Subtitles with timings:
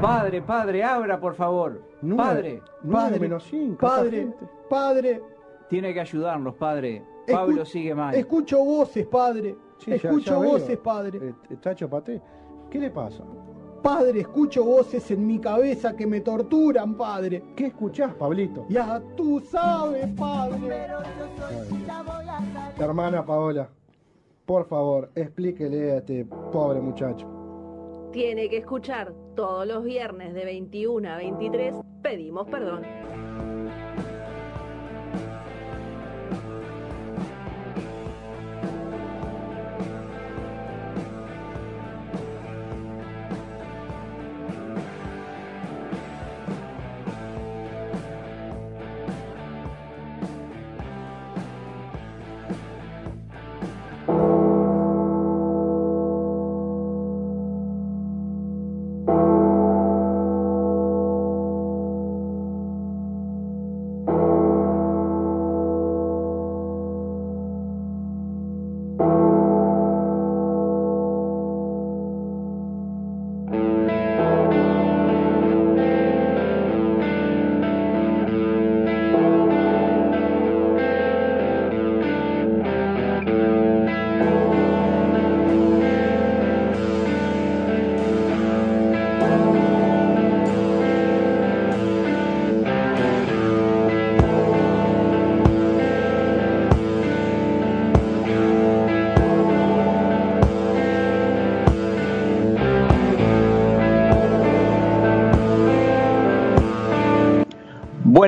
[0.00, 1.82] Padre, padre, abra, por favor.
[2.02, 4.28] Nueve- Padre, nueve padre, menos cinco, Padre,
[4.68, 5.22] padre,
[5.68, 7.02] tiene que ayudarnos, padre.
[7.26, 8.14] Escu- Pablo sigue mal.
[8.14, 9.56] escucho voces, padre.
[9.78, 10.50] Sí, escucho ya veo.
[10.52, 11.18] voces, padre.
[11.22, 12.20] Eh, eh, Tacho Paté,
[12.70, 13.22] ¿qué le pasa?
[13.82, 17.42] Padre, escucho voces en mi cabeza que me torturan, padre.
[17.56, 18.66] ¿Qué escuchás, Pablito?
[18.68, 20.86] Ya tú sabes, padre.
[22.78, 23.68] Hermana Paola,
[24.46, 27.26] por favor, explíquele a este pobre muchacho.
[28.12, 31.74] Tiene que escuchar todos los viernes de 21 a 23.
[32.02, 32.99] Pedimos perdón.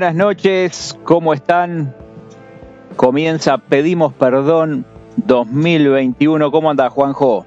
[0.03, 1.95] Buenas noches, ¿cómo están?
[2.97, 6.51] Comienza Pedimos Perdón 2021.
[6.51, 7.47] ¿Cómo anda Juanjo?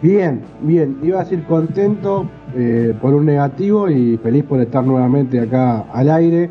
[0.00, 0.98] Bien, bien.
[1.02, 6.10] Iba a decir contento eh, por un negativo y feliz por estar nuevamente acá al
[6.10, 6.48] aire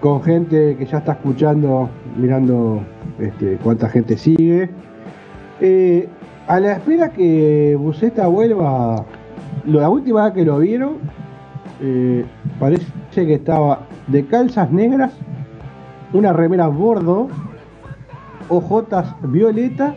[0.00, 2.82] con gente que ya está escuchando, mirando
[3.20, 4.70] este, cuánta gente sigue.
[5.60, 6.08] Eh,
[6.48, 9.06] a la espera que Buceta vuelva,
[9.66, 10.94] la última vez que lo vieron,
[11.80, 12.24] eh,
[12.58, 15.12] parece que estaba de calzas negras,
[16.12, 17.28] una remera bordo,
[18.48, 19.94] ojotas violetas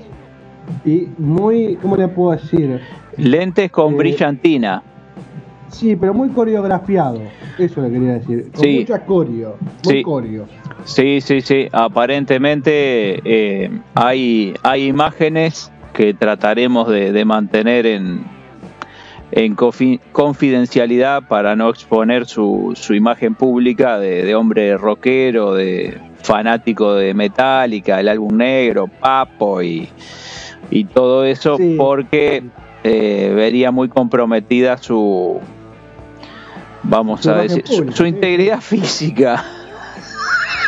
[0.85, 2.79] y muy, ¿cómo le puedo decir?
[3.17, 4.83] Lentes con Eh, brillantina.
[5.69, 7.19] Sí, pero muy coreografiado,
[7.57, 8.51] eso le quería decir.
[8.53, 8.79] Con Sí.
[8.79, 10.03] mucha coreo, muy Sí.
[10.03, 10.45] coreo.
[10.83, 11.67] Sí, sí, sí.
[11.71, 18.23] Aparentemente eh, hay, hay imágenes que trataremos de, de mantener en,
[19.35, 25.97] en confi- confidencialidad para no exponer su, su imagen pública de, de hombre rockero, de
[26.21, 29.89] fanático de Metallica, el álbum negro, Papo y,
[30.69, 31.75] y todo eso, Sí.
[31.77, 32.43] porque
[32.83, 35.39] eh, vería muy comprometida su,
[36.83, 38.09] vamos Su a decir, su, pública, su sí.
[38.09, 39.43] integridad física.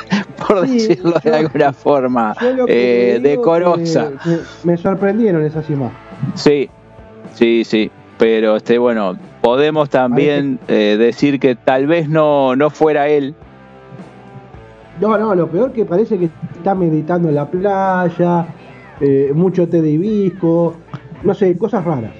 [0.47, 2.35] por Sí, decirlo de alguna forma
[2.67, 4.11] eh, decorosa.
[4.23, 5.97] que me sorprendieron esas imágenes.
[6.35, 6.69] Sí,
[7.33, 7.91] sí, sí.
[8.17, 13.35] Pero este, bueno, podemos también eh, decir que tal vez no, no fuera él.
[15.01, 18.47] No, no, lo peor que parece que está meditando en la playa,
[19.01, 20.75] eh, mucho té de hibisco,
[21.23, 22.11] no sé, cosas raras.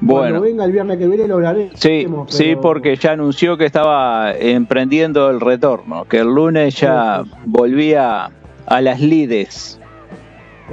[0.00, 1.72] Bueno, Cuando venga el viernes que viene lo hablaremos.
[1.76, 7.24] sí, pero- sí, porque ya anunció que estaba emprendiendo el retorno, que el lunes ya
[7.46, 8.30] volvía
[8.66, 9.80] a las lides.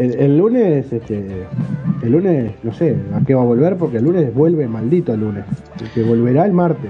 [0.01, 1.45] El, el lunes, este,
[2.01, 5.19] el lunes, no sé a qué va a volver, porque el lunes vuelve maldito el
[5.19, 5.45] lunes.
[5.94, 6.89] Que volverá el martes.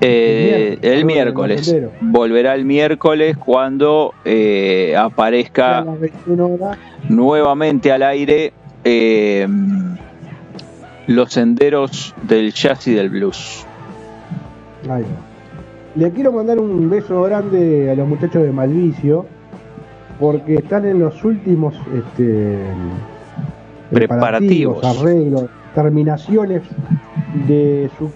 [0.00, 1.88] Eh, El el miércoles, el.
[2.02, 6.78] Volverá el miércoles cuando eh, aparezca las 21 horas.
[7.08, 8.52] nuevamente al aire
[8.84, 9.48] eh,
[11.06, 13.66] los senderos del jazz y del blues.
[14.90, 15.36] Ahí va.
[15.94, 19.24] Le quiero mandar un beso grande a los muchachos de Malvicio,
[20.18, 22.58] porque están en los últimos este,
[23.90, 24.84] Preparativos.
[24.84, 26.62] arreglos, terminaciones
[27.46, 28.10] de su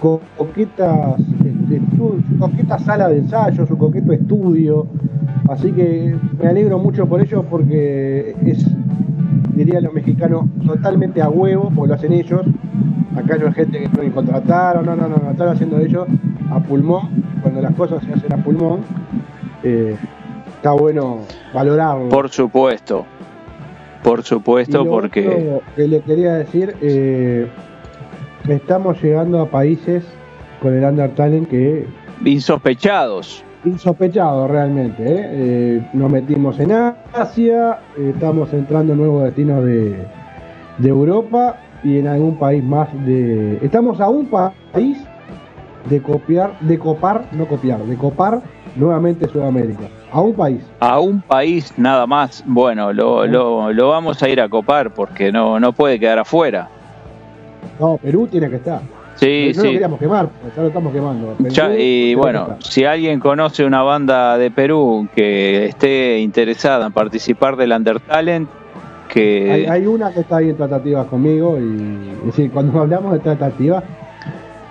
[0.00, 4.86] co- coqueta, este, su coqueta sala de ensayo, su coqueto estudio.
[5.48, 8.66] Así que me alegro mucho por ellos porque es,
[9.54, 12.42] diría los mexicanos, totalmente a huevo, porque lo hacen ellos.
[13.16, 16.06] Acá no hay gente que pueden contratar, no, no, no, no, están haciendo ellos
[16.50, 17.08] a pulmón.
[17.42, 18.80] Cuando las cosas se hacen a pulmón,
[19.62, 19.96] eh,
[20.64, 21.18] está bueno
[21.52, 22.08] valorarlo.
[22.08, 23.04] Por supuesto,
[24.02, 27.46] por supuesto, porque que le quería decir, eh,
[28.48, 30.04] estamos llegando a países
[30.62, 31.84] con el Under Talent que
[32.24, 33.44] insospechados.
[33.66, 35.02] insospechado realmente.
[35.02, 35.28] ¿eh?
[35.32, 36.72] Eh, nos metimos en
[37.12, 39.94] Asia, estamos entrando en nuevos destinos de,
[40.78, 43.58] de Europa y en algún país más de...
[43.62, 44.96] Estamos a un pa- país
[45.90, 48.40] de copiar, de copar, no copiar, de copar
[48.76, 49.84] nuevamente Sudamérica.
[50.14, 50.60] A un país.
[50.78, 52.44] A un país nada más.
[52.46, 56.68] Bueno, lo, lo, lo vamos a ir a copar porque no, no puede quedar afuera.
[57.80, 58.80] No, Perú tiene que estar.
[59.16, 59.66] Sí, no sí.
[59.66, 61.34] lo queríamos quemar, ya lo estamos quemando.
[61.38, 66.92] Perú Ya, y bueno, si alguien conoce una banda de Perú que esté interesada en
[66.92, 68.48] participar del Undertalent,
[69.08, 73.12] que Hay, hay una que está ahí en tratativas conmigo y, es decir, cuando hablamos
[73.14, 73.82] de tratativas,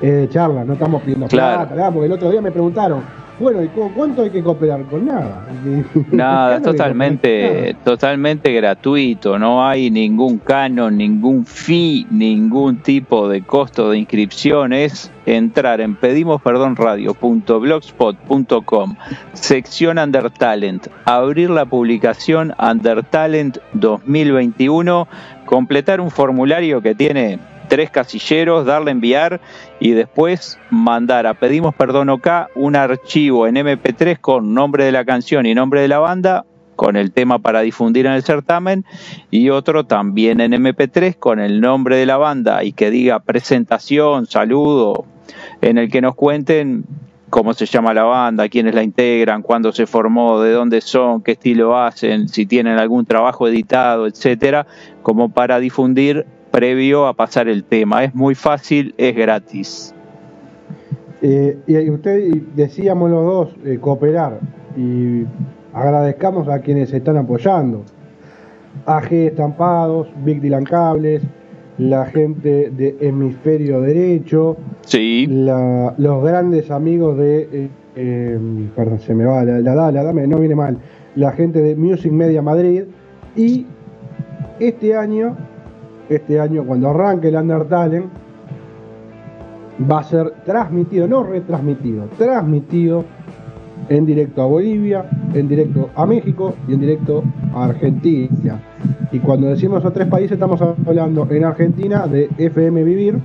[0.02, 1.68] eh, charla, no estamos pidiendo Claro.
[1.70, 3.02] plata, porque el otro día me preguntaron,
[3.44, 4.84] bueno, ¿y cu- cuánto hay que cooperar?
[4.86, 5.46] Con nada.
[6.12, 13.92] nada, No totalmente, totalmente gratuito, no hay ningún canon, ningún fee, ningún tipo de costo
[13.92, 18.96] de inscripción, es entrar en pedimosperdonradio.blogspot.com,
[19.34, 25.08] sección Undertalent, abrir la publicación Undertalent 2021,
[25.46, 29.42] completar un formulario que tiene tres casilleros, darle enviar
[29.80, 31.28] y después mandar.
[31.28, 35.82] A Pedimos Perdón OK un archivo en MP3 con nombre de la canción y nombre
[35.82, 36.46] de la banda,
[36.76, 38.86] con el tema para difundir en el certamen,
[39.32, 44.26] y otro también en MP3 con el nombre de la banda y que diga presentación,
[44.26, 45.06] saludo,
[45.62, 46.86] en el que nos cuenten
[47.34, 51.32] cómo se llama la banda, quiénes la integran, cuándo se formó, de dónde son, qué
[51.32, 54.68] estilo hacen, si tienen algún trabajo editado, etcétera,
[55.02, 56.28] como para difundir
[56.64, 58.04] previo a pasar el tema.
[58.04, 59.94] Es muy fácil, es gratis.
[61.24, 64.40] Eh, y usted decíamos los dos eh, cooperar
[64.78, 65.24] y
[65.74, 67.84] agradezcamos a quienes están apoyando.
[68.86, 71.24] AG Estampados, Big Dylan Cables,
[71.80, 78.40] la gente de Hemisferio Derecho, Sí, la- los grandes amigos de, eh,
[78.76, 80.78] perdón, se me va la, la, la, la- dame, no viene mal,
[81.16, 82.84] la gente de Music Media Madrid
[83.36, 83.66] y
[84.60, 85.36] este año,
[86.10, 88.04] este año cuando arranque el Undertale
[89.90, 93.06] va a ser transmitido, no retransmitido, transmitido
[93.90, 97.24] en directo a Bolivia, en directo a México y en directo
[97.54, 98.62] a Argentina.
[99.12, 103.20] Y cuando decimos esos tres países estamos hablando en Argentina de FM Vivir,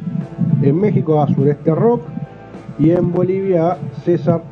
[0.63, 2.03] en México a Sureste Rock
[2.79, 4.43] y en Bolivia a César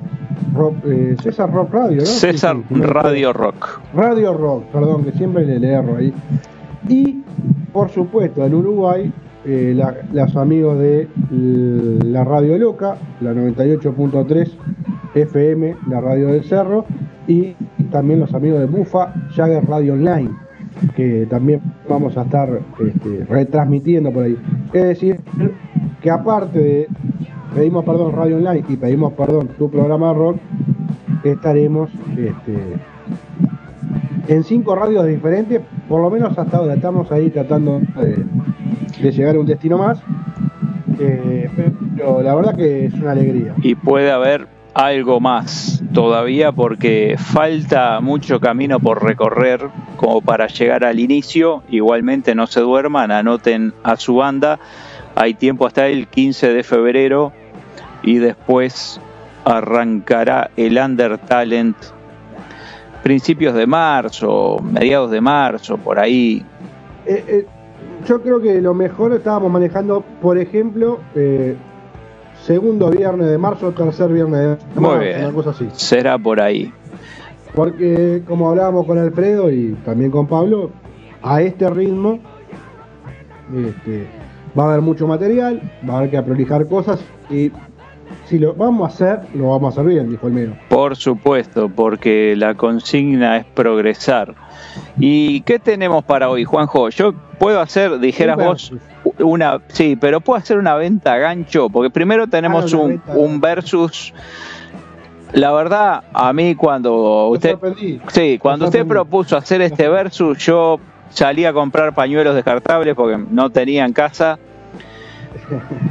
[0.54, 2.06] Rock, eh, César Rock Radio, ¿no?
[2.06, 3.80] César Sí, sí, sí, no me Radio Rock.
[3.94, 6.12] Radio Rock, perdón, que siempre le, le erro ahí.
[6.88, 7.22] Y,
[7.72, 9.12] por supuesto, en Uruguay,
[9.44, 9.80] eh,
[10.12, 14.50] los amigos de la Radio Loca, la 98.3
[15.14, 16.84] FM, la Radio del Cerro,
[17.26, 17.54] y
[17.90, 20.30] también los amigos de Bufa, Jagger Radio Online,
[20.94, 24.36] que también vamos a estar este, retransmitiendo por ahí.
[24.72, 25.20] Es decir,
[26.00, 26.88] que aparte de
[27.54, 30.36] Pedimos Perdón Radio Online y Pedimos Perdón tu programa rock,
[31.24, 32.58] estaremos este,
[34.28, 38.24] en cinco radios diferentes, por lo menos hasta ahora estamos ahí tratando de,
[39.02, 39.98] de llegar a un destino más.
[40.98, 41.50] Eh,
[41.96, 43.54] pero la verdad que es una alegría.
[43.62, 50.84] Y puede haber algo más todavía porque falta mucho camino por recorrer como para llegar
[50.84, 51.62] al inicio.
[51.70, 54.58] Igualmente no se duerman, anoten a su banda.
[55.14, 57.32] Hay tiempo hasta el 15 de febrero
[58.02, 59.00] y después
[59.44, 61.76] arrancará el Under Talent
[63.02, 66.44] principios de marzo, mediados de marzo, por ahí.
[67.06, 67.46] Eh, eh,
[68.06, 71.56] yo creo que lo mejor estábamos manejando, por ejemplo, eh,
[72.42, 75.24] segundo viernes de marzo, tercer viernes de marzo, Muy bien.
[75.24, 75.68] una cosa así.
[75.72, 76.72] Será por ahí.
[77.54, 80.70] Porque como hablábamos con Alfredo y también con Pablo,
[81.22, 82.18] a este ritmo
[83.54, 84.06] este,
[84.58, 87.50] va a haber mucho material, va a haber que prolijar cosas y
[88.26, 90.56] si lo vamos a hacer, lo vamos a hacer bien, dijo el Mero.
[90.68, 94.34] Por supuesto, porque la consigna es progresar.
[94.98, 96.88] ¿Y qué tenemos para hoy, Juanjo?
[96.90, 98.72] Yo puedo hacer, dijeras vos,
[99.20, 103.02] una, sí, pero puedo hacer una venta a gancho, porque primero tenemos Ah, una un,
[103.16, 104.12] un versus.
[105.32, 107.56] La verdad, a mí cuando usted,
[108.08, 110.78] sí, cuando usted propuso hacer este versus, yo
[111.10, 114.38] salí a comprar pañuelos descartables porque no tenía en casa.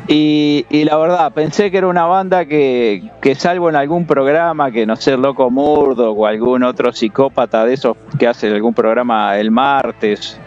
[0.07, 4.71] Y, y la verdad, pensé que era una banda que, que salvo en algún programa,
[4.71, 9.37] que no sé, Loco Murdo o algún otro psicópata de esos que hace algún programa
[9.37, 10.39] el martes,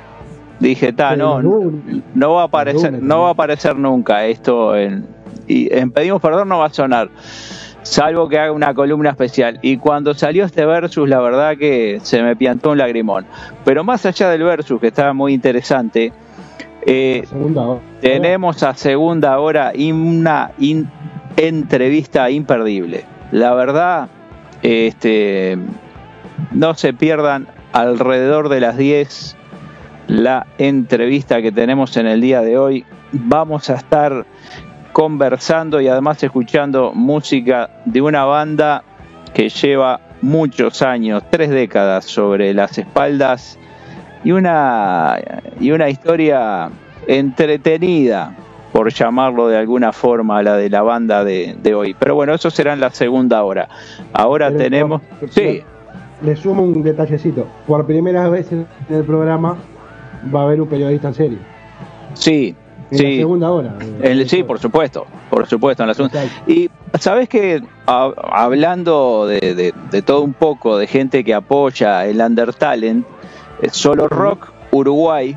[0.60, 5.06] dije, ta, no, no va a aparecer, no va a aparecer nunca esto en,
[5.46, 7.10] y en Pedimos Perdón no va a sonar,
[7.82, 9.58] salvo que haga una columna especial.
[9.62, 13.26] Y cuando salió este versus, la verdad que se me piantó un lagrimón.
[13.64, 16.12] Pero más allá del versus, que estaba muy interesante,
[16.88, 20.88] eh, Segunda tenemos a segunda hora y una in-
[21.36, 23.04] entrevista imperdible.
[23.32, 24.08] La verdad,
[24.62, 25.58] este,
[26.52, 29.36] no se pierdan alrededor de las 10
[30.08, 32.84] la entrevista que tenemos en el día de hoy.
[33.12, 34.24] Vamos a estar
[34.92, 38.82] conversando y además escuchando música de una banda
[39.34, 43.58] que lleva muchos años, tres décadas sobre las espaldas
[44.24, 45.18] y una,
[45.60, 46.70] y una historia
[47.06, 48.34] entretenida,
[48.72, 51.94] por llamarlo de alguna forma, la de la banda de, de hoy.
[51.98, 53.68] Pero bueno, eso será en la segunda hora.
[54.12, 55.02] Ahora Pero, tenemos...
[55.30, 55.62] Sí,
[56.22, 57.46] Le sumo un detallecito.
[57.66, 59.56] Por primera vez en el programa
[60.34, 61.38] va a haber un periodista en serio.
[62.14, 62.54] sí,
[62.90, 63.16] En la sí.
[63.18, 63.74] segunda hora.
[64.02, 66.24] El- sí, por supuesto, por supuesto, en la segunda.
[66.46, 72.04] Y sabes que ha- hablando de, de- de todo un poco, de gente que apoya
[72.06, 73.06] el Undertalent,
[73.72, 75.36] Solo Rock Uruguay,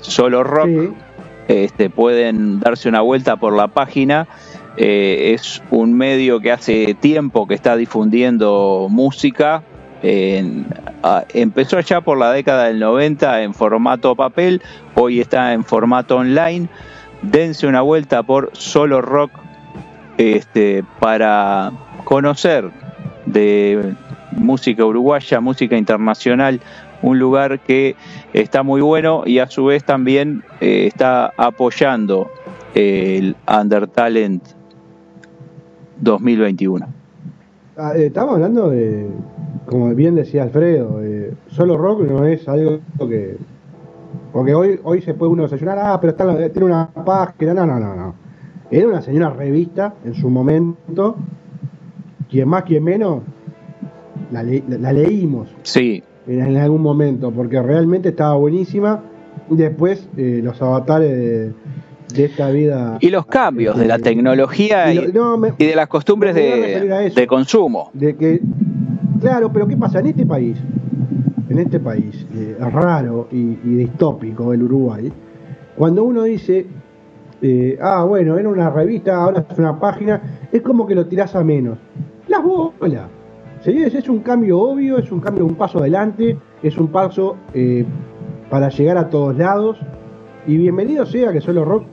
[0.00, 0.88] Solo Rock, Sí.
[1.48, 4.26] este, pueden darse una vuelta por la página.
[4.78, 9.62] eh, es un medio que hace tiempo que está difundiendo música.
[10.02, 10.66] en-
[11.02, 14.60] a- empezó allá por la década del 90 en formato papel,
[14.94, 16.68] hoy está en formato online.
[17.22, 19.30] Dense una vuelta por Solo Rock
[20.18, 21.72] este, para
[22.04, 22.70] conocer
[23.24, 23.94] de
[24.32, 26.60] música uruguaya, música internacional,
[27.02, 27.94] un lugar que
[28.32, 32.30] está muy bueno y a su vez también eh, está apoyando
[32.74, 34.42] el Undertalent
[36.00, 36.86] 2021.
[37.78, 39.06] Ah, eh, estamos hablando de,
[39.66, 43.36] como bien decía Alfredo, eh, solo rock no es algo que...
[44.32, 47.78] Porque hoy hoy se puede uno desayunar, ah, pero está, tiene una página, no, no,
[47.78, 48.14] no, no.
[48.70, 51.16] Era una señora revista en su momento,
[52.28, 53.22] quien más, quien menos,
[54.32, 59.02] la, le- la- la leímos Sí, en, algún momento, porque realmente estaba buenísima.
[59.50, 61.52] Y después eh, los avatares de,
[62.14, 62.98] de esta vida...
[63.00, 65.86] y los cambios de la eh, tecnología y y, lo- no, me- y de las
[65.88, 67.90] costumbres de, consumo.
[67.92, 68.40] de que
[69.20, 70.56] claro pero qué pasa en este país
[71.48, 75.12] en este país eh, raro y, y distópico el Uruguay
[75.76, 76.66] cuando uno dice
[77.80, 81.44] ah bueno era una revista ahora es una página es como que lo tirás a
[81.44, 81.78] menos
[82.28, 83.04] las bolas
[83.66, 87.84] señores es un cambio obvio es un cambio un paso adelante es un paso eh,
[88.48, 89.76] para llegar a todos lados
[90.46, 91.84] y bienvenido sea que solo rock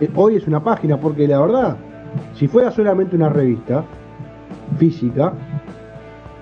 [0.00, 1.76] eh, hoy es una página porque la verdad
[2.34, 3.84] si fuera solamente una revista
[4.78, 5.32] física,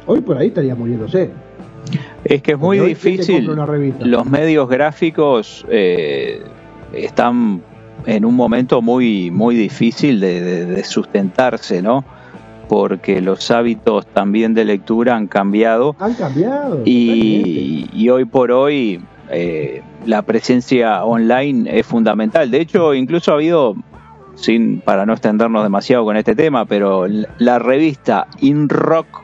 [0.07, 1.31] hoy por ahí estaría muriéndose.
[2.25, 3.47] Es que es muy Porque hoy, ¿quién te difícil.
[4.11, 6.41] Los medios gráficos eh,
[6.95, 7.61] están
[8.07, 12.03] en un momento muy, muy difícil de, de- de sustentarse, ¿no?
[12.69, 16.83] Porque los hábitos también de lectura han cambiado Han cambiado.
[16.85, 22.51] y, y hoy por hoy eh, la presencia online es fundamental.
[22.51, 23.75] De hecho, incluso ha habido,
[24.35, 27.07] sin para no extendernos demasiado con este tema, pero
[27.39, 29.23] la, revista In Rock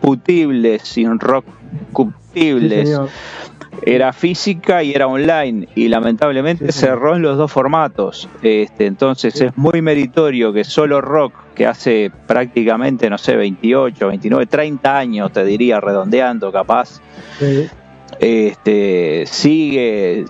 [0.00, 1.44] Putibles, In Rock
[1.92, 2.98] Cuptibles.
[3.84, 8.28] Era física y era online y lamentablemente Sí, cerró en los dos formatos.
[8.42, 9.44] Este, entonces Sí.
[9.46, 15.32] es muy meritorio que solo rock, que hace prácticamente, no sé, 28, 29, 30 años,
[15.32, 17.00] te diría, redondeando capaz,
[18.20, 20.24] este, sigue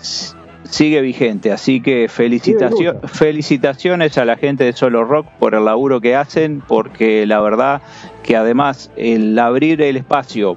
[0.64, 1.52] sigue vigente.
[1.52, 6.62] Así que felicitacio- felicitaciones a la gente de Solo Rock por el laburo que hacen,
[6.66, 7.82] porque la verdad
[8.22, 10.56] que además el abrir el espacio,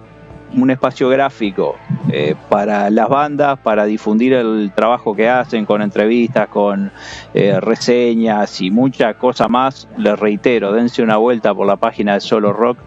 [0.55, 1.75] un espacio gráfico
[2.09, 6.91] eh, para las bandas, para difundir el trabajo que hacen con entrevistas, con
[7.33, 12.21] eh, reseñas y mucha cosa más, les reitero, dense una vuelta por la página de
[12.21, 12.77] Solo Rock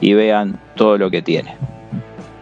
[0.00, 1.54] y vean todo lo que tiene.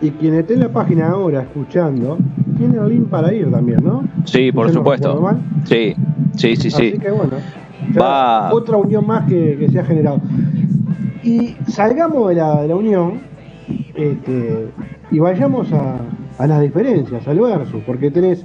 [0.01, 2.17] Y quien esté en la página ahora escuchando,
[2.57, 4.03] tiene el link para ir también, ¿no?
[4.25, 5.21] Sí, por no supuesto.
[5.21, 5.39] mal.
[5.65, 5.95] Sí,
[6.37, 6.89] sí, sí, sí.
[6.91, 7.33] Así que bueno,
[8.01, 10.21] Va- otra unión más que, que se ha generado.
[11.23, 13.21] Y salgamos de la, de la unión
[13.95, 14.69] este,
[15.11, 18.45] y vayamos a, las diferencias, al versus, porque tenés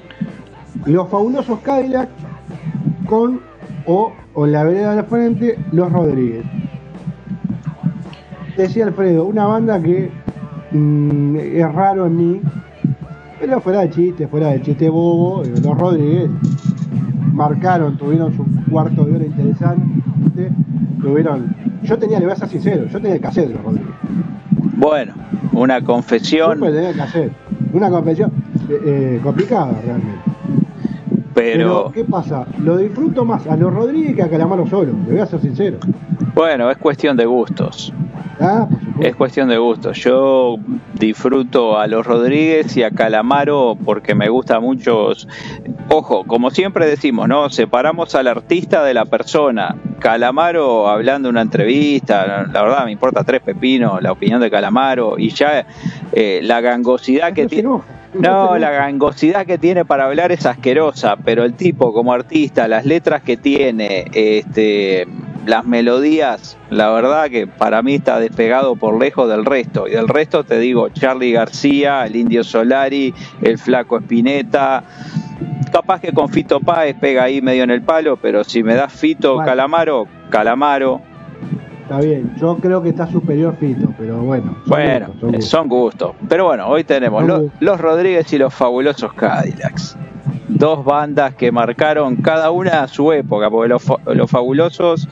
[0.85, 2.09] los fabulosos Cadillac
[3.07, 3.39] con,
[3.85, 6.43] o, o la vereda de la frente, los Rodríguez.
[8.57, 10.09] Decía Alfredo, una banda que
[10.71, 12.41] mm, es raro en mí,
[13.39, 16.29] pero fuera de chiste, fuera de chiste bobo, eh, los Rodríguez
[17.33, 20.51] marcaron, tuvieron su cuarto de hora interesante,
[21.01, 23.93] tuvieron, yo tenía, le voy a ser sincero, yo tenía el cassette de los Rodríguez,
[24.85, 25.15] Bueno,
[25.53, 26.61] una confesión,
[27.73, 28.31] una confesión
[28.69, 30.19] eh, eh, complicada realmente.
[31.33, 32.45] pero ¿qué pasa?
[32.63, 35.79] Lo disfruto más a los Rodríguez que a Calamaro solo, le voy a ser sincero.
[36.35, 37.91] bueno, es cuestión de gustos.
[38.39, 38.67] Ah.
[38.99, 39.97] Es cuestión de gustos.
[39.99, 40.57] Yo
[40.93, 45.09] disfruto a los Rodríguez y a Calamaro porque me gusta mucho.
[45.89, 47.49] Ojo, como siempre decimos, ¿no?
[47.49, 49.75] Separamos al artista de la persona.
[49.99, 55.17] Calamaro hablando en una entrevista, la verdad me importa tres pepinos la opinión de Calamaro
[55.17, 55.65] y ya
[56.11, 57.69] eh, la gangosidad que No tiene.
[58.13, 62.85] No, la gangosidad que tiene para hablar es asquerosa, pero el tipo como artista, las
[62.85, 65.05] letras que tiene, este,
[65.45, 69.87] las melodías, la verdad que para mí está despegado por lejos del resto.
[69.87, 74.83] Y del resto te digo, Charlie García, el Indio Solari, el Flaco Espineta.
[75.71, 78.93] Capaz que con Fito Páez pega ahí medio en el palo, pero si me das
[78.93, 79.37] Fito.
[79.37, 81.01] Calamaro, Calamaro.
[81.85, 84.55] Está bien, yo creo que está superior Fito, pero bueno.
[84.55, 85.49] son Bueno, gustos, son gustos.
[85.49, 86.11] son gustos.
[86.27, 87.23] Pero bueno, hoy tenemos
[87.59, 89.95] los Rodríguez y los fabulosos Cadillacs.
[90.47, 95.07] Dos bandas que marcaron cada una a su época, porque los, los fabulosos,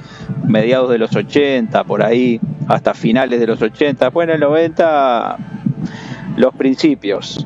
[0.48, 5.38] mediados de los 80, por ahí, hasta finales de los 80, después en el 90,
[6.38, 7.46] los principios.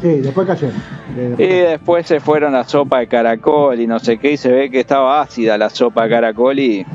[0.00, 0.76] Sí, después cayeron.
[1.16, 4.52] Eh, Y después se fueron a sopa de caracol y no sé qué, y se
[4.52, 6.86] ve que estaba ácida la sopa de caracol y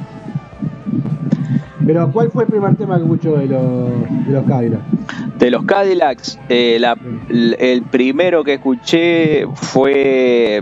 [1.85, 4.83] Pero ¿cuál fue el primer tema que escuchó de los, de los Cadillacs?
[5.37, 6.97] De los Cadillacs, eh, la-
[7.29, 10.61] el primero que escuché fue,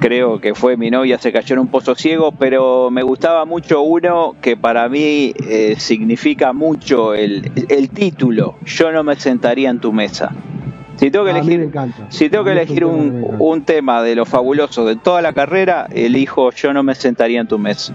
[0.00, 3.82] creo que fue Mi novia se cayó en un pozo ciego, pero me gustaba mucho
[3.82, 9.78] uno que para mí eh, significa mucho el, el título, Yo no me sentaría en
[9.78, 10.32] tu mesa.
[10.96, 11.70] Si tengo que elegir,
[12.08, 16.50] si tengo que elegir un, un tema de los fabulosos de toda la carrera, elijo
[16.50, 17.94] Yo no me sentaría en tu mesa.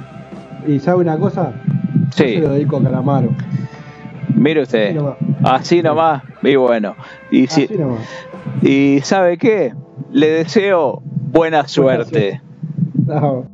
[0.65, 1.51] ¿Y sabe una cosa?
[2.15, 2.33] Yo Sí.
[2.35, 3.29] se lo dedico a Calamaro.
[4.35, 5.17] Mire usted, Así nomás.
[5.43, 6.95] así nomás, y bueno,
[7.31, 7.99] y si, Así nomás.
[8.61, 9.73] Y ¿sabe qué?
[10.11, 12.41] Le deseo buena suerte.
[13.05, 13.45] No.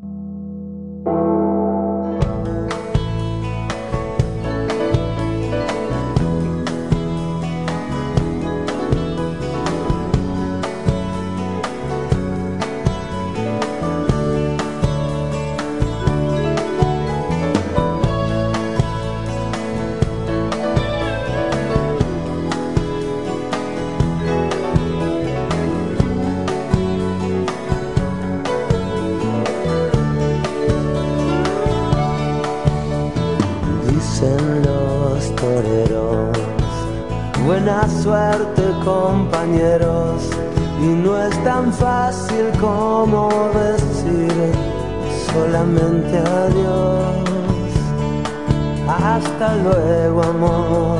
[48.87, 50.99] Hasta luego amor,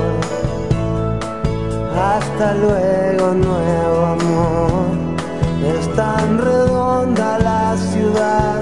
[1.96, 4.70] hasta luego nuevo amor.
[5.66, 8.62] Es tan redonda la ciudad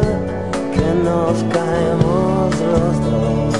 [0.74, 3.56] que nos caemos los dos.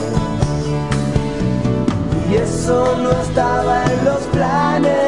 [2.30, 5.07] Y eso no estaba en los planes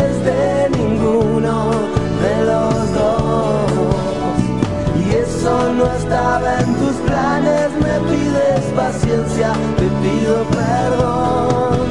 [8.76, 11.90] paciencia, te pido perdón.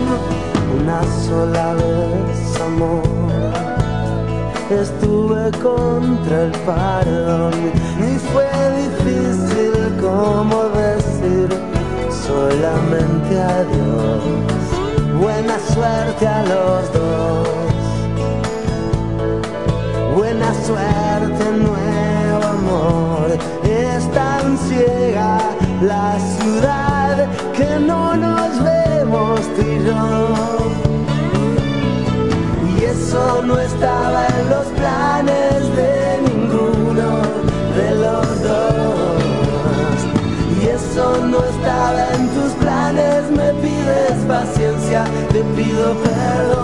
[0.81, 3.19] Una sola vez, amor
[4.71, 7.53] estuve contra el perdón
[7.99, 11.49] y fue difícil como decir
[12.11, 14.23] solamente adiós.
[15.19, 17.49] Buena suerte a los dos.
[20.15, 21.98] Buena suerte, nuevo
[26.19, 30.03] ciudad que no nos vemos tú y yo.
[32.71, 35.93] Y eso no estaba en los planes de
[36.29, 37.09] ninguno
[37.79, 39.99] de los dos.
[40.61, 46.58] Y eso no estaba en tus planes, me pides paciencia, te pido perdón.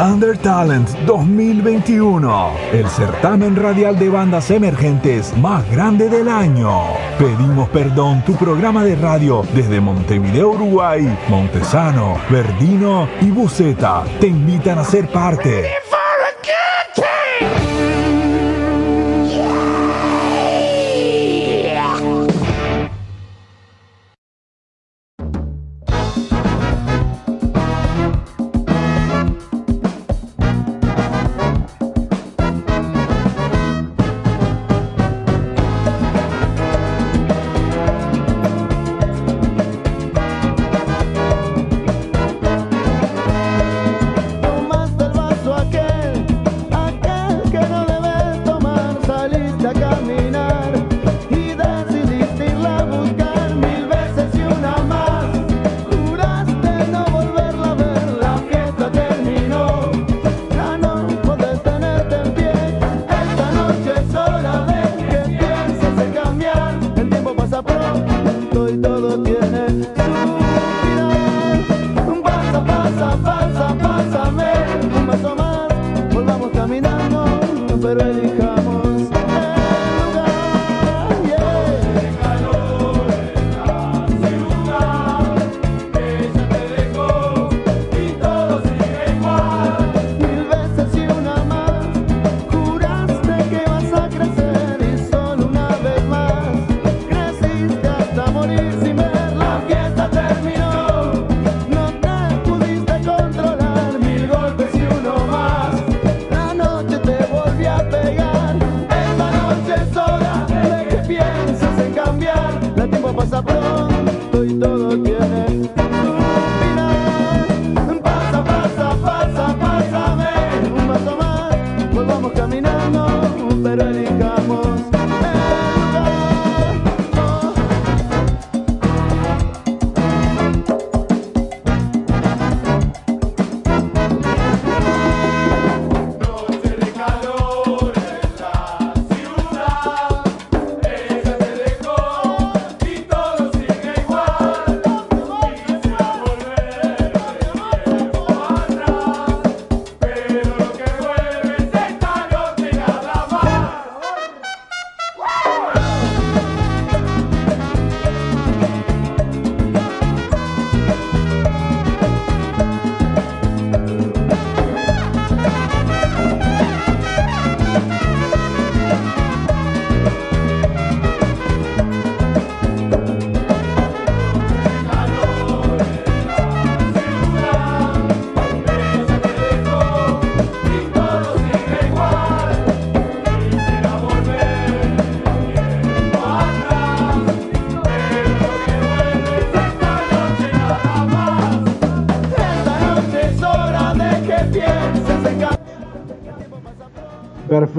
[0.00, 6.70] Under Talent 2021, el certamen radial de bandas emergentes más grande del año.
[7.18, 14.78] Pedimos perdón, tu programa de radio desde Montevideo, Uruguay, Montesano, Verdino y Buceta te invitan
[14.78, 15.68] a ser parte.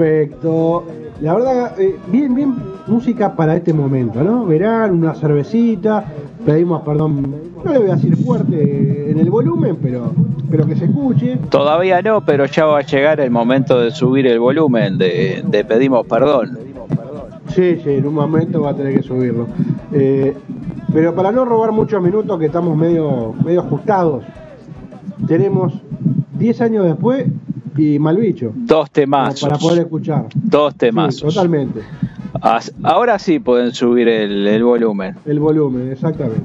[0.02, 0.84] Perfecto.
[1.20, 2.54] La verdad, eh, bien, bien
[2.88, 4.44] música para este momento, ¿no?
[4.46, 6.04] Verán, una cervecita,
[6.44, 7.34] pedimos perdón,
[7.64, 10.12] no le voy a decir fuerte en el volumen, pero,
[10.50, 11.38] pero que se escuche.
[11.50, 15.64] Todavía no, pero ya va a llegar el momento de subir el volumen, de, de
[15.64, 16.58] pedimos perdón.
[17.46, 19.46] Sí, sí, en un momento va a tener que subirlo.
[19.92, 20.34] Eh,
[20.92, 24.24] pero para no robar muchos minutos, que estamos medio, medio ajustados,
[25.28, 25.72] tenemos
[26.38, 27.26] 10 años después
[27.76, 28.51] y Malbicho.
[28.72, 29.42] Dos temazos.
[29.42, 30.26] Para poder escuchar.
[30.34, 31.34] Dos Sí, temazos.
[31.34, 31.80] totalmente.
[32.82, 35.14] Ahora sí pueden subir el, el volumen.
[35.26, 36.42] El volumen, exactamente.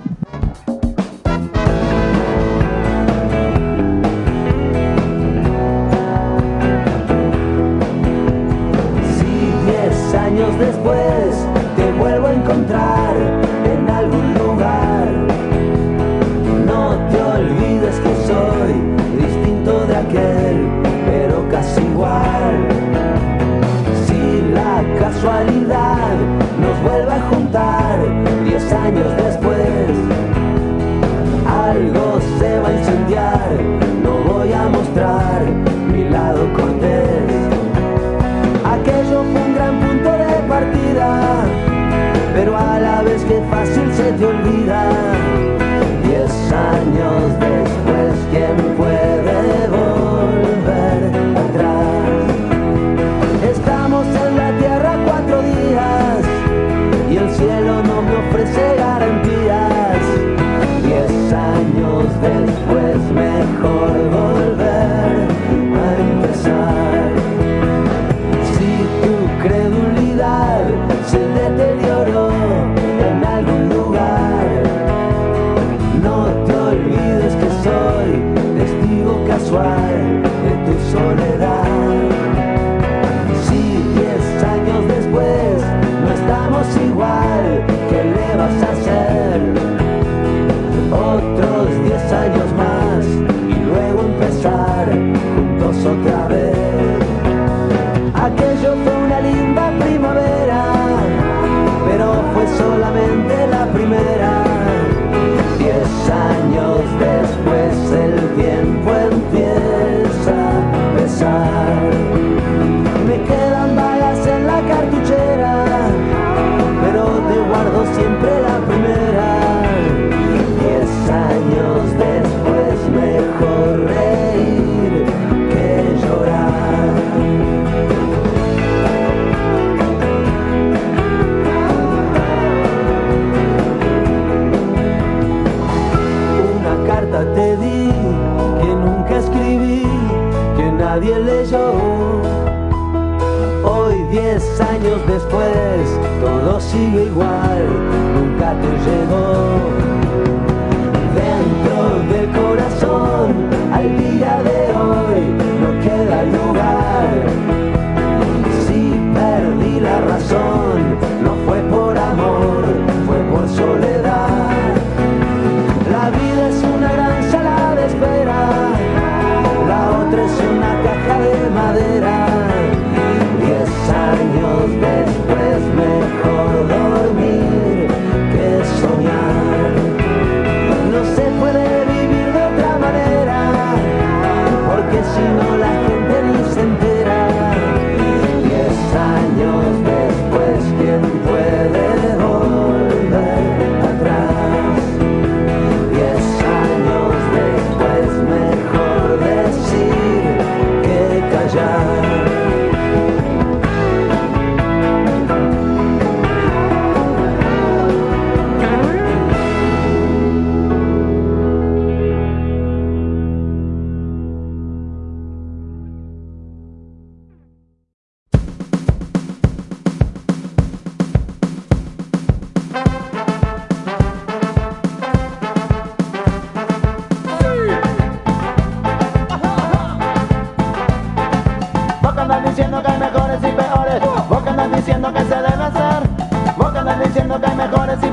[237.85, 238.06] Diciendo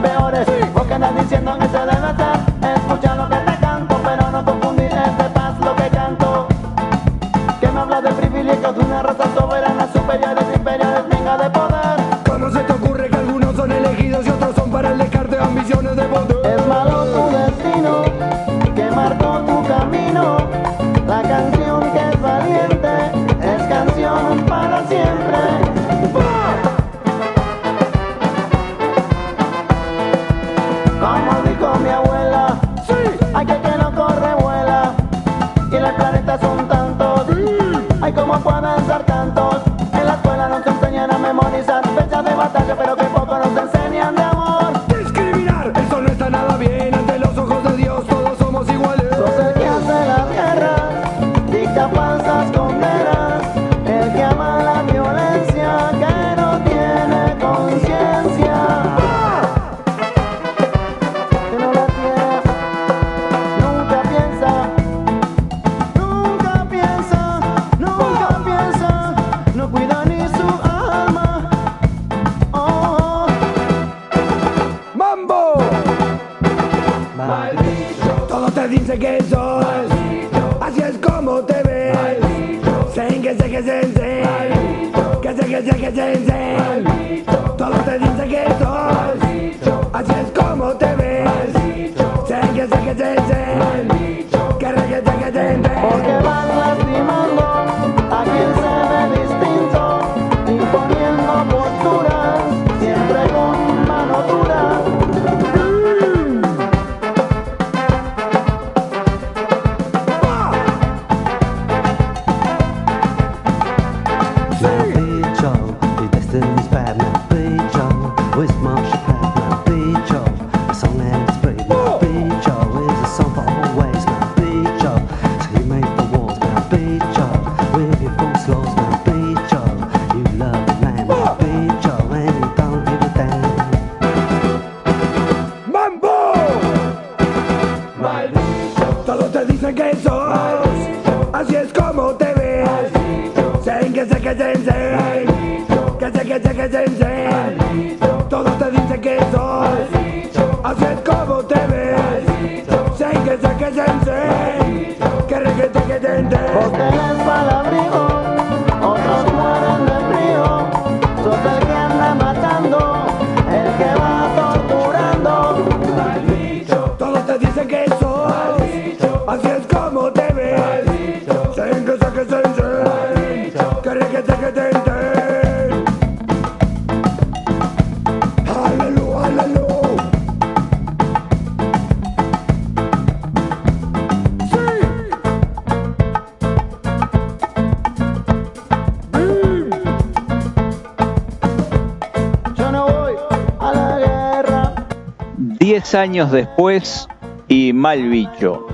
[195.94, 197.06] 10 años después
[197.46, 198.66] y Mal Bicho.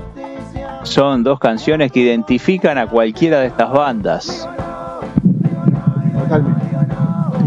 [0.81, 4.49] Son dos canciones que identifican a cualquiera de estas bandas.
[6.17, 6.65] Totalmente.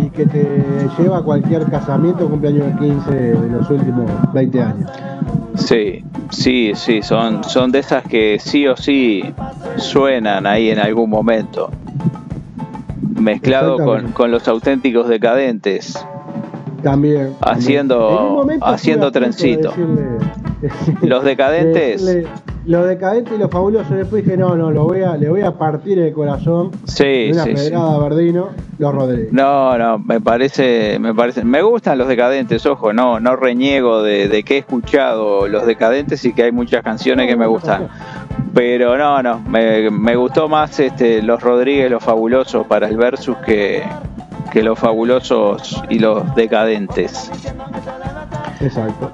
[0.01, 4.63] Y que te lleva a cualquier casamiento o cumpleaños de 15 de los últimos 20
[4.63, 4.91] años.
[5.57, 9.25] Sí, sí, sí, son, son de esas que sí o sí
[9.75, 11.73] suenan ahí en algún momento.
[13.19, 15.99] Mezclado con, con los auténticos decadentes,
[16.85, 17.35] También.
[17.41, 19.71] Haciendo- haciendo de trencito.
[19.71, 20.19] decirle-
[21.03, 22.05] Los decadentes.
[22.07, 22.29] de decirle,
[22.67, 23.91] Los decadentes y los fabulosos.
[23.91, 26.71] Después dije, no, no, lo voy a, le voy a partir el corazón.
[26.85, 29.33] Sí, de una sí, pedrada Verdino, los Rodríguez.
[29.33, 34.29] No, no, me parece, me parece, me gustan los decadentes, ojo, no, no reniego de,
[34.29, 37.89] de que he escuchado los decadentes y que hay muchas canciones que me gustan.
[38.55, 43.37] Pero no, no, me, me gustó más este los Rodríguez, los fabulosos para el versus
[43.45, 43.83] que,
[44.55, 47.29] que los fabulosos y los decadentes.
[48.61, 49.11] Exacto.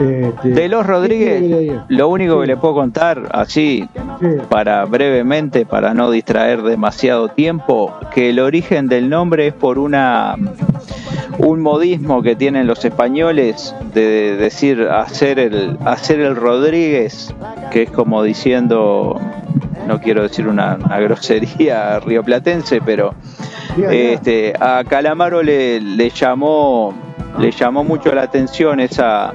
[0.00, 3.88] Este, De los ¿qué quiere que le Rodríguez, lo único que le puedo contar así,
[4.20, 4.26] Sí.
[4.48, 10.34] para brevemente, para no distraer demasiado tiempo, que el origen del nombre es por una
[11.38, 17.32] un modismo que tienen los españoles de decir hacer el hacer el Rodríguez,
[17.70, 19.20] que es como diciendo
[19.86, 23.14] no quiero decir una, una grosería rioplatense, pero.
[23.76, 26.94] Este a Calamaro le, llamó
[27.38, 29.32] le llamó mucho la atención esa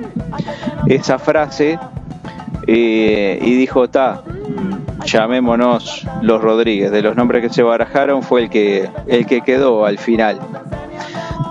[0.88, 1.78] esa frase
[2.68, 4.24] eh, y dijo ta
[5.06, 9.86] llamémonos los Rodríguez de los nombres que se barajaron fue el que el que quedó
[9.86, 10.40] al final.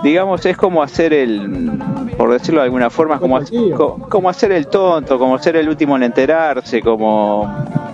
[0.02, 3.38] Digamos es como hacer el por decirlo de alguna forma como,
[3.76, 7.50] co- como hacer el tonto como ser el último en enterarse como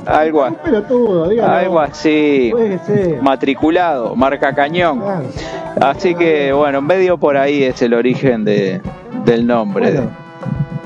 [0.07, 0.45] algo
[1.47, 2.53] algo así
[3.23, 5.01] matriculado marca cañón.
[5.01, 5.25] Claro.
[5.81, 8.81] así que bueno medio por ahí es el origen de
[9.25, 10.11] del nombre Bueno,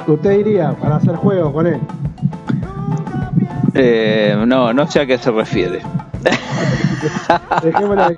[0.09, 1.79] usted iría para hacer juegos con él.
[3.75, 5.81] Eh, no no sé a qué se refiere
[7.63, 8.17] Dejémoslo ahí.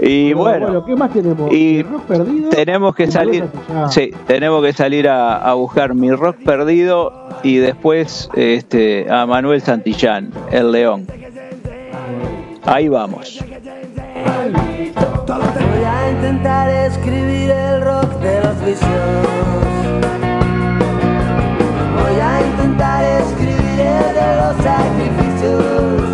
[0.00, 1.52] y Bueno, bueno ¿qué más tenemos?
[1.52, 2.50] y ¿El rock perdido?
[2.50, 3.44] tenemos que Y salir
[3.90, 9.60] sí tenemos que salir a, a buscar mi rock perdido y después este a Manuel
[9.62, 11.06] Santillán el León
[12.66, 13.38] ahí vamos
[15.26, 18.90] Voy a intentar escribir el rock de los vicios.
[21.94, 26.09] Voy a intentar escribir el de los sacrificios.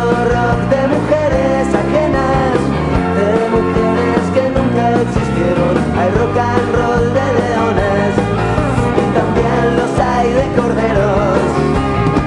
[0.00, 2.56] Rock de mujeres ajenas,
[3.18, 5.74] de mujeres que nunca existieron.
[5.98, 8.12] Hay rock and roll de leones
[8.96, 11.44] y también los hay de corderos.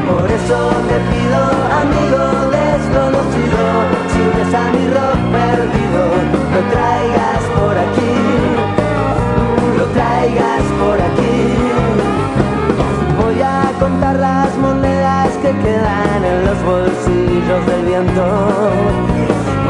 [0.09, 0.57] Por eso
[0.89, 1.41] te pido,
[1.82, 2.22] amigo
[2.53, 3.61] desconocido,
[4.11, 6.03] si ves a mi rock perdido,
[6.53, 8.16] lo traigas por aquí,
[9.78, 11.14] lo traigas por aquí.
[16.66, 18.26] bolsillos del viento.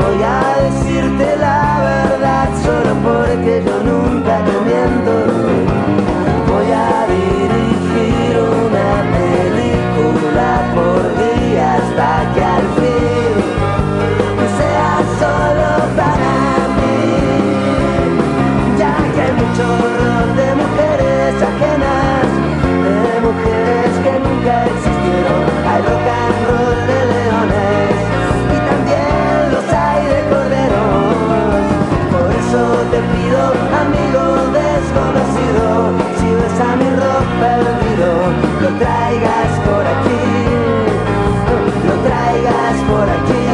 [0.02, 5.14] Voy a decirte la verdad solo porque yo nunca te miento.
[6.52, 13.36] Voy a dirigir una película por día hasta que al fin
[14.38, 15.70] no sea solo
[16.00, 16.34] para
[16.78, 17.02] mí.
[18.80, 22.28] Ya que hay mucho horror de mujeres ajenas,
[23.06, 25.55] de mujeres que nunca existieron.
[34.96, 35.94] desconocido.
[36.18, 38.08] Si ves a mi rock perdido
[38.62, 40.24] Lo traigas por aquí.
[41.88, 43.45] Lo traigas por aquí.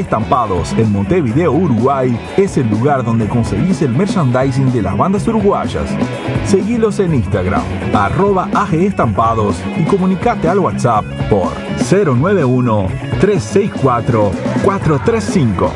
[0.00, 5.84] Estampados en Montevideo, Uruguay, es el lugar donde conseguís el merchandising de las bandas uruguayas.
[6.44, 7.62] Seguilos en Instagram,
[7.94, 11.52] arroba agestampados y comunicate al WhatsApp por
[11.90, 12.88] 091
[13.20, 14.32] 364
[14.64, 15.70] 435.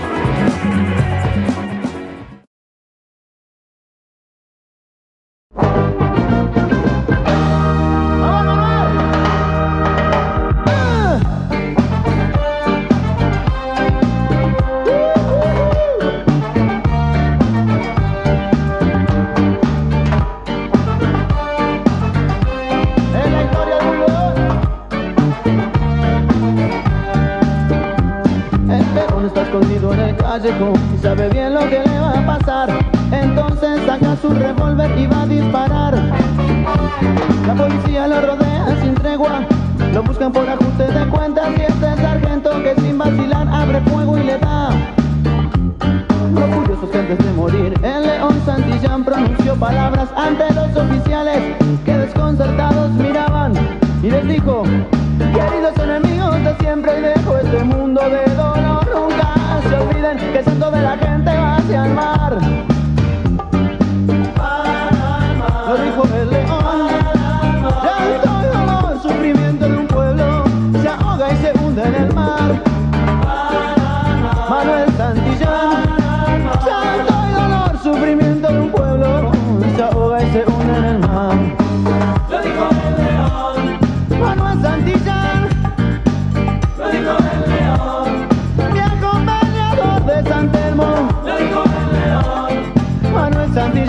[93.55, 93.84] Santi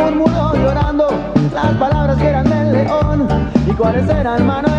[0.00, 1.08] murmuró llorando
[1.52, 3.28] las palabras que eran del león.
[3.66, 4.69] Y cuáles eran manos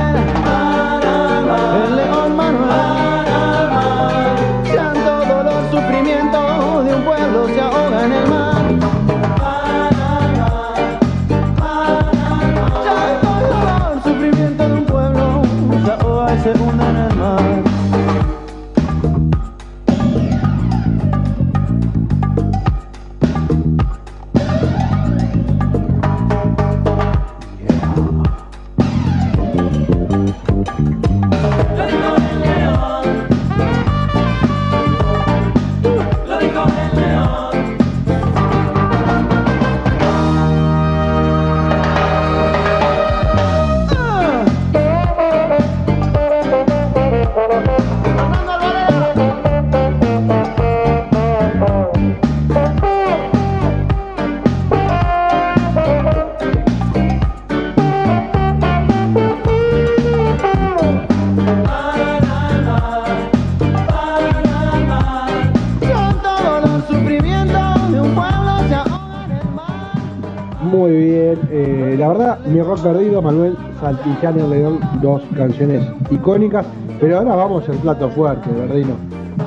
[72.81, 76.65] perdido, Manuel Santillán León, dos canciones icónicas,
[76.99, 78.95] pero ahora vamos al plato fuerte, Verdino,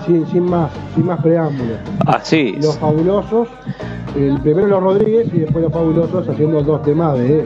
[0.06, 1.78] sin, sin más, sin más preámbulos.
[2.06, 2.56] Así.
[2.60, 3.48] Los fabulosos,
[4.16, 7.44] el primero los Rodríguez y después los fabulosos haciendo dos temas de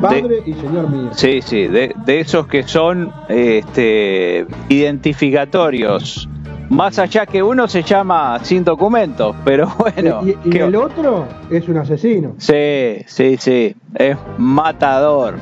[0.00, 1.08] padre y señor mío.
[1.12, 6.28] Sí, sí, de, de esos que son este, identificatorios.
[6.70, 10.20] Más allá que uno se llama sin documentos, pero bueno.
[10.22, 12.34] y y ¿qué- el otro es un asesino.
[12.36, 15.36] Sí, sí, sí, es matador.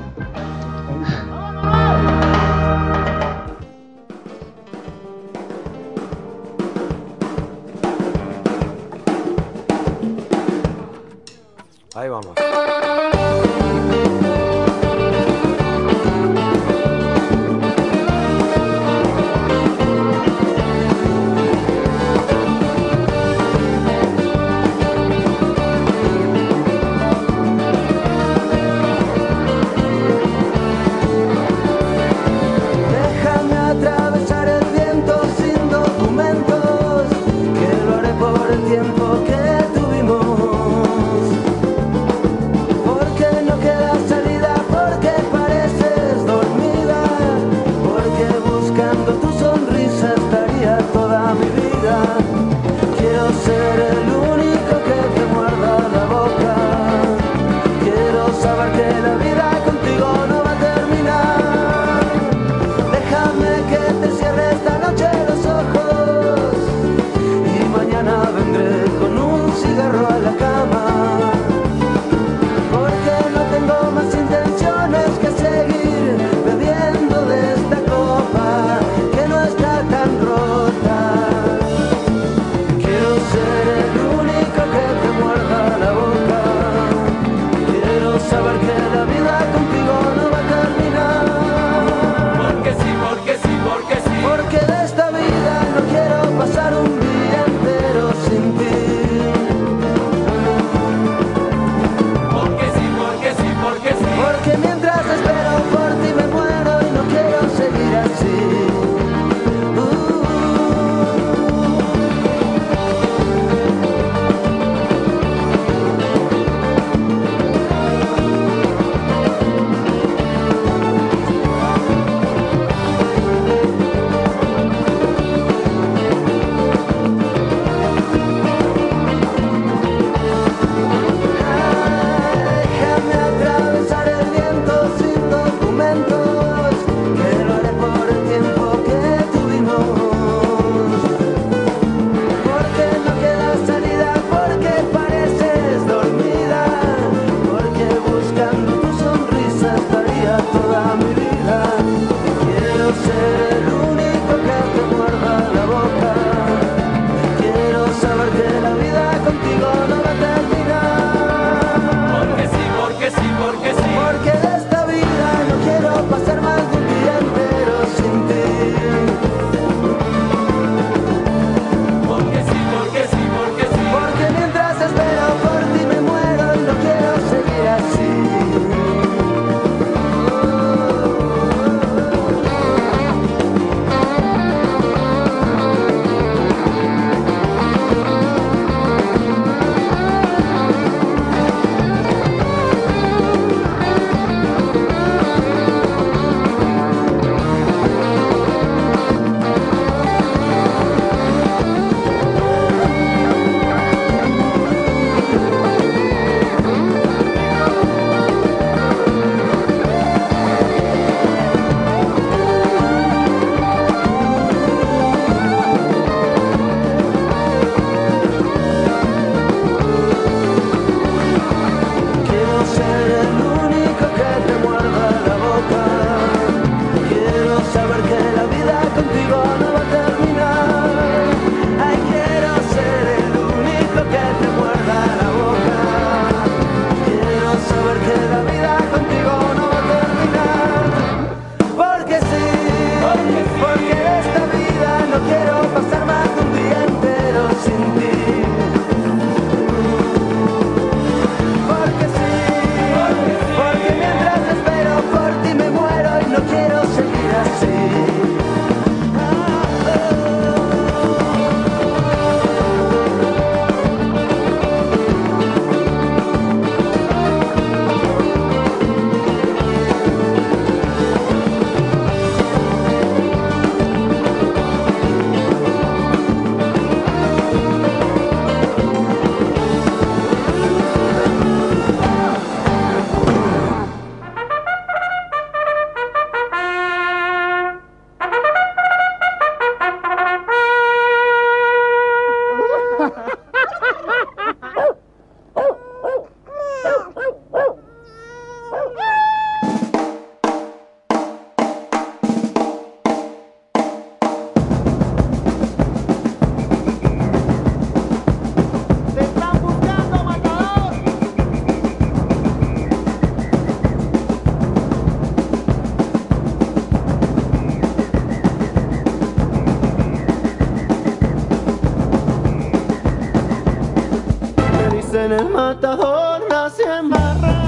[325.16, 327.65] Dicen el matador nace en barracas.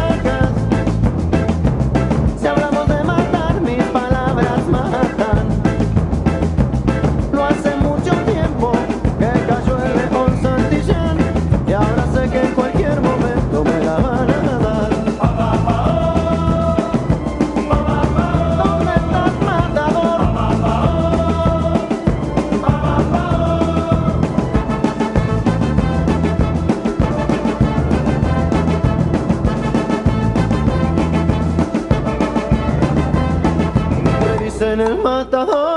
[35.25, 35.68] Dicen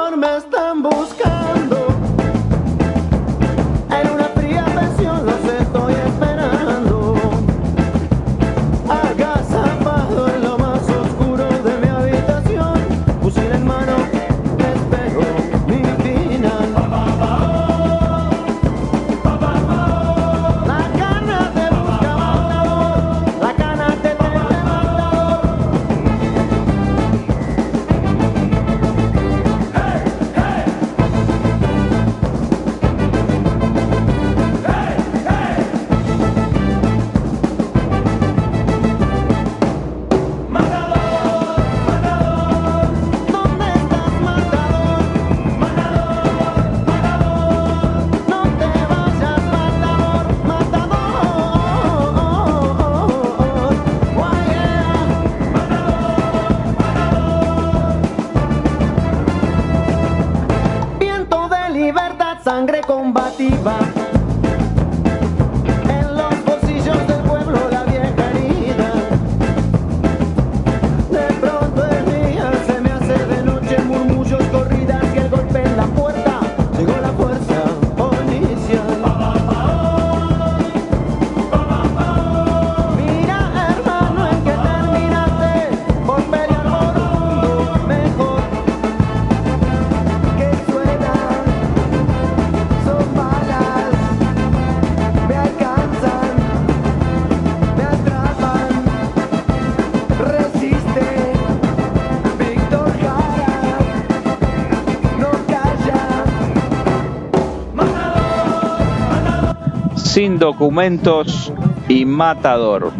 [110.21, 111.51] Sin documentos
[111.89, 112.91] y Matador.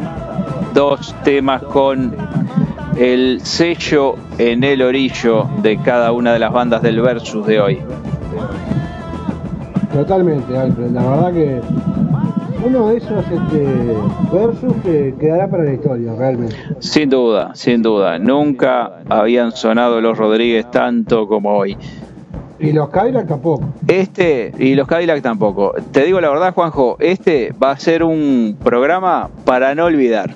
[0.74, 2.16] Dos temas con
[2.98, 7.80] el sello en el orillo de cada una de las bandas del versus de hoy.
[9.94, 10.90] Totalmente, Alfred.
[10.90, 11.62] La verdad que
[12.66, 13.96] uno de esos este,
[14.34, 16.56] versus que quedará para la historia, realmente.
[16.80, 18.18] Sin duda, sin duda.
[18.18, 21.78] Nunca habían sonado los Rodríguez tanto como hoy.
[22.58, 23.71] Y los Cadillac tampoco.
[23.88, 25.74] Este y los Cadillac tampoco.
[25.92, 30.36] Te digo la verdad, Juanjo, este va a ser un programa para no olvidar.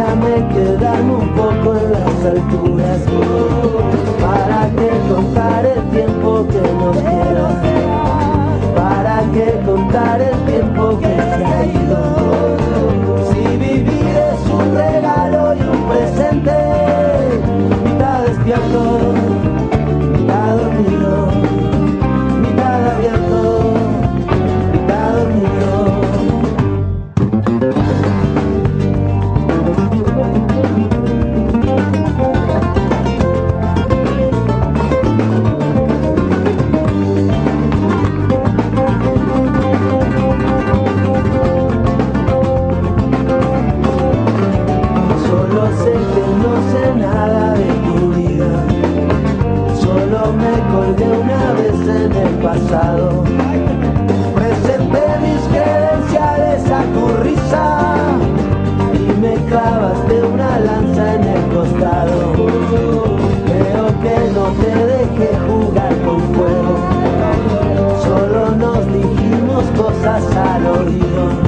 [0.00, 3.00] déjame quedarme un poco en las alturas
[4.20, 7.48] Para que contar el tiempo que nos queda
[8.74, 11.62] Para que contar el tiempo que he ha
[13.30, 16.52] Si vivir es un regalo y un presente
[17.84, 19.39] Mitad despierto.
[57.52, 62.32] Y me clavaste una lanza en el costado.
[63.46, 66.74] Creo que no te dejé jugar con fuego.
[68.04, 71.39] Solo nos dijimos cosas al oído.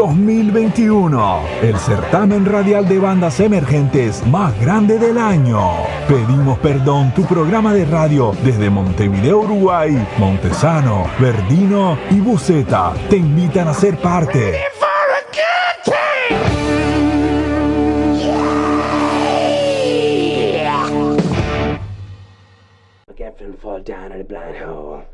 [0.00, 5.60] 2021, el certamen radial de bandas emergentes más grande del año.
[6.08, 13.68] Pedimos perdón, tu programa de radio desde Montevideo, Uruguay, Montesano, Verdino y Buceta te invitan
[13.68, 14.62] a ser parte.
[23.18, 25.04] Get finna fall down in a blind hole.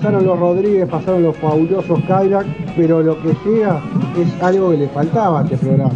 [0.00, 3.82] Pasaron los Rodríguez, pasaron los fabulosos Kyrak, pero lo que llega
[4.18, 5.92] es algo que le faltaba a este programa.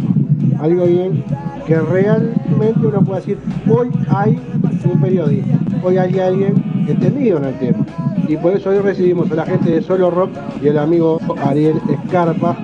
[0.61, 1.23] Algo bien
[1.65, 4.39] que realmente uno puede decir, hoy hay
[4.83, 7.85] un periodista, hoy hay alguien entendido en el tema.
[8.27, 10.29] Y por eso hoy recibimos a la gente de Solo Rock
[10.61, 12.57] y el amigo Ariel Escarpa.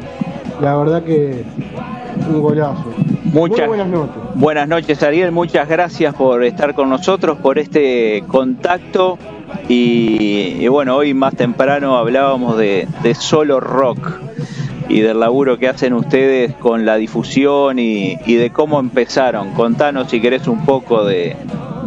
[0.62, 1.44] La verdad que
[2.30, 2.86] un golazo.
[3.34, 4.16] Muchas Muy buenas noches.
[4.36, 9.18] Buenas noches Ariel, muchas gracias por estar con nosotros, por este contacto
[9.74, 14.20] y, bueno, hoy más temprano hablábamos de, solo rock
[14.90, 19.54] y del laburo que hacen ustedes con la difusión y, de cómo empezaron.
[19.54, 21.38] Contanos si querés un poco de,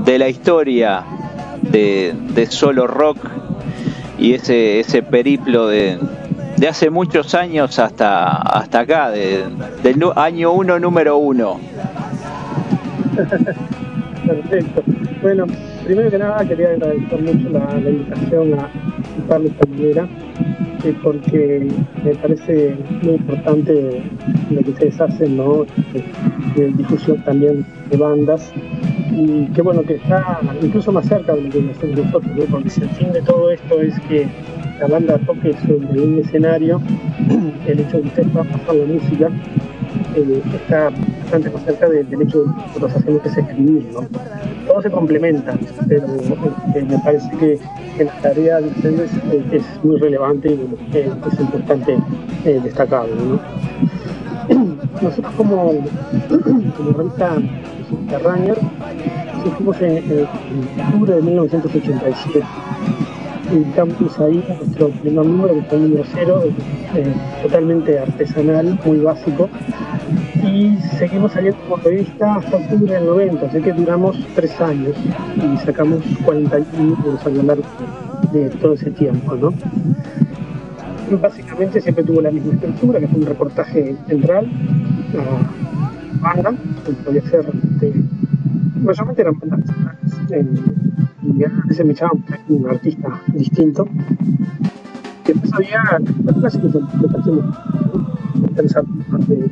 [0.06, 1.04] la historia
[1.60, 3.18] de, solo rock
[4.18, 5.98] y ese, ese periplo de,
[6.56, 9.44] de hace muchos años hasta, hasta acá, de-
[9.82, 11.60] del año uno, número uno.
[14.26, 14.82] Perfecto.
[15.20, 15.46] Bueno,
[15.84, 18.68] primero que nada quería agradecer mucho la, invitación a
[19.28, 20.08] participar de esta
[20.84, 21.68] eh, porque
[22.04, 24.02] me parece muy importante
[24.50, 25.64] lo que ustedes hacen, ¿no?
[25.92, 28.52] De, de difusión también de bandas.
[29.12, 32.06] Y qué bueno que está incluso más cerca de lo que nosotros,
[32.36, 32.44] ¿no?
[32.50, 34.26] porque si el fin de todo esto es que
[34.80, 36.80] la banda toque sobre un escenario,
[37.66, 39.30] el hecho de que ustedes puedan pasar la música
[40.16, 40.90] eh, está
[41.22, 44.00] bastante más cerca de- del hecho de que nosotros hacemos que es escribir, ¿no?
[44.66, 45.56] Todo se complementa,
[45.88, 47.58] pero eh, me parece que,
[47.96, 49.10] que la tarea de ustedes
[49.52, 51.98] es muy relevante y eh, es importante
[52.44, 53.40] eh, destacarlo, ¿no?
[55.02, 55.72] Nosotros como,
[56.76, 57.36] como revista
[57.88, 58.54] Subterránea
[59.42, 62.44] surgimos en, en octubre de 1987
[63.52, 66.42] editamos ahí nuestro primer número, que fue el número cero,
[67.42, 69.48] totalmente artesanal, muy básico.
[70.54, 74.94] Y seguimos saliendo como revista hasta octubre del 90, así que duramos tres años
[75.34, 77.64] y sacamos 41 números a lo largo
[78.32, 79.52] de, de todo ese tiempo, ¿no?
[81.20, 84.48] Básicamente siempre tuvo la misma estructura, que fue un reportaje central,
[85.18, 86.54] a banda,
[86.86, 87.92] que podía ser, este,
[88.80, 89.60] mayormente eran bandas
[90.30, 93.88] y a veces me echaban un artista distinto.
[95.26, 95.48] De que
[97.18, 97.44] hacemos,
[99.26, 99.50] de,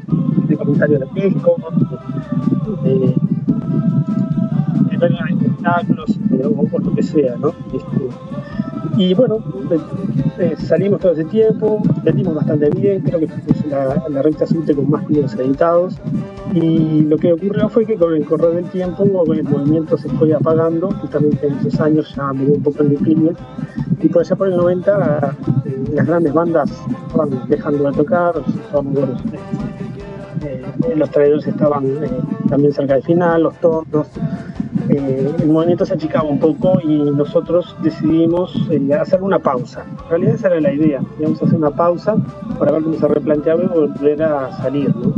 [0.48, 1.56] de comentario de disco,
[2.82, 3.14] de, de,
[4.98, 6.18] de espectáculos,
[6.72, 7.48] o lo que sea, ¿no?
[7.72, 8.08] Este,
[8.96, 9.38] y bueno,
[9.70, 9.78] eh,
[10.38, 13.28] eh, salimos todo ese tiempo, vendimos bastante bien, creo que
[13.68, 15.96] la, la revista con más números editados.
[16.54, 20.34] Y lo que ocurrió fue que con el correr del tiempo el movimiento se fue
[20.34, 23.32] apagando, justamente en esos años ya dio un poco en declive.
[24.02, 26.70] Y por allá por el 90 eh, las grandes bandas
[27.06, 28.94] estaban dejando de tocar, estaban,
[30.44, 31.86] eh, los traidores estaban
[32.48, 34.08] también cerca del final, los tornos.
[34.88, 39.84] Eh, el movimiento se achicaba un poco y nosotros decidimos eh, hacer una pausa.
[40.04, 42.16] En realidad esa era la idea, íbamos a hacer una pausa
[42.58, 44.94] para ver cómo se replanteaba y volver a salir.
[44.94, 45.12] ¿no?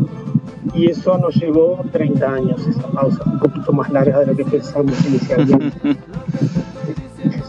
[0.74, 4.44] Y eso nos llevó 30 años, esa pausa, un poquito más larga de lo que
[4.44, 5.96] pensamos inicialmente.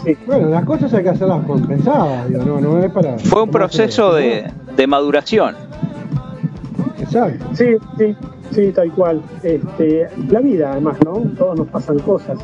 [0.03, 0.16] Sí.
[0.28, 3.18] Bueno, las cosas hay que hacerlas compensadas, digo, no, no es para...
[3.18, 5.55] Fue un proceso de, de maduración.
[7.53, 7.66] Sí,
[7.97, 8.16] sí,
[8.51, 9.22] sí, tal cual.
[9.43, 11.14] Este, la vida, además, ¿no?
[11.38, 12.38] Todos nos pasan cosas.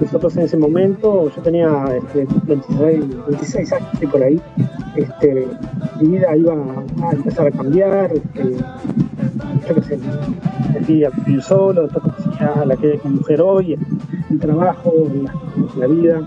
[0.00, 4.40] Nosotros en ese momento, yo tenía este, 26, 26 años, sí, por ahí.
[4.96, 5.48] Este,
[6.00, 8.12] mi vida iba a empezar a cambiar.
[8.12, 8.56] Este,
[9.68, 9.98] yo qué sé,
[10.74, 13.78] empecé a vivir solo, después conocí a la que es mi mujer hoy,
[14.30, 14.92] el trabajo,
[15.22, 15.34] la,
[15.78, 16.20] la vida.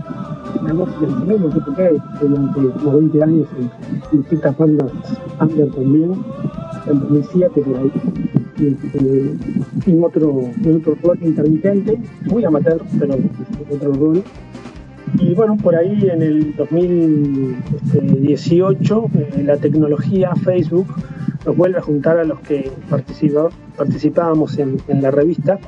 [0.63, 3.47] La música también me toqué durante como 20 años
[4.11, 4.91] en distintas bandas
[5.39, 6.13] under también,
[6.89, 7.91] en 2007 por ahí.
[8.59, 9.35] Este,
[9.85, 13.19] en otro, en otro rol intermitente, muy amateur, pero
[13.69, 14.23] otro rol.
[15.19, 20.87] Y bueno, por ahí en el 2018 eh, la tecnología Facebook
[21.45, 25.59] nos vuelve a juntar a los que participábamos en, en la revista,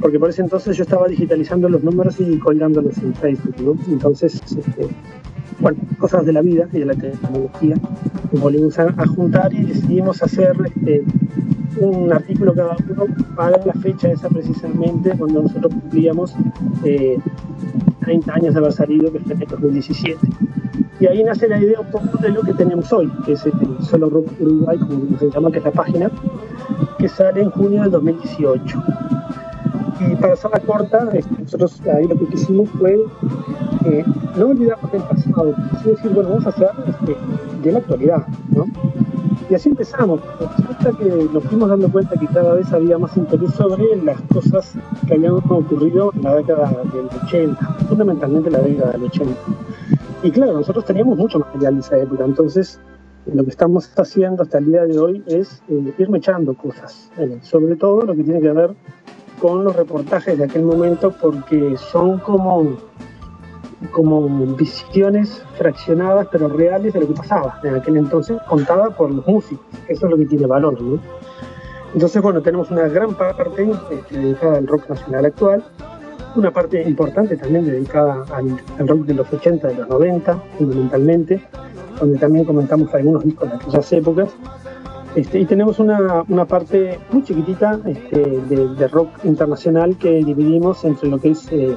[0.00, 3.74] porque por ese entonces yo estaba digitalizando los números y colgándolos en Facebook, ¿no?
[3.92, 4.86] Entonces, este,
[5.60, 7.76] bueno, cosas de la vida y de la tecnología,
[8.32, 11.04] nos volvimos a, juntar y decidimos hacer este,
[11.80, 16.34] un artículo cada uno para la fecha esa precisamente, cuando nosotros cumplíamos
[16.84, 17.18] eh,
[18.00, 20.18] 30 años de haber salido, que fue en el 2017.
[20.98, 23.52] Y ahí nace la idea un poco de lo que tenemos hoy, que es el
[23.80, 26.10] Solo Rock Uruguay, como se llama, que es la página,
[26.98, 28.82] que sale en junio del 2018.
[30.00, 32.98] Y para hacerla corta, este, nosotros ahí lo que quisimos fue
[33.86, 34.04] eh,
[34.36, 37.16] no olvidarnos del pasado, sino decir, bueno, vamos a hacer este,
[37.62, 38.66] de la actualidad, ¿no?
[39.48, 40.20] Y así empezamos.
[40.40, 44.74] Resulta que nos fuimos dando cuenta que cada vez había más interés sobre las cosas
[45.06, 47.56] que habían ocurrido en la década del 80,
[47.88, 49.34] fundamentalmente la década del 80.
[50.24, 52.80] y claro, nosotros teníamos mucho material de esa época, entonces
[53.32, 57.38] lo que estamos haciendo hasta el día de hoy es eh, ir mechando cosas, eh,
[57.42, 58.74] sobre todo lo que tiene que ver
[59.40, 62.76] con los reportajes de aquel momento, porque son como,
[63.92, 69.26] como visiones fraccionadas pero reales de lo que pasaba en aquel entonces, contada por los
[69.26, 69.64] músicos.
[69.88, 70.98] Eso es lo que tiene valor, ¿no?
[71.94, 75.64] Entonces, bueno, tenemos una gran parte este, dedicada al rock nacional actual,
[76.34, 81.42] una parte importante también dedicada al, al rock de los 80, de los 90, fundamentalmente,
[81.98, 84.28] donde también comentamos algunos discos de aquellas épocas.
[85.16, 90.84] Este, y tenemos una, una parte muy chiquitita este, de, de rock internacional que dividimos
[90.84, 91.74] entre lo que es eh,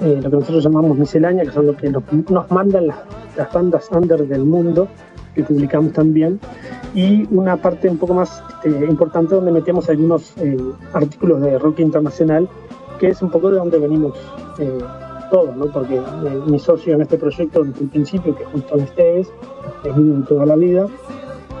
[0.00, 2.98] eh, lo que nosotros llamamos miscelánea, que son lo que nos, mandan las,
[3.36, 4.88] las bandas under del mundo,
[5.34, 6.38] que publicamos también,
[6.94, 10.56] y una parte un poco más este, importante donde metemos algunos eh,
[10.92, 12.48] artículos de rock internacional,
[12.98, 14.18] que es un poco de donde venimos
[14.58, 14.78] eh,
[15.30, 15.66] todos, ¿no?
[15.66, 16.00] porque
[16.46, 19.28] mi socio en este proyecto desde el principio, que justo en ustedes,
[19.84, 20.86] es mío toda la vida,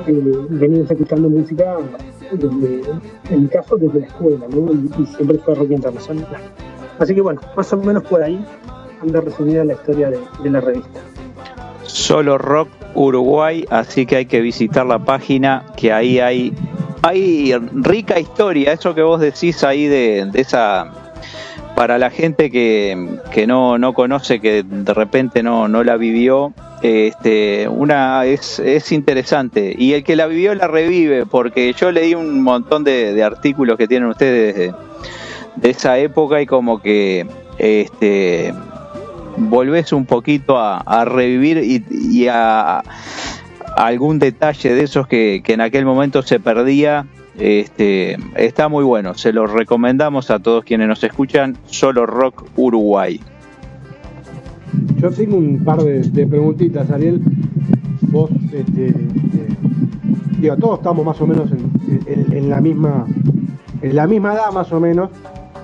[0.06, 1.76] eh, venimos escuchando música
[3.30, 6.26] en mi caso desde la escuela, y, siempre fue rock internacional.
[6.98, 8.44] Así que bueno, más o menos por ahí
[9.00, 11.00] anda resumida la historia de, la revista.
[11.82, 16.52] Solo Rock Uruguay, así que hay que visitar la página, que ahí hay,
[17.02, 21.05] hay rica historia, eso que vos decís ahí de esa,
[21.76, 26.54] para la gente que, que no, no conoce, que de repente no, no la vivió,
[26.80, 32.14] este, una es, es interesante y el que la vivió la revive, porque yo leí
[32.14, 34.72] un montón de, de artículos que tienen ustedes
[35.56, 37.26] de, esa época y como que
[37.58, 38.54] este
[39.36, 42.82] volvés un poquito a, a revivir y, y a, a
[43.76, 47.06] algún detalle de esos que, que en aquel momento se perdía.
[47.38, 53.20] Este, está muy bueno, se lo recomendamos a todos quienes nos escuchan, Solo Rock Uruguay.
[54.96, 57.20] Yo tengo un par de, preguntitas, Ariel.
[58.00, 58.94] Vos, este, eh,
[60.40, 61.50] digo, todos estamos más o menos
[62.06, 63.06] en, la misma
[63.82, 65.10] en la misma edad, más o menos.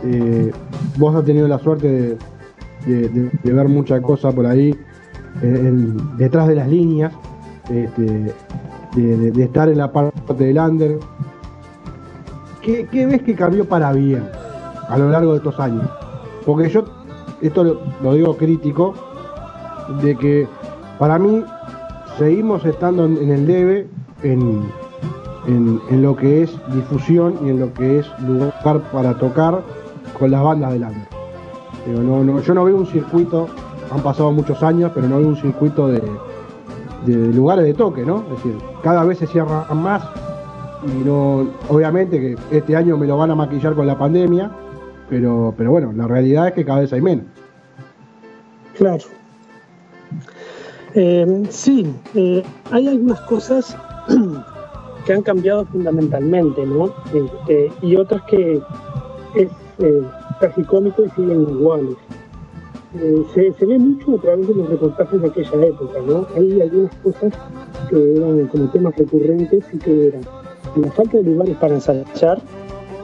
[0.04, 0.50] Eh,
[0.98, 2.18] vos has tenido la suerte
[2.86, 4.74] de, ver muchas cosas por ahí,
[6.18, 7.14] detrás de las líneas,
[7.70, 8.34] este,
[8.94, 10.98] de estar en la parte del under.
[12.62, 14.28] ¿Qué, qué ves que cambió para bien
[14.88, 15.84] a lo largo de estos años?
[16.46, 16.84] Porque yo,
[17.40, 18.94] esto lo, digo crítico,
[20.00, 20.48] de que
[20.98, 21.44] para mí
[22.18, 23.88] seguimos estando en, el debe
[24.22, 24.70] en,
[25.46, 29.60] en- lo que es difusión y en lo que es lugar para tocar
[30.18, 30.84] con las bandas del
[32.00, 33.48] no, no, yo no veo un circuito,
[33.92, 36.00] han pasado muchos años, pero no veo un circuito de,
[37.06, 38.22] de lugares de toque, ¿no?
[38.30, 40.02] Es decir, cada vez se cierran más
[40.84, 44.50] y no, obviamente que este año me lo van a maquillar con la pandemia,
[45.08, 47.26] pero, pero bueno, la realidad es que cada vez hay menos.
[48.76, 49.04] Claro.
[50.94, 53.76] Eh, sí, eh, hay algunas cosas
[55.06, 56.92] que han cambiado fundamentalmente, ¿no?
[57.12, 58.60] Este, y otras que
[59.36, 60.02] es eh,
[60.40, 61.96] tragicómico y siguen iguales.
[63.00, 66.26] Eh, se, se ve mucho a través de los reportajes de aquella época, ¿no?
[66.36, 67.32] Hay algunas cosas
[67.88, 70.22] que eran como temas recurrentes y que eran
[70.76, 72.40] la falta de lugares para ensayar,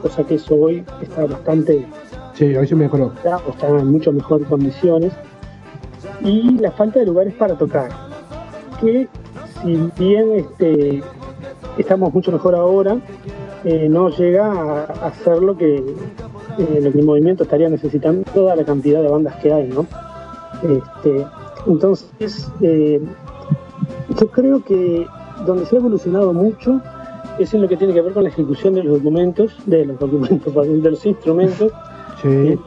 [0.01, 1.85] cosa que eso hoy está bastante
[2.33, 3.11] Sí, hoy se mejoró.
[3.23, 5.11] ya, o está en mucho mejor condiciones
[6.21, 7.89] y la falta de lugares para tocar
[8.79, 9.07] que
[9.61, 11.03] si bien este,
[11.77, 12.97] estamos mucho mejor ahora
[13.65, 18.23] eh, no llega a, a hacer lo que eh, lo que el movimiento estaría necesitando
[18.33, 19.85] toda la cantidad de bandas que hay no
[20.63, 21.25] este,
[21.67, 23.01] entonces eh,
[24.17, 25.05] yo creo que
[25.45, 26.81] donde se ha evolucionado mucho
[27.39, 29.99] es en lo que tiene que ver con la ejecución de los documentos de los
[29.99, 30.53] documentos
[30.83, 31.71] de los instrumentos
[32.21, 32.59] Sí.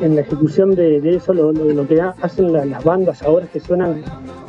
[0.00, 3.22] en la ejecución de, de eso, lo, lo- lo que ha- hacen la- las bandas
[3.22, 4.02] ahora que suenan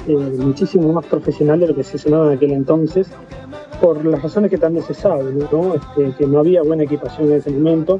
[0.08, 3.08] eh, muchísimo más profesional de lo que se sonaba en aquel entonces,
[3.82, 5.74] por las razones que también se sabe, ¿no?
[5.76, 8.00] Este, que no había buena equipación en ese momento,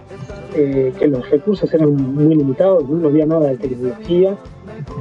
[0.56, 4.38] eh, que los recursos eran muy limitados, no había nada de tecnología,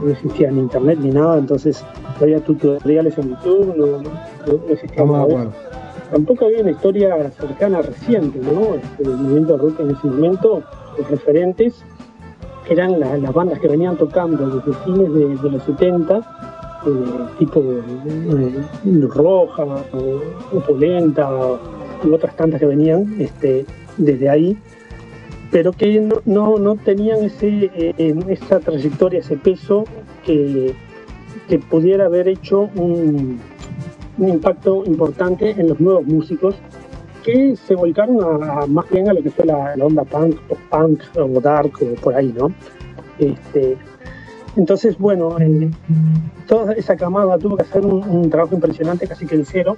[0.04, 1.84] no existía ni internet ni nada, entonces
[2.18, 5.50] no había tutoriales en YouTube, no, no- no existía Estamos de nada de acuerdo.
[5.50, 5.71] eso.
[6.12, 8.74] Tampoco había una historia cercana reciente, ¿no?
[8.74, 10.62] Este, el movimiento rock en ese momento,
[10.98, 11.82] los referentes
[12.68, 15.12] eran la- las bandas que venían tocando desde fines
[15.42, 16.90] de, los 70, eh,
[17.38, 20.20] tipo eh, Roja, o,
[20.54, 21.30] o Polenta,
[22.12, 23.64] otras tantas que venían este,
[23.96, 24.58] desde ahí,
[25.50, 29.84] pero que no, tenían ese, eh, esa trayectoria, ese peso
[30.26, 30.74] que
[31.70, 33.40] pudiera haber hecho un,
[34.18, 36.54] un impacto importante en los nuevos músicos
[37.22, 41.00] que se volcaron a, más bien a lo que fue la, onda punk, pop punk
[41.16, 42.52] o dark o por ahí, ¿no?
[43.18, 43.76] Este,
[44.56, 45.70] entonces, bueno, eh,
[46.46, 49.76] toda esa camada tuvo que hacer un, trabajo impresionante, casi que de cero,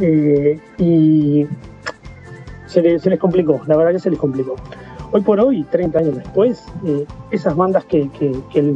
[0.00, 1.46] eh, y
[2.66, 4.54] se, le- les complicó, la verdad que se les complicó.
[5.12, 8.08] Hoy por hoy, 30 años después, eh, esas bandas que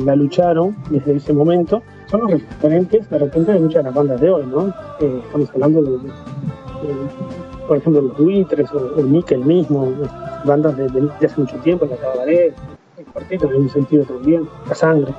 [0.05, 4.21] la lucharon desde ese momento son los referentes de repente de muchas de las bandas
[4.21, 4.73] de hoy, ¿no?
[5.01, 5.99] Estamos hablando de,
[7.69, 9.93] por ejemplo, los Buitres o, o Nickel mismo,
[10.45, 10.87] bandas de,
[11.25, 12.55] hace mucho tiempo, la Cabaret,
[12.99, 15.15] el cuarteto en un sentido también, la sangre.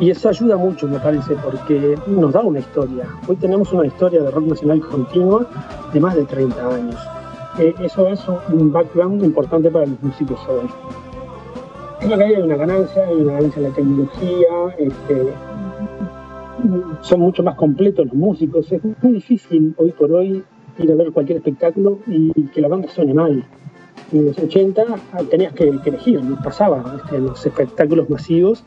[0.00, 3.06] Y eso ayuda mucho, me parece, porque nos da una historia.
[3.28, 5.46] Hoy tenemos una historia de rock nacional continua
[5.92, 6.96] de más de 30 años.
[7.60, 10.68] Eh, eso es un- un background importante para los músicos hoy.
[12.00, 15.32] Creo que hay una ganancia, hay una ganancia en la tecnología, este,
[17.02, 18.70] son mucho más completos los músicos.
[18.72, 20.42] Es muy difícil hoy por hoy
[20.78, 23.44] ir a ver cualquier espectáculo y que la banda suene mal.
[24.12, 28.64] En los 80 ah, tenías que, que elegir, no pasaba este, los espectáculos masivos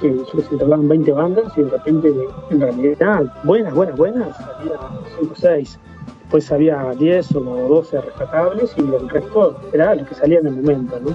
[0.00, 2.12] que te hablaban 20 bandas y de repente,
[2.50, 4.78] en realidad, buenas, buenas, buenas, había
[5.18, 5.80] 5 o 6.
[6.20, 10.56] Después había 10 o 12 rescatables y el resto era lo que salía en el
[10.56, 10.98] momento.
[11.00, 11.10] ¿no?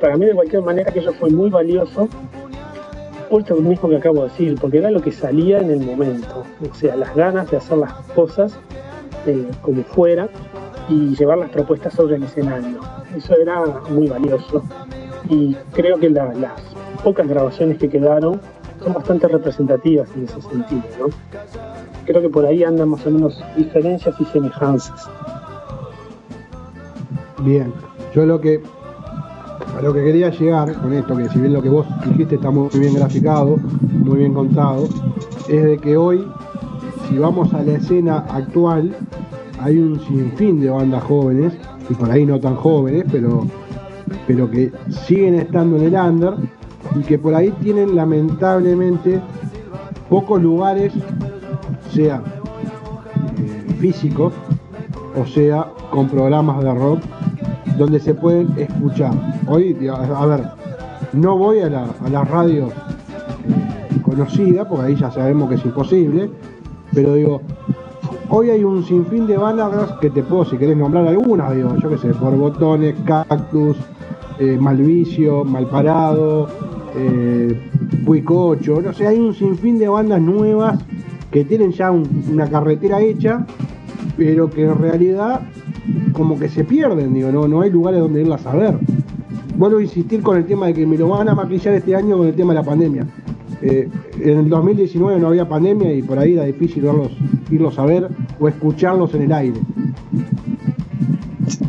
[0.00, 2.08] Para mí, de cualquier manera, aquello fue muy valioso
[3.28, 6.44] por esto mismo que acabo de decir, porque era lo que salía en el momento.
[6.70, 8.58] O sea, las ganas de hacer las cosas
[9.26, 10.28] eh, como fuera
[10.88, 12.80] y llevar las propuestas sobre el escenario.
[13.16, 14.62] Eso era muy valioso.
[15.28, 16.52] Y creo que la- las
[17.04, 18.40] pocas grabaciones que quedaron
[18.82, 21.08] son bastante representativas en ese sentido.
[22.06, 25.10] Creo que por ahí andan más o menos diferencias y semejanzas.
[27.40, 27.72] Bien,
[28.14, 28.62] yo lo que
[29.78, 32.50] a lo que quería llegar con esto, que si bien lo que vos dijiste está
[32.50, 33.58] muy bien graficado,
[33.92, 34.88] muy bien contado,
[35.48, 36.26] es de que hoy,
[37.08, 38.96] si vamos a la escena actual,
[39.60, 41.52] hay un sinfín de bandas jóvenes,
[41.88, 43.46] y por ahí no tan jóvenes, pero,
[44.26, 44.72] pero que
[45.06, 46.34] siguen estando en el under,
[46.96, 49.20] y que por ahí tienen lamentablemente
[50.08, 50.92] pocos lugares,
[51.92, 52.20] sea
[53.38, 54.32] eh, físicos,
[55.16, 57.00] o sea con programas de rock
[57.78, 59.12] donde se pueden escuchar.
[59.46, 60.42] Hoy, a ver,
[61.12, 65.64] no voy a, la, a las radios eh, conocidas, porque ahí ya sabemos que es
[65.64, 66.30] imposible,
[66.92, 67.40] pero digo,
[68.30, 71.88] hoy hay un sinfín de bandas que te puedo, si querés nombrar algunas, digo, yo
[71.90, 73.76] qué sé, por botones, cactus,
[74.38, 76.48] eh, Malvicio, Malparado,
[76.96, 77.60] eh,
[78.04, 80.78] Puicocho, no sé, hay un sinfín de bandas nuevas
[81.30, 83.46] que tienen ya un- una carretera hecha,
[84.16, 85.40] pero que en realidad
[86.12, 88.78] como que se pierden, digo, no, no hay lugares donde irlas a ver.
[89.56, 92.18] Vuelvo a insistir con el tema de que me lo van a maquillar este año
[92.18, 93.06] con el tema de la pandemia.
[93.60, 93.88] Eh,
[94.20, 96.84] en el 2019 no había pandemia y por ahí era difícil
[97.50, 98.08] irlos a ver
[98.38, 99.60] o escucharlos en el aire.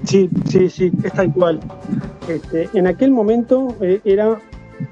[0.03, 1.59] Sí, sí, sí, es tal cual.
[2.27, 4.39] Este, en aquel momento eh, era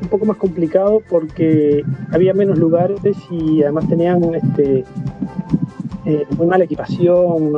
[0.02, 3.00] un poco más complicado porque había menos lugares
[3.30, 4.84] y además tenían este,
[6.08, 7.52] eh, muy mala equipación,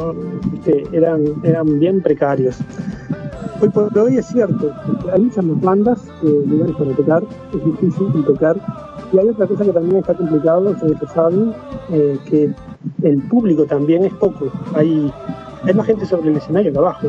[0.92, 2.58] eran, eran bien precarios.
[3.62, 4.74] Hoy por hoy es cierto,
[5.14, 7.24] hay muchas más bandas, eh, lugares para tocar,
[7.54, 8.56] es difícil tocar.
[9.14, 11.54] Y hay otra cosa que también está complicado, ustedes lo saben,
[11.92, 12.52] eh, que
[13.04, 14.52] el público también es poco.
[14.74, 15.14] Hay,
[15.64, 17.08] hay más gente sobre el escenario que abajo.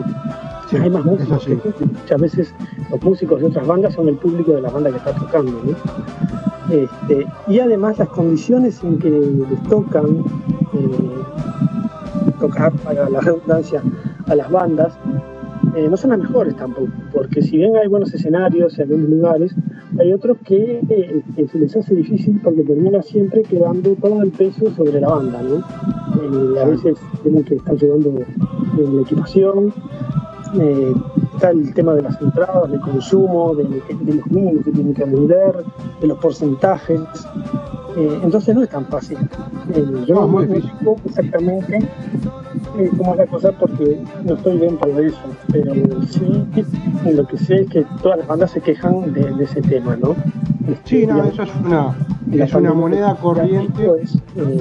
[0.79, 1.49] Hay más músicos.
[1.81, 2.55] Muchas veces
[2.91, 5.53] los músicos de otras bandas son el público de la banda que está tocando.
[5.65, 6.75] ¿no?
[6.75, 10.25] Este, y además las condiciones en que les tocan
[10.75, 11.21] eh,
[12.39, 13.83] tocar, para la redundancia,
[14.27, 14.93] a las bandas,
[15.77, 19.55] eh, no son las mejores tampoco, porque si bien hay buenos escenarios en algunos lugares,
[19.99, 24.31] hay otros que, eh, que se les hace difícil porque termina siempre quedando todo el
[24.31, 25.59] peso sobre la banda, ¿no?
[25.59, 28.15] Eh, a veces tienen que estar llevando
[28.79, 29.73] la equipación,
[30.55, 30.95] eh,
[31.35, 35.05] está el tema de las entradas, del consumo, de, de los mínimos que tienen que
[35.05, 35.65] vender,
[36.01, 37.01] de los porcentajes.
[37.97, 39.19] Eh, entonces no es tan fácil.
[39.75, 40.63] Eh, yo no, no sé
[41.07, 41.79] exactamente
[42.79, 45.19] eh, cómo es la cosa porque no estoy dentro de eso,
[45.51, 45.75] pero
[46.07, 46.47] sí
[47.13, 50.15] lo que sé es que todas las bandas se quejan de, de ese tema, ¿no?
[50.85, 51.97] Sí, no, eso es una,
[52.33, 53.91] es una moneda corriente.
[54.03, 54.59] es, eh,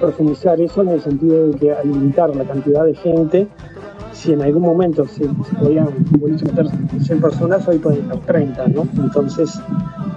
[0.00, 3.46] profundizar eso en el sentido de que al limitar la cantidad de gente,
[4.12, 5.26] si en algún momento se,
[5.60, 5.88] podían
[6.20, 6.66] meter
[7.00, 8.86] 100 personas, hoy pueden estar 30, ¿no?
[8.98, 9.60] Entonces,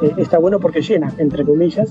[0.02, 1.90] eh, está bueno porque llena, entre comillas,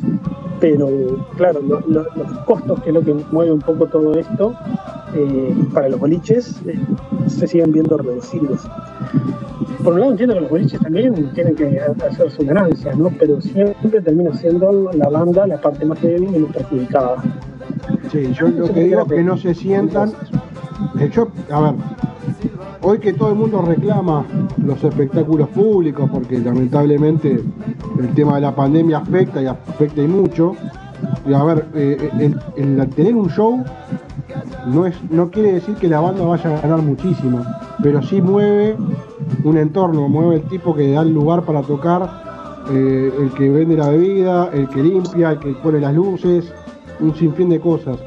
[0.60, 0.88] pero
[1.36, 4.54] claro, lo- lo- los costos, que es lo que mueve un poco todo esto,
[5.14, 6.78] eh, para los boliches, eh,
[7.26, 8.60] se siguen viendo reducidos.
[9.82, 11.78] Por un lado entiendo que los boliches también tienen que
[12.08, 13.10] hacer su ganancia, ¿no?
[13.18, 17.16] Pero siempre termina siendo la banda la parte más débil y más perjudicada.
[18.10, 20.12] Sí, yo lo que digo es que no se sientan.
[20.98, 21.74] Eh, Yo, a ver,
[22.82, 24.24] hoy que todo el mundo reclama
[24.58, 27.42] los espectáculos públicos, porque lamentablemente
[27.98, 30.54] el tema de la pandemia afecta y afecta y mucho,
[31.26, 33.62] y a ver, eh, el, el tener un show
[34.66, 37.44] no, es, no quiere decir que la banda vaya a ganar muchísimo,
[37.82, 38.76] pero sí mueve
[39.44, 43.76] un entorno, mueve el tipo que da el lugar para tocar, eh, el que vende
[43.76, 46.52] la bebida, el que limpia, el que pone las luces,
[47.00, 47.98] un sinfín de cosas.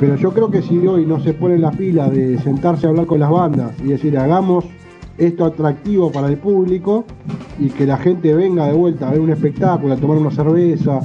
[0.00, 3.06] Pero yo creo que si hoy no se pone la fila de sentarse a hablar
[3.06, 4.64] con las bandas y decir hagamos
[5.18, 7.04] esto atractivo para el público
[7.58, 11.00] y que la gente venga de vuelta a ver un espectáculo, a tomar una cerveza,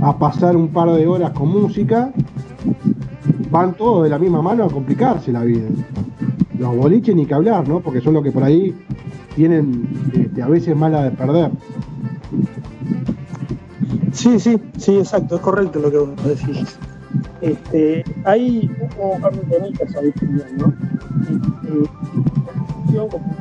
[0.00, 2.12] a pasar un par de horas con música,
[3.50, 5.66] van todos de la misma mano a complicarse la vida.
[6.58, 7.80] Los boliches ni que hablar, ¿no?
[7.80, 8.74] Porque son los que por ahí
[9.34, 11.50] tienen este, a veces mala de perder.
[14.12, 16.78] Sí, sí, sí, exacto, es correcto lo que vos decís.
[17.44, 18.70] Este, hay
[19.20, 20.72] par de temitas ahí también, ¿no?
[21.20, 21.90] Este,
[23.08, 23.36] como-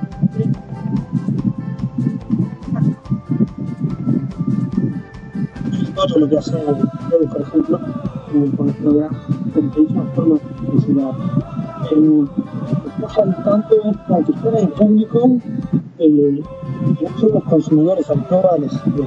[5.95, 7.79] todo lo que hace Edu, por ejemplo,
[8.57, 9.21] con el programa,
[9.53, 11.11] como una forma publicidad.
[12.87, 13.75] Escuchan tanto
[14.07, 15.37] como que fuera en público,
[15.99, 16.43] eh,
[17.01, 19.03] no somos consumidores actuales de.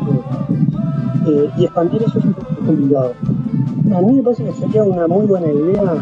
[1.29, 3.13] Eh, y expandir eso es un poco complicado.
[3.95, 5.95] A mí me parece que sería una muy buena idea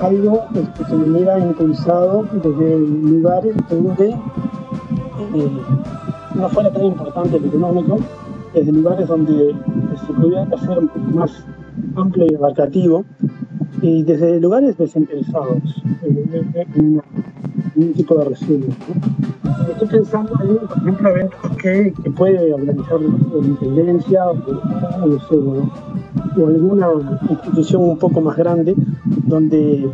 [0.00, 5.50] algo este, que se hubiera impulsado desde lugares donde eh,
[6.34, 7.98] no fuera tan importante lo económico,
[8.54, 9.54] desde lugares donde
[10.06, 10.78] se pudiera hacer
[11.12, 11.44] más
[11.96, 13.04] amplio y abarcativo,
[13.82, 17.02] y desde lugares desinteresados en, en
[17.76, 18.74] un tipo de residuos.
[19.70, 25.70] Estoy pensando en, por ejemplo, que, puede organizar la Intendencia o, o sé, bueno,
[26.36, 26.88] o alguna
[27.28, 28.74] institución un poco más grande
[29.26, 29.88] donde,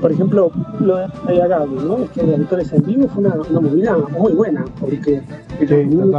[0.00, 1.98] por ejemplo, lo de Agavi, ¿no?
[1.98, 5.22] Este de actores en vivo fue una, una movida muy buena, porque
[5.60, 6.10] el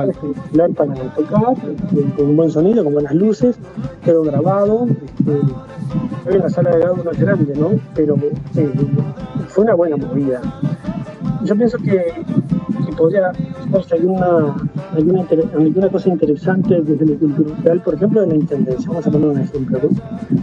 [0.75, 3.57] para tocar, este, con un buen sonido, con buenas luces,
[4.03, 7.69] pero grabado, este, en la sala de Gago no es grande, ¿no?
[7.95, 8.15] Pero
[8.55, 8.73] eh,
[9.47, 10.41] fue una buena movida.
[11.43, 12.13] Yo pienso que,
[12.85, 14.55] que podría hacerse alguna,
[14.93, 18.89] alguna, alguna cosa interesante desde lo cultural, por ejemplo, de la Intendencia.
[18.89, 19.79] Vamos a poner un ejemplo.
[19.81, 19.89] ¿no?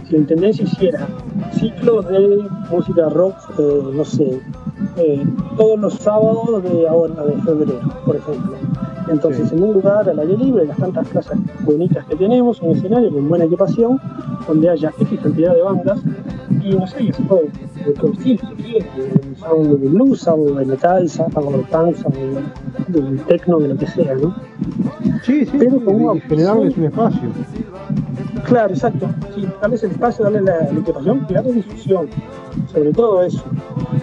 [0.05, 1.07] Si la Intendencia hiciera
[1.53, 4.39] ciclos de música rock, eh, no sé,
[4.97, 5.25] eh,
[5.57, 8.57] todos los sábados de ahora, de febrero, por ejemplo.
[9.09, 13.11] Entonces, en un lugar al aire libre, las tantas plazas bonitas que tenemos, un escenario
[13.11, 13.99] con buena equipación,
[14.47, 15.99] donde haya X cantidad de bandas,
[16.63, 17.41] y no sé, es todo
[17.85, 22.21] de todo estilo, si quieres, de- blues, sábado de metal, sábado de punk, sábado
[22.87, 24.35] de, de techno, de lo que sea, ¿no?
[25.23, 27.29] Sí, sí, Pero con una y generarles un espacio.
[28.47, 29.09] Claro, exacto.
[29.35, 32.07] Sí, darles el espacio, darle la, la equipación y darle difusión.
[32.73, 33.43] Sobre todo eso.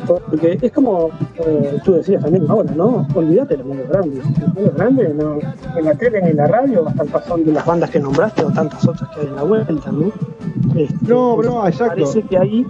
[0.06, 3.06] Porque es como eh, tú decías también ahora, ¿no?
[3.14, 4.24] Olvídate de los medios grandes.
[4.38, 5.38] Los medios grandes, no,
[5.76, 8.86] en la tele ni en la radio están pasando las bandas que nombraste o tantas
[8.86, 10.12] otras que hay en la vuelta, ¿no?
[10.76, 11.94] Este, No, no, exacto.
[11.94, 12.66] Parece que ahí.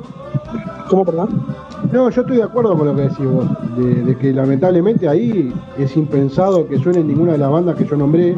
[0.88, 1.44] ¿Cómo, perdón?
[1.92, 3.46] No, yo estoy de acuerdo con lo que decís vos,
[3.76, 7.96] de, de que lamentablemente ahí es impensado que suene ninguna de las bandas que yo
[7.96, 8.36] nombré,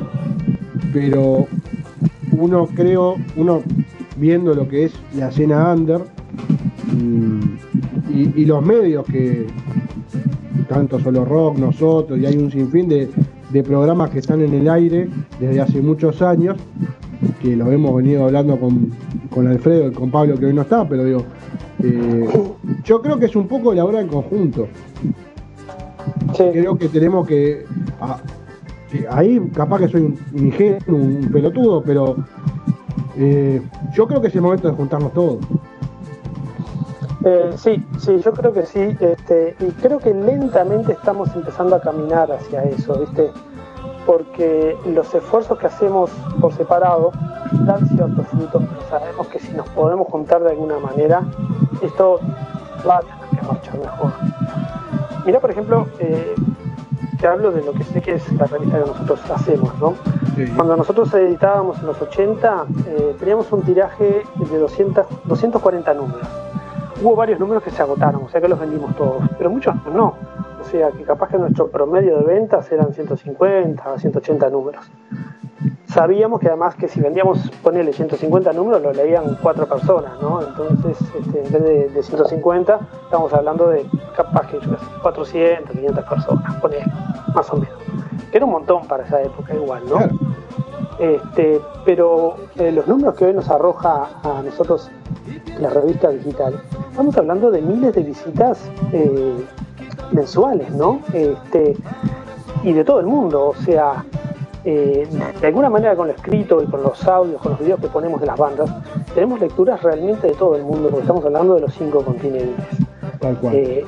[0.92, 1.46] pero
[2.38, 3.62] uno creo, uno
[4.16, 6.00] viendo lo que es la escena under
[6.92, 7.40] mm,
[8.10, 9.46] y, y los medios que
[10.68, 13.08] tanto solo rock, nosotros, y hay un sinfín de,
[13.50, 15.08] de programas que están en el aire
[15.38, 16.56] desde hace muchos años,
[17.40, 18.90] que lo hemos venido hablando con,
[19.30, 21.24] con Alfredo y con Pablo que hoy no está, pero digo,
[21.82, 22.26] eh,
[22.84, 24.68] yo creo que es un poco la obra en conjunto.
[26.36, 27.64] Creo que tenemos que.
[29.10, 32.16] Ahí capaz que soy un, un un pelotudo, pero
[33.16, 33.62] eh,
[33.92, 35.38] yo creo que es el momento de juntarnos todos.
[37.24, 41.80] Eh, sí, sí, yo creo que sí, este, y creo que lentamente estamos empezando a
[41.80, 43.30] caminar hacia eso, ¿viste?
[44.06, 46.10] Porque los esfuerzos que hacemos
[46.40, 47.10] por separado
[47.64, 51.24] dan ciertos frutos, pero sabemos que si nos podemos juntar de alguna manera,
[51.82, 52.20] esto
[52.88, 54.12] va a tener que marchar mejor.
[55.24, 56.34] Mira, por ejemplo, eh,
[57.18, 59.94] te hablo de lo que sé que es la revista que nosotros hacemos, ¿no?
[60.54, 66.28] Cuando nosotros editábamos en los 80, eh, teníamos un tiraje de 200, 240 números.
[67.02, 70.14] Hubo varios números que se agotaron, o sea que los vendimos todos, pero muchos no.
[70.60, 74.90] O sea que capaz que nuestro promedio de ventas eran 150, 180 números.
[75.96, 80.42] Sabíamos que además que si vendíamos, ponele 150 números, lo leían cuatro personas, ¿no?
[80.42, 85.70] Entonces, este, en vez de, de 150, estamos hablando de capaz que yo sé, 400,
[85.70, 86.84] 500 personas, ponele,
[87.34, 87.74] más o menos.
[88.30, 90.00] Que era un montón para esa época igual, ¿no?
[90.98, 94.90] Este, pero eh, los números que hoy nos arroja a nosotros
[95.58, 96.60] la revista digital,
[96.90, 99.46] estamos hablando de miles de visitas eh,
[100.12, 101.00] mensuales, ¿no?
[101.14, 101.74] Este,
[102.64, 104.04] y de todo el mundo, o sea,
[104.68, 105.06] eh,
[105.40, 108.20] de alguna manera con lo escrito y con los audios, con los videos que ponemos
[108.20, 108.68] de las bandas,
[109.14, 112.66] tenemos lecturas realmente de todo el mundo, porque estamos hablando de los cinco continentes.
[113.20, 113.54] Tal cual.
[113.54, 113.84] Eh,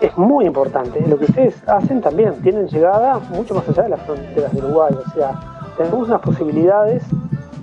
[0.00, 1.04] es muy importante.
[1.08, 4.94] Lo que ustedes hacen también tienen llegada mucho más allá de las fronteras de Uruguay.
[4.94, 5.40] O sea,
[5.76, 7.02] tenemos unas posibilidades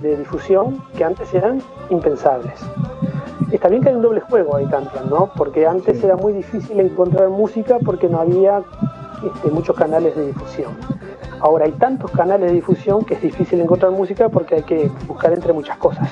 [0.02, 2.60] de difusión que antes eran impensables.
[3.50, 5.30] Está bien que hay un doble juego ahí también, ¿no?
[5.34, 8.62] Porque antes era muy difícil encontrar música porque no había
[9.24, 10.72] este, muchos canales de difusión.
[11.40, 15.32] Ahora hay tantos canales de difusión que es difícil encontrar música porque hay que buscar
[15.32, 16.08] entre muchas cosas.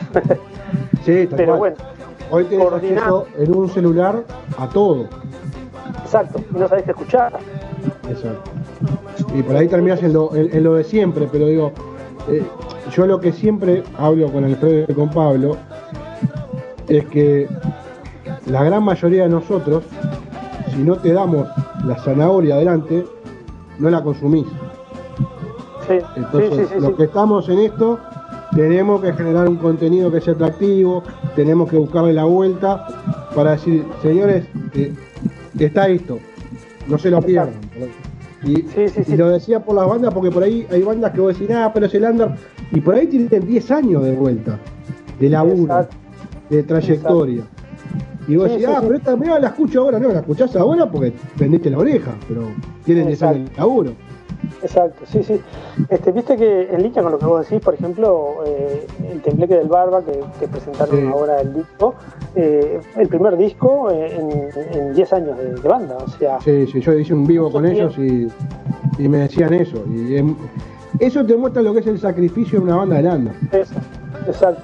[1.04, 1.74] Sí, tal Pero cual.
[1.74, 1.76] bueno,
[2.30, 2.98] Hoy tenés coordinar.
[2.98, 4.22] acceso en un celular
[4.58, 5.06] a todo.
[6.02, 7.32] exacto, y no sabés qué escuchar.
[8.08, 8.50] Exacto.
[9.34, 11.72] Y por ahí terminas en lo, en- en lo de siempre, pero digo,
[12.28, 12.42] eh,
[12.94, 15.56] yo lo que siempre hablo con Alfredo y con Pablo
[16.88, 17.48] es que
[18.46, 19.84] la gran mayoría de nosotros,
[20.70, 21.46] si no te damos
[21.84, 23.04] la zanahoria adelante,
[23.78, 24.46] no la consumís.
[25.88, 27.98] Sí, Entonces, sí, sí, sí, los que estamos en esto,
[28.54, 31.02] tenemos que generar un contenido que sea atractivo,
[31.34, 32.86] tenemos que buscarle la vuelta
[33.34, 34.44] para decir, señores,
[34.74, 34.92] eh,
[35.58, 36.18] está esto,
[36.86, 37.54] no se lo pierdan.
[38.44, 38.64] Y,
[39.06, 41.70] y lo decía por las bandas, porque por ahí hay bandas que vos decís, ah,
[41.72, 42.30] pero es el under,
[42.70, 44.58] y por ahí tienen 10 años de vuelta,
[45.18, 45.86] de laburo,
[46.48, 47.42] de trayectoria.
[48.28, 51.12] Y vos decís, ah, pero esta mira la escucho ahora, no, la escuchás ahora porque
[51.36, 52.48] vendiste la oreja, pero
[52.84, 53.92] tienen 10 años de laburo.
[54.62, 55.40] Exacto, sí, sí.
[55.88, 59.54] Este, Viste que en línea con lo que vos decís, por ejemplo, eh, el Tembleque
[59.56, 61.06] del Barba, que, que presentaron Sí.
[61.06, 61.94] ahora el disco,
[62.34, 66.66] eh, el primer disco eh, en, en 10 años de, de banda, o sea, Sí,
[66.66, 68.28] sí, yo hice un vivo con ellos y,
[68.98, 69.82] y me decían eso.
[69.88, 70.34] Y em,
[70.98, 73.32] eso te muestra lo que es el sacrificio de una banda de landa.
[73.52, 73.74] eso,
[74.26, 74.62] exacto.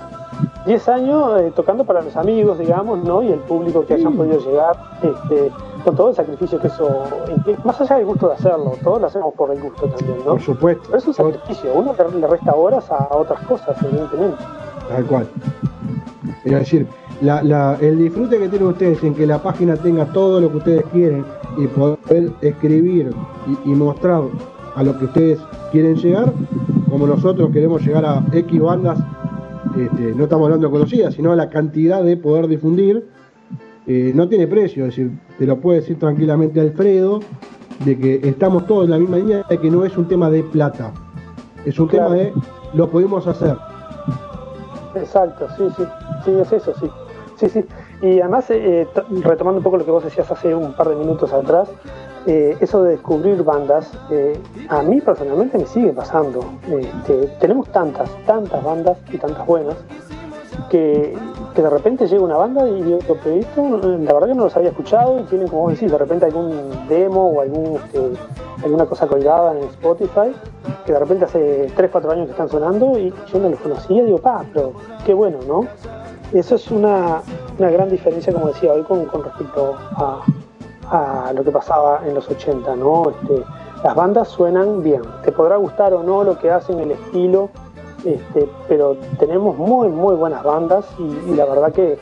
[0.67, 3.23] 10 años eh, tocando para los amigos, digamos, ¿no?
[3.23, 5.51] Y el público que hayan podido llegar, este,
[5.85, 7.05] con todo el sacrificio que eso
[7.35, 10.33] implica, más allá del gusto de hacerlo, todos lo hacemos por el gusto también, ¿no?
[10.33, 10.83] Por supuesto.
[10.87, 14.37] Pero es un sacrificio, uno le, resta horas a otras cosas, evidentemente.
[14.89, 15.27] Tal cual.
[16.45, 16.87] Es decir,
[17.21, 20.57] la- la- el disfrute que tienen ustedes en que la página tenga todo lo que
[20.59, 21.25] ustedes quieren
[21.57, 23.15] y poder escribir
[23.65, 24.23] y, y mostrar
[24.75, 25.39] a lo que ustedes
[25.71, 26.33] quieren llegar,
[26.91, 28.99] como nosotros queremos llegar a X bandas,
[29.77, 33.07] este, no estamos hablando de conocidas, sino a la cantidad de poder difundir,
[33.87, 34.85] eh, no tiene precio.
[34.87, 37.21] Es decir, te lo puede decir tranquilamente Alfredo,
[37.85, 40.43] de que estamos todos en la misma línea, de que no es un tema de
[40.43, 40.93] plata,
[41.65, 42.33] es un tema de
[42.73, 43.57] lo podemos hacer.
[44.95, 45.83] Exacto, sí, sí,
[46.25, 46.87] sí, es eso, sí.
[47.37, 47.65] Sí, sí.
[48.01, 50.95] Y además, eh, t- retomando un poco lo que vos decías hace un par de
[50.95, 51.69] minutos atrás,
[52.27, 54.39] eh, eso de descubrir bandas, eh,
[54.69, 56.45] a mí personalmente me sigue pasando.
[56.69, 59.75] Este, tenemos tantas, tantas bandas y tantas buenas,
[60.71, 61.17] que,
[61.55, 62.99] que de repente llega una banda y digo,
[63.57, 66.71] la verdad que no los había escuchado y tienen, como vos decís, de repente algún
[66.89, 68.13] demo o algún, este,
[68.65, 70.35] alguna cosa colgada en Spotify,
[70.85, 74.03] que de repente hace 3, 4 años que están sonando y yo no los conocía,
[74.03, 74.73] digo, pa, pero
[75.07, 75.67] qué bueno, ¿no?
[76.33, 77.23] Eso es una,
[77.59, 80.23] una gran diferencia, como decía hoy, con, con respecto a,
[80.91, 83.11] a lo que pasaba en los 80, ¿no?
[83.11, 83.45] Este,
[83.85, 87.51] las bandas suenan bien, te podrá gustar o no lo que hacen, el estilo,
[88.05, 91.99] este, pero tenemos muy, muy buenas bandas y, y la verdad que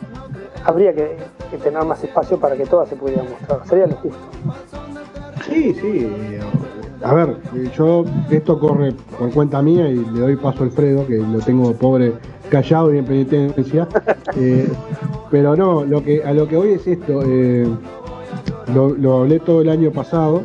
[0.65, 1.17] habría que,
[1.51, 4.19] que tener más espacio para que todas se pudieran mostrar, sería lo justo.
[5.47, 6.07] Sí, sí.
[6.13, 6.41] eh,
[7.05, 11.07] A ver, eh, yo esto corre por cuenta mía y le doy paso a Alfredo,
[11.07, 12.13] que lo tengo pobre
[12.51, 13.89] callado y en penitencia.
[14.37, 14.67] Eh,
[15.31, 17.21] pero no, lo que, a lo que voy es esto.
[17.27, 17.67] eh,
[18.75, 20.43] lo, lo hablé todo el año pasado,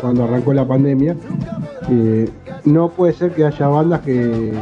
[0.00, 1.16] cuando arrancó la pandemia.
[1.90, 2.28] Eh,
[2.64, 4.52] no puede ser que haya bandas que,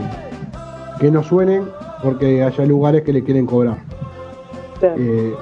[1.00, 1.64] que no suenen
[2.02, 3.78] porque haya lugares que le quieren cobrar.
[4.82, 5.34] Eh,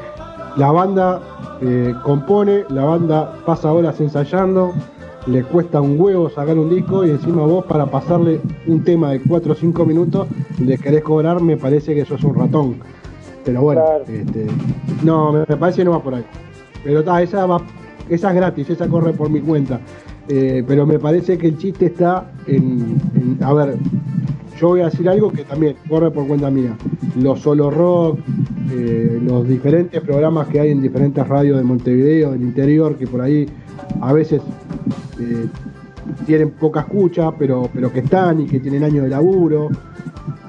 [0.56, 1.20] la banda
[1.61, 4.73] eh, compone, la banda pasa horas ensayando,
[5.27, 9.20] le cuesta un huevo sacar un disco y encima vos para pasarle un tema de
[9.20, 10.28] 4 o 5 minutos
[10.59, 12.77] le querés cobrar, me parece que sos un ratón.
[13.44, 14.47] Pero bueno, este,
[15.02, 16.24] no, me, me parece que no va por ahí.
[16.82, 17.61] Pero ta, esa, va,
[18.09, 19.81] esa es gratis, esa corre por mi cuenta.
[20.29, 23.77] Eh, pero me parece que el chiste está en, en- a ver,
[24.59, 26.77] yo voy a decir algo que también corre por cuenta mía.
[27.21, 28.19] Los solo rock,
[28.71, 33.21] eh, los diferentes programas que hay en diferentes radios de Montevideo, del interior, que por
[33.21, 33.47] ahí
[34.01, 34.41] a veces
[35.21, 35.47] eh,
[36.27, 39.69] tienen poca escucha, pero, pero que están y que tienen años de laburo.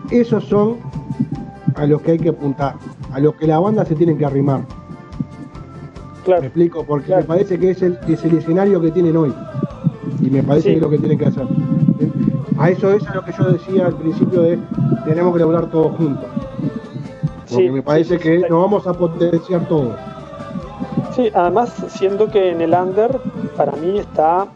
[0.10, 0.76] Esos son
[1.76, 2.76] a los que hay que apuntar,
[3.12, 4.62] a los que la banda se tienen que arrimar.
[6.42, 9.34] Me explico, porque me parece que es el, es el escenario que tienen hoy.
[10.22, 10.70] Y me parece Sí.
[10.72, 11.46] que es lo que tienen que hacer.
[12.58, 14.58] A eso es a lo que yo decía al principio de
[15.06, 16.26] tenemos que lograr todos juntos.
[17.50, 19.96] Porque Sí, me parece que nos vamos a potenciar todos.
[21.16, 23.20] Sí, además siento que en el under
[23.56, 24.48] para mí está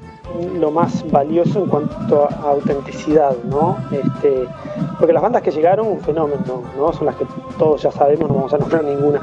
[0.60, 3.78] lo más valioso en cuanto a autenticidad, ¿no?
[3.92, 4.46] Este,
[4.98, 6.94] porque las bandas que llegaron, un fenómeno, ¿no?
[6.94, 7.26] Son las que
[7.58, 9.22] todos ya sabemos, no vamos a nombrar ninguna.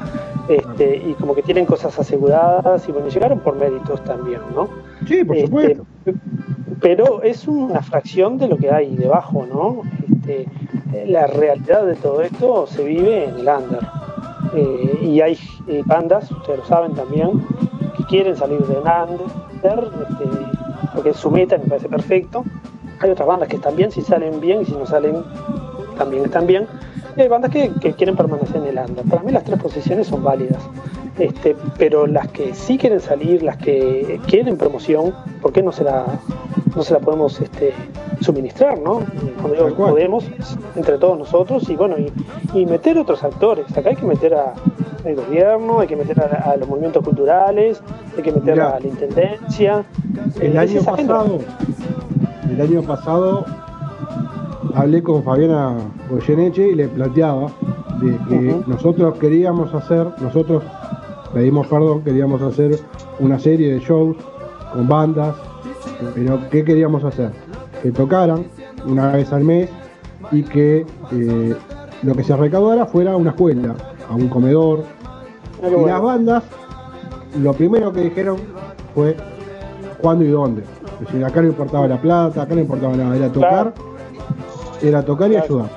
[0.49, 4.69] Este, y como que tienen cosas aseguradas y bueno, llegaron por méritos también, ¿no?
[5.07, 5.85] Sí, por Este, supuesto.
[6.81, 9.83] pero es una fracción de lo que hay debajo, ¿no?
[10.11, 10.47] Este,
[11.07, 13.81] la realidad de todo esto se vive en el under.
[14.55, 17.31] Eh, y hay eh, bandas, ustedes lo saben también,
[17.97, 20.56] que quieren salir de under, este,
[20.97, 22.43] porque es su meta, me parece perfecto.
[23.01, 25.23] Hay otras bandas que están bien, si salen bien y si no salen,
[25.99, 26.67] también están bien.
[27.17, 29.05] Y hay bandas que, que quieren permanecer en el under.
[29.07, 30.63] Para mí las tres posiciones son válidas.
[31.19, 35.83] Este, pero las que sí quieren salir, las que quieren promoción, ¿por qué no se
[35.83, 36.05] la,
[36.75, 37.73] no se la podemos este,
[38.21, 39.01] suministrar, ¿no?
[39.41, 40.25] Cuando digo podemos,
[40.77, 42.13] entre todos nosotros y bueno, y,
[42.53, 43.65] y meter otros actores.
[43.77, 44.53] Acá hay que meter a,
[45.07, 47.81] al gobierno, hay que meter a, a los movimientos culturales,
[48.15, 48.77] hay que meter Mirá.
[48.77, 49.85] a la intendencia.
[50.39, 51.15] El Eh, año agenda.
[51.21, 51.39] pasado,
[52.51, 53.47] el año pasado
[54.77, 55.75] hablé con Fabiana
[56.11, 57.49] Goyeneche y le planteaba
[58.01, 60.63] de que nosotros queríamos hacer, nosotros
[61.33, 62.79] pedimos perdón, queríamos hacer
[63.19, 64.17] una serie de shows
[64.73, 65.35] con bandas,
[66.15, 67.31] pero ¿qué queríamos hacer?
[67.83, 68.45] Que tocaran
[68.87, 69.71] una vez al mes
[70.31, 71.57] y que eh,
[72.03, 73.75] lo que se recaudara fuera a una escuela,
[74.11, 74.85] a un comedor.
[75.63, 75.87] Ah, Y bueno.
[75.87, 76.43] las bandas,
[77.41, 78.37] lo primero que dijeron
[78.95, 79.17] fue
[80.03, 80.63] cuándo y dónde.
[81.01, 83.73] Es decir, acá no importaba la plata, acá no importaba nada, era tocar,
[84.83, 85.69] era tocar y ayudar.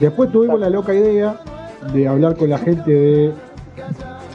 [0.00, 1.40] Después tuvimos la loca idea
[1.92, 3.32] de hablar con la gente de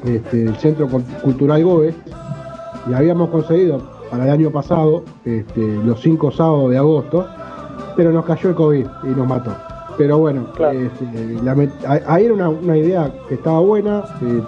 [0.05, 1.93] este, el Centro Cul- Cultural Gobe
[2.89, 7.25] y habíamos conseguido para el año pasado este, los cinco sábados de agosto,
[7.95, 9.51] pero nos cayó el COVID y nos mató.
[9.97, 11.55] Pero bueno, este, la
[12.07, 14.41] ahí era una, una idea que estaba buena, que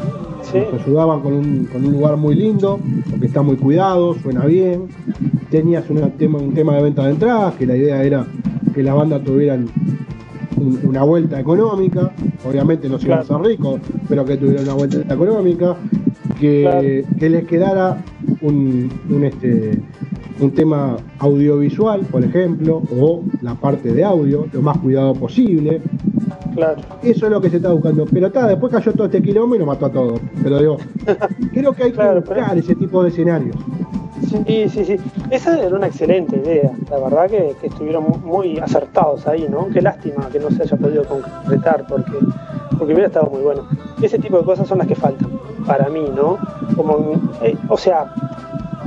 [0.71, 4.87] nos ayudaban con un, con un lugar muy lindo, porque está muy cuidado, suena bien.
[5.51, 8.25] Tenías una tema, un tema de venta de entradas, que la idea era
[8.75, 9.67] que la banda tuvieran
[10.57, 12.11] un- una vuelta económica,
[12.47, 15.75] obviamente no se iban a ser ricos, pero que tuvieran una vuelta económica,
[16.39, 18.03] que, que les quedara
[18.41, 19.79] un, un, este,
[20.41, 25.81] un tema audiovisual, por ejemplo, o la parte de audio, lo más cuidado posible.
[26.53, 26.81] Claro.
[27.03, 28.05] Eso es lo que se está buscando.
[28.05, 30.19] Pero está, después cayó todo este quilombo y nos mató a todos.
[30.43, 30.77] Pero digo,
[31.53, 33.55] creo que hay que buscar ese tipo de escenarios.
[34.29, 34.97] Sí, sí, sí.
[35.29, 36.71] Esa era una excelente idea.
[36.89, 39.67] La verdad que, que estuvieron mu- muy acertados ahí, ¿no?
[39.69, 42.13] Qué lástima que no se haya podido concretar porque,
[42.77, 43.63] porque hubiera estado muy bueno.
[44.01, 45.29] Ese tipo de cosas son las que faltan
[45.65, 46.37] para mí, ¿no?
[46.75, 48.13] Como, eh, o sea,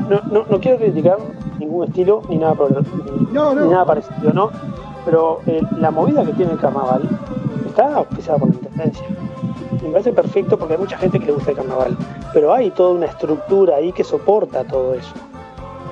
[0.09, 1.19] no, no, no quiero criticar
[1.59, 3.33] ningún estilo ni nada, por, ni,
[3.65, 4.51] ni nada parecido, ¿no?
[5.05, 7.03] Pero eh, la movida que tiene el carnaval
[7.67, 9.07] está auspiciada por la intendencia.
[9.83, 11.97] Me parece perfecto porque hay mucha gente que le gusta el carnaval,
[12.33, 15.15] pero hay toda una estructura ahí que soporta todo eso,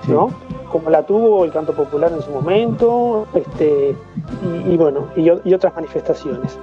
[0.08, 0.30] ¿no?
[0.70, 3.94] Como la tuvo el canto popular en su momento, este,
[4.42, 6.58] y, y bueno, y, otras manifestaciones.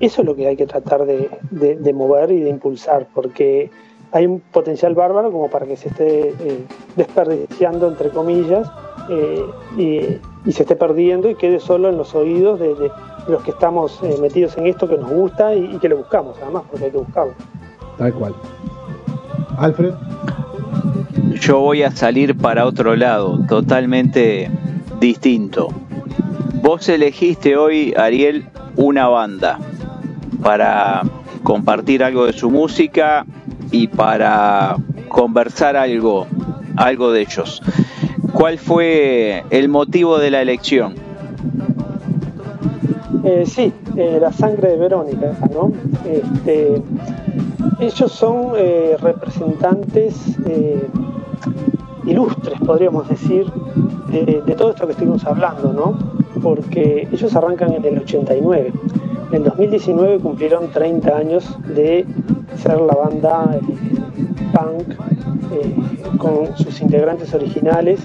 [0.00, 3.70] Eso es lo que hay que tratar de, de- de mover y de impulsar, porque
[4.12, 6.64] hay un potencial bárbaro como para que se esté eh,
[6.96, 8.70] desperdiciando, entre comillas,
[9.08, 9.44] eh,
[9.76, 10.00] y,
[10.44, 12.90] y se esté perdiendo y quede solo en los oídos de, de
[13.28, 16.36] los que estamos eh, metidos en esto que nos gusta y, y que lo buscamos,
[16.42, 17.34] además, porque hay que buscarlo.
[17.98, 18.34] Tal cual.
[19.58, 19.94] Alfred.
[21.40, 24.50] Yo voy a salir para otro lado, totalmente
[25.00, 25.68] distinto.
[26.62, 29.58] Vos elegiste hoy, Ariel, una banda
[30.42, 31.02] para
[31.42, 33.24] compartir algo de su música
[33.70, 34.76] y para
[35.08, 36.26] conversar algo,
[36.76, 37.62] algo de ellos.
[38.40, 40.94] ¿Cuál fue el motivo de la elección?
[43.22, 45.70] Eh, sí, eh, la sangre de Verónica, ¿no?
[46.10, 46.80] Este,
[47.80, 50.38] ellos son eh, representantes
[52.06, 53.44] ilustres, podríamos decir,
[54.10, 55.98] de, todo esto que estuvimos hablando, ¿no?
[56.42, 58.72] Porque ellos arrancan en el 89.
[59.32, 62.06] En el 2019 cumplieron 30 años de
[62.56, 63.60] ser la banda
[64.52, 64.94] punk
[65.52, 65.74] eh,
[66.18, 68.00] con sus integrantes originales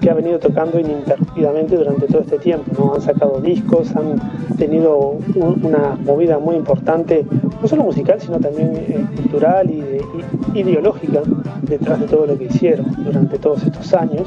[0.00, 2.70] que ha venido tocando ininterrumpidamente durante todo este tiempo.
[2.78, 2.94] ¿no?
[2.94, 4.20] Han sacado discos, han
[4.56, 4.96] tenido
[5.34, 7.24] un- una movida muy importante,
[7.60, 11.20] no solo musical, sino también eh, cultural y- ideológica
[11.62, 14.22] detrás de todo lo que hicieron durante todos estos años.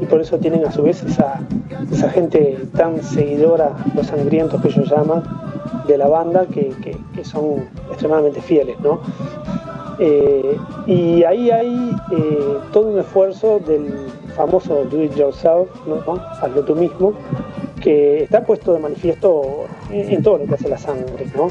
[0.00, 1.40] Y por eso tienen a su vez esa,
[1.92, 5.22] esa gente tan seguidora, los sangrientos que ellos llaman,
[5.86, 8.78] de la banda, que, que- que son extremadamente fieles.
[8.80, 9.00] ¿no?
[10.02, 10.56] Eh,
[10.86, 12.38] y ahí hay eh,
[12.72, 13.92] todo un esfuerzo del
[14.34, 16.00] famoso do it yourself, ¿no?
[16.40, 17.12] hazlo tú mismo,
[17.82, 21.48] que está puesto de manifiesto en, todo lo que hace la sangre, ¿no?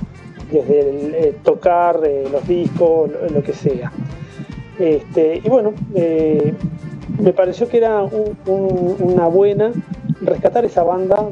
[0.51, 1.99] desde el, eh, tocar
[2.31, 3.91] los discos, lo, que sea.
[4.79, 5.73] Este, y bueno,
[7.19, 9.71] me pareció que era un- un- una buena
[10.21, 11.23] rescatar esa banda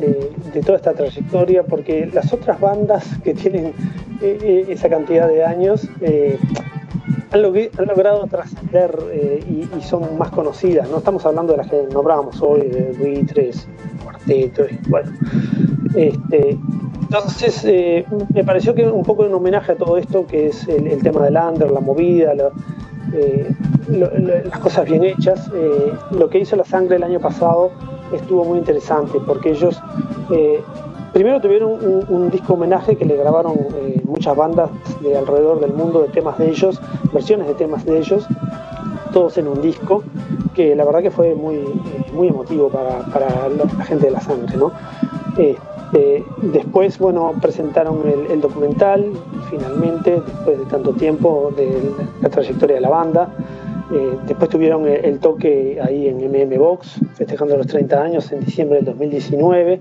[0.00, 3.72] de toda esta trayectoria, porque las otras bandas que tienen
[4.20, 6.38] eh, eh, esa cantidad de años eh,
[7.30, 8.96] han, logrado trascender
[9.48, 10.88] y, son más conocidas.
[10.90, 13.68] No estamos hablando de las que nombrábamos hoy, de Buitres,
[14.02, 15.12] Cuarteto, bueno.
[15.94, 16.58] Este,
[17.02, 17.64] entonces,
[18.34, 21.36] me pareció que un poco en homenaje a todo esto, que es el, tema del
[21.36, 22.50] under, la movida, la-
[23.88, 24.10] lo-
[24.44, 25.50] las cosas bien hechas.
[26.10, 27.70] lo que hizo La Sangre el año pasado
[28.12, 29.80] estuvo muy interesante, porque ellos
[31.16, 31.78] primero tuvieron
[32.10, 34.68] un, disco homenaje que le grabaron eh, muchas bandas
[35.00, 36.78] de alrededor del mundo de temas de ellos,
[37.10, 38.26] versiones de temas de ellos,
[39.14, 40.02] todos en un disco,
[40.54, 44.20] que la verdad que fue muy, eh, muy emotivo para, para la, gente de La
[44.20, 44.72] Sangre, ¿no?
[45.38, 49.10] Este, después, bueno, presentaron el, el documental,
[49.48, 53.30] finalmente, después de tanto tiempo, de la trayectoria de la banda.
[53.90, 58.40] Eh, después tuvieron el, el toque ahí en MM Box, festejando los 30 años en
[58.40, 59.80] diciembre del 2019,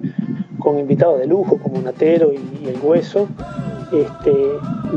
[0.65, 3.27] con invitados de lujo como Natero y, y El Hueso.
[3.93, 4.33] Este,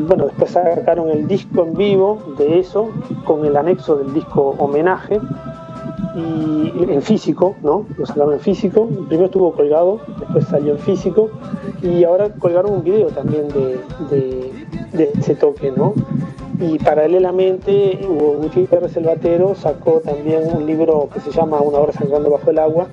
[0.08, 2.90] bueno, después sacaron el disco en vivo de eso,
[3.24, 5.20] con el anexo del disco homenaje,
[6.16, 7.84] y en físico, ¿no?
[7.96, 8.88] Lo sacaron en físico.
[9.08, 11.30] Primero estuvo colgado, después salió en físico
[11.82, 14.50] y ahora colgaron un video también de,
[15.18, 15.92] ese toque, ¿no?
[16.60, 21.92] Y paralelamente Hugo Gutiérrez el Batero sacó también un libro que se llama Una hora
[21.92, 22.88] sangrando bajo el agua,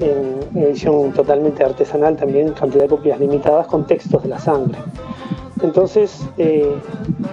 [0.00, 4.78] en edición totalmente artesanal, también cantidad de copias limitadas con textos de la sangre.
[5.62, 6.74] Entonces, eh,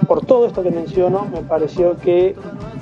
[0.08, 2.36] por todo esto que menciono, me pareció que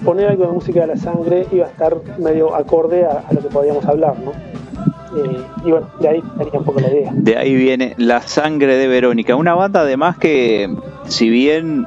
[0.04, 3.50] poner algo de música de la sangre iba a estar medio acorde a, lo que
[3.50, 4.32] podíamos hablar, ¿no?
[4.32, 7.12] Eh, y bueno, de ahí estaría un poco la idea.
[7.16, 10.70] De ahí viene La Sangre de Verónica, una banda además que
[11.08, 11.86] si bien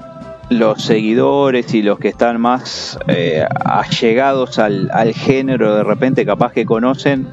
[0.51, 6.53] los seguidores y los que están más eh, allegados al, al género de repente capaz
[6.53, 7.29] que conocen,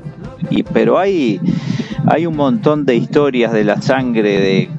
[0.50, 1.40] y, pero hay,
[2.08, 4.70] hay un montón de historias de la sangre, de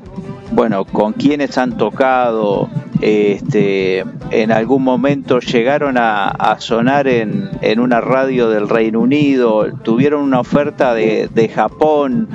[0.52, 2.68] bueno, con quienes han tocado,
[3.00, 9.66] este, en algún momento llegaron a, a sonar en, en una radio del Reino Unido,
[9.82, 12.28] tuvieron una oferta de, de Japón,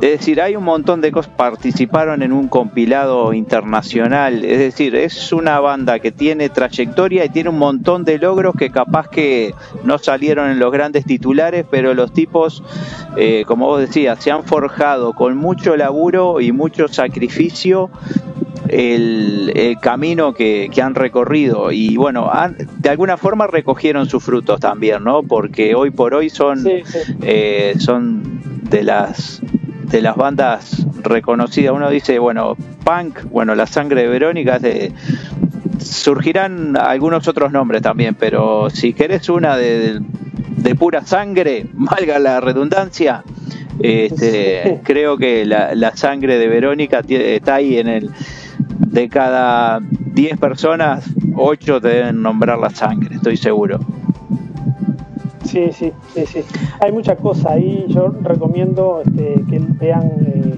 [0.00, 5.32] es decir, hay un montón de cosas, participaron en un compilado internacional, es decir, es
[5.32, 9.54] una banda que tiene trayectoria y tiene un montón de logros que capaz que
[9.84, 12.62] no salieron en los grandes titulares, pero los tipos,
[13.16, 17.90] eh, como vos decías, se han forjado con mucho laburo y mucho sacrificio
[18.68, 24.22] el, el camino que, que han recorrido y bueno, han- de alguna forma recogieron sus
[24.24, 25.22] frutos también, ¿no?
[25.22, 26.98] Porque hoy por hoy son, Sí, sí.
[27.22, 28.22] eh, son
[28.68, 29.42] de las
[29.86, 31.72] de las bandas reconocidas.
[31.74, 34.92] Uno dice, bueno, punk, bueno, la sangre de Verónica, de-
[35.78, 40.00] surgirán algunos otros nombres también, pero si querés una de,
[40.56, 43.22] de pura sangre, valga la redundancia,
[43.80, 48.10] este, creo que la, la sangre de Verónica está ahí en el
[48.78, 51.04] de cada 10 personas,
[51.34, 53.80] 8 deben nombrar la sangre, estoy seguro.
[55.44, 56.40] Sí, sí, sí, sí.
[56.80, 57.84] Hay mucha cosa ahí.
[57.88, 60.10] Yo recomiendo este, que vean.
[60.26, 60.54] eh,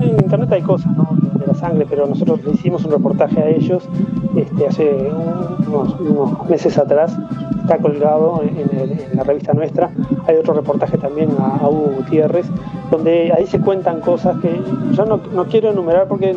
[0.00, 1.08] en internet hay cosas ¿no?
[1.38, 3.88] de la sangre, pero nosotros le hicimos un reportaje a ellos
[4.36, 7.16] este, hace un- unos, meses atrás.
[7.60, 9.90] Está colgado en, la revista nuestra.
[10.26, 12.46] Hay otro reportaje también a, Hugo Gutiérrez,
[12.90, 14.60] donde ahí se cuentan cosas que
[14.92, 16.36] yo no, no quiero enumerar porque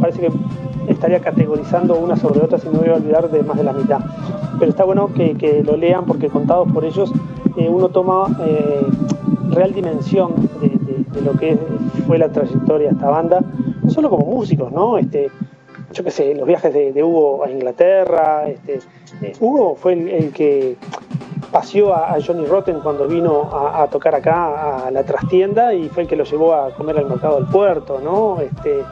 [0.00, 0.30] parece que
[0.88, 4.00] estaría categorizando una sobre otra y me voy a olvidar de más de la mitad.
[4.58, 7.12] Pero está bueno que, que lo lean porque contados por ellos
[7.56, 8.86] eh, uno toma eh,
[9.50, 10.70] real dimensión de,
[11.22, 11.58] lo que
[12.06, 13.40] fue la trayectoria de esta banda,
[13.82, 14.96] no solo como músicos, ¿no?
[14.96, 15.28] Este,
[15.92, 18.80] yo qué sé, los viajes de, de Hugo a Inglaterra, este,
[19.22, 20.76] eh, Hugo fue el, el que
[21.50, 25.88] paseó a, a Johnny Rotten cuando vino a, a tocar acá a la trastienda y
[25.88, 28.38] fue el que lo llevó a comer al mercado del puerto, ¿no?
[28.40, 28.82] Este,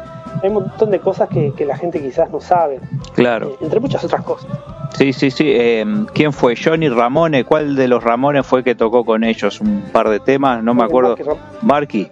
[0.42, 2.80] hay un montón de cosas que, que la gente quizás no sabe,
[3.14, 3.56] Claro.
[3.60, 4.50] entre muchas otras cosas.
[4.96, 5.44] Sí, sí, sí.
[5.46, 5.84] eh,
[6.14, 6.54] ¿Quién fue?
[6.56, 7.44] Johnny Ramone.
[7.44, 9.60] ¿Cuál de los Ramones fue que tocó con ellos?
[9.60, 11.14] Un par de temas, no me acuerdo.
[11.62, 12.08] Marky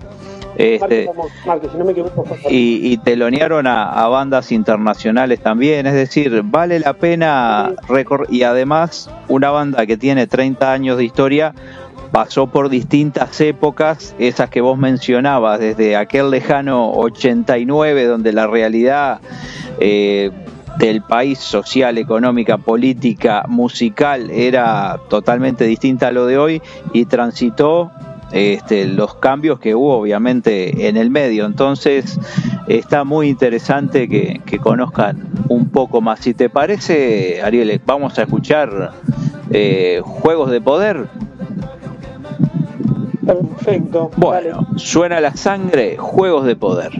[0.58, 5.40] Este, Ramón, Marky, si no me equivoco, fue y, y telonearon a, a bandas internacionales
[5.40, 5.86] también.
[5.86, 11.04] Es decir, vale la pena recor- Y además, una banda que tiene 30 años de
[11.04, 11.54] historia
[12.12, 19.20] pasó por distintas épocas, esas que vos mencionabas, desde aquel lejano 89, donde la realidad
[19.80, 20.30] eh,
[20.78, 26.62] del país social, económica, política, musical era totalmente distinta a lo de hoy
[26.92, 27.90] y transitó
[28.32, 31.46] este, los cambios que hubo obviamente en el medio.
[31.46, 32.18] Entonces
[32.66, 36.20] está muy interesante que, conozcan un poco más.
[36.20, 38.92] Si te parece, Ariel, vamos a escuchar
[39.50, 41.08] eh, Juegos de Poder.
[43.24, 44.10] Perfecto.
[44.16, 46.92] Bueno, suena la sangre, Juegos de Poder.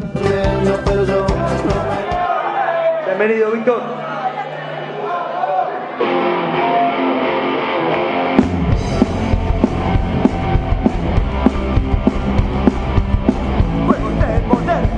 [3.06, 4.05] Bienvenido, Víctor.
[14.48, 14.88] poder,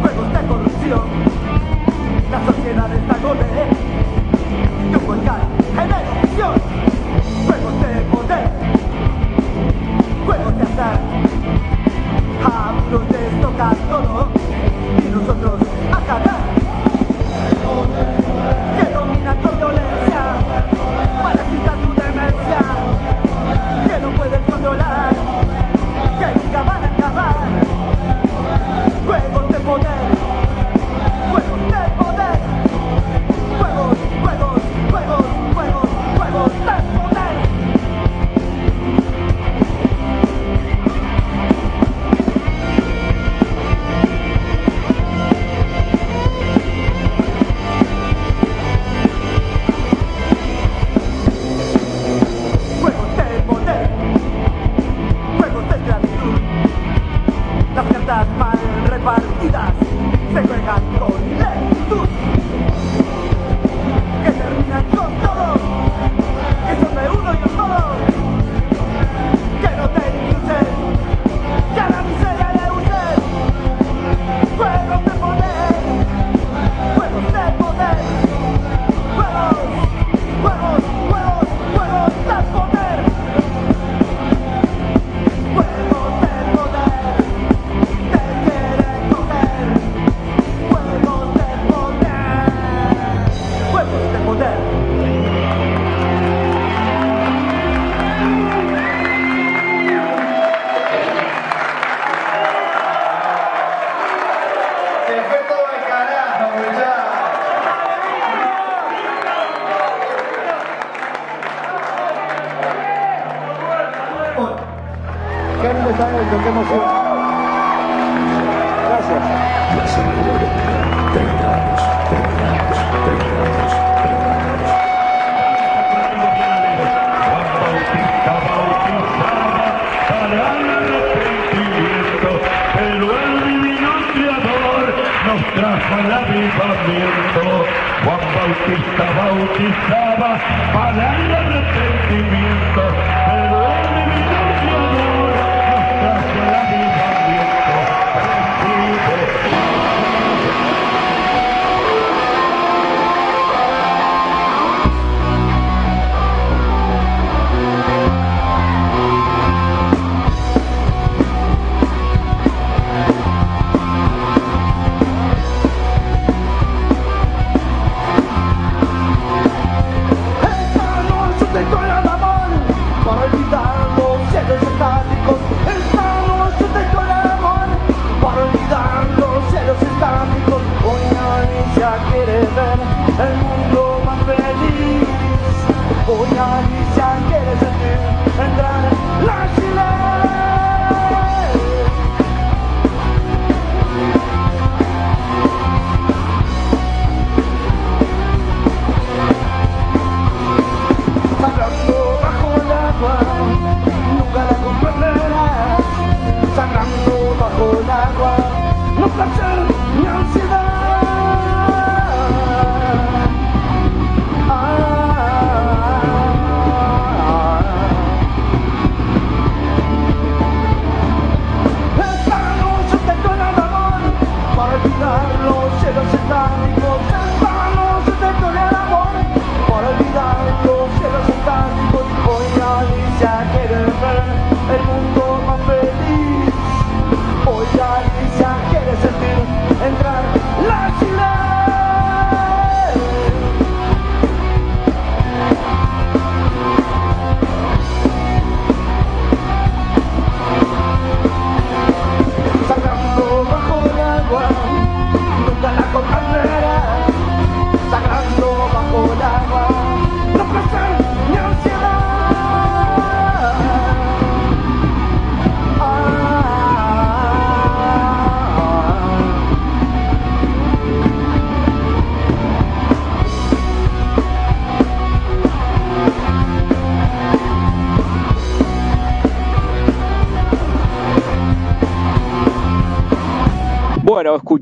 [0.00, 1.02] juegos de corrupción,
[2.30, 3.68] la sociedad está golpeada,
[4.92, 5.43] tu volcán.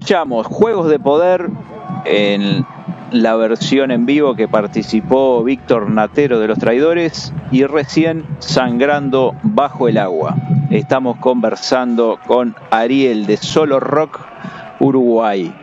[0.03, 1.49] Escuchamos Juegos de Poder
[2.05, 2.67] en
[3.13, 9.87] la versión en vivo que participó Víctor Natero de los Traidores y recién Sangrando bajo
[9.87, 10.35] el agua.
[10.71, 14.19] Estamos conversando con Ariel de Solo Rock
[14.81, 15.55] Uruguay.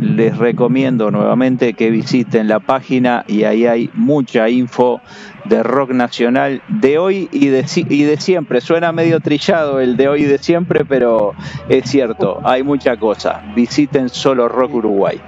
[0.00, 5.02] Les recomiendo nuevamente que visiten la página y ahí hay mucha info
[5.44, 8.60] de rock nacional de hoy y de, y de siempre.
[8.60, 11.32] Suena medio trillado el de hoy y de siempre, pero
[11.70, 13.42] es cierto, hay mucha cosa.
[13.56, 15.18] Visiten Solo Rock Uruguay.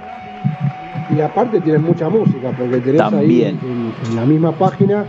[1.09, 3.57] Y aparte tienen mucha música, porque tenés También.
[3.59, 5.03] ahí en, en la misma página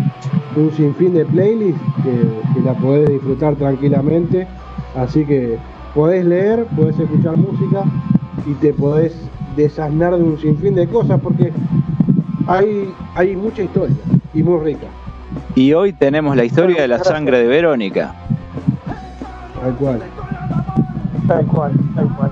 [0.56, 4.46] un sinfín de playlists que, que la podés disfrutar tranquilamente.
[4.96, 5.58] Así que
[5.94, 7.84] podés leer, podés escuchar música
[8.46, 9.14] y te podés
[9.54, 11.52] desasnar de un sinfín de cosas porque
[12.46, 13.96] hay, hay mucha historia
[14.32, 14.86] y muy rica.
[15.54, 18.14] Y hoy tenemos la historia de la sangre de Verónica.
[19.60, 20.02] Tal cual.
[21.26, 22.30] Tal cual, tal cual.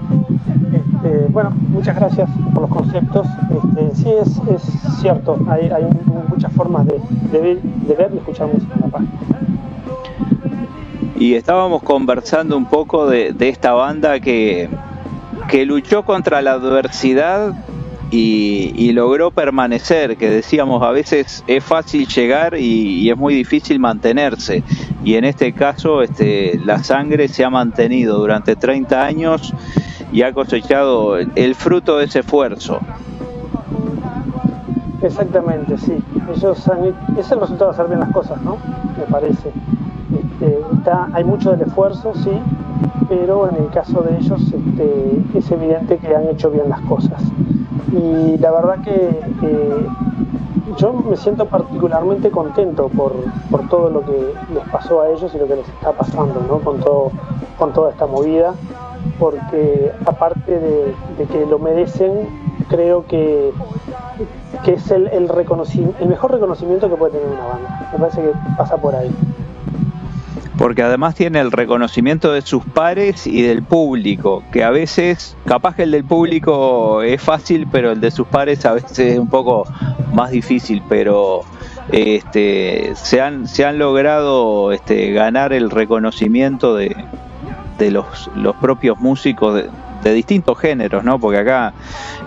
[0.73, 3.27] Este, bueno, muchas gracias por los conceptos.
[3.51, 4.63] Este, sí, es, es
[5.01, 5.85] cierto, hay, hay
[6.29, 7.01] muchas formas de,
[7.33, 9.11] de ver, de ver y escuchar música en la página.
[11.19, 14.69] Y estábamos conversando un poco de, de esta banda que,
[15.49, 17.55] que luchó contra la adversidad
[18.11, 23.35] y, y logró permanecer, que decíamos a veces es fácil llegar y, y es muy
[23.35, 24.63] difícil mantenerse.
[25.05, 29.55] Y en este caso este, la sangre se ha mantenido durante 30 años
[30.13, 32.81] y ha cosechado el fruto de ese esfuerzo.
[35.03, 35.97] Exactamente, sí.
[36.35, 38.57] Ellos han, es el resultado de hacer bien las cosas, ¿no?
[38.97, 39.53] Me parece.
[40.41, 40.59] Este,
[41.15, 42.31] hay mucho del esfuerzo, sí,
[43.09, 47.23] pero en el caso de ellos este, es evidente que han hecho bien las cosas.
[47.93, 49.87] Y la verdad que eh,
[50.77, 53.15] yo me siento particularmente contento por,
[53.51, 56.59] por, todo lo que les pasó a ellos y lo que les está pasando, ¿no?
[56.59, 57.13] Con, todo,
[57.59, 58.53] con toda esta movida,
[59.19, 62.29] porque aparte de, que lo merecen,
[62.69, 63.53] creo que,
[64.65, 67.91] que es el, el mejor reconocimiento que puede tener una banda.
[67.93, 69.11] Me parece que pasa por ahí
[70.59, 75.77] porque además tiene el reconocimiento de sus pares y del público, que a veces, capaz
[75.77, 79.29] que el del público es fácil, pero el de sus pares a veces es un
[79.29, 79.67] poco
[80.13, 81.43] más difícil, pero
[81.93, 86.97] este, se, han, se han logrado este, ganar el reconocimiento de,
[87.79, 89.71] de los, los propios músicos de,
[90.03, 91.19] de distintos géneros, ¿no?
[91.19, 91.75] Porque acá,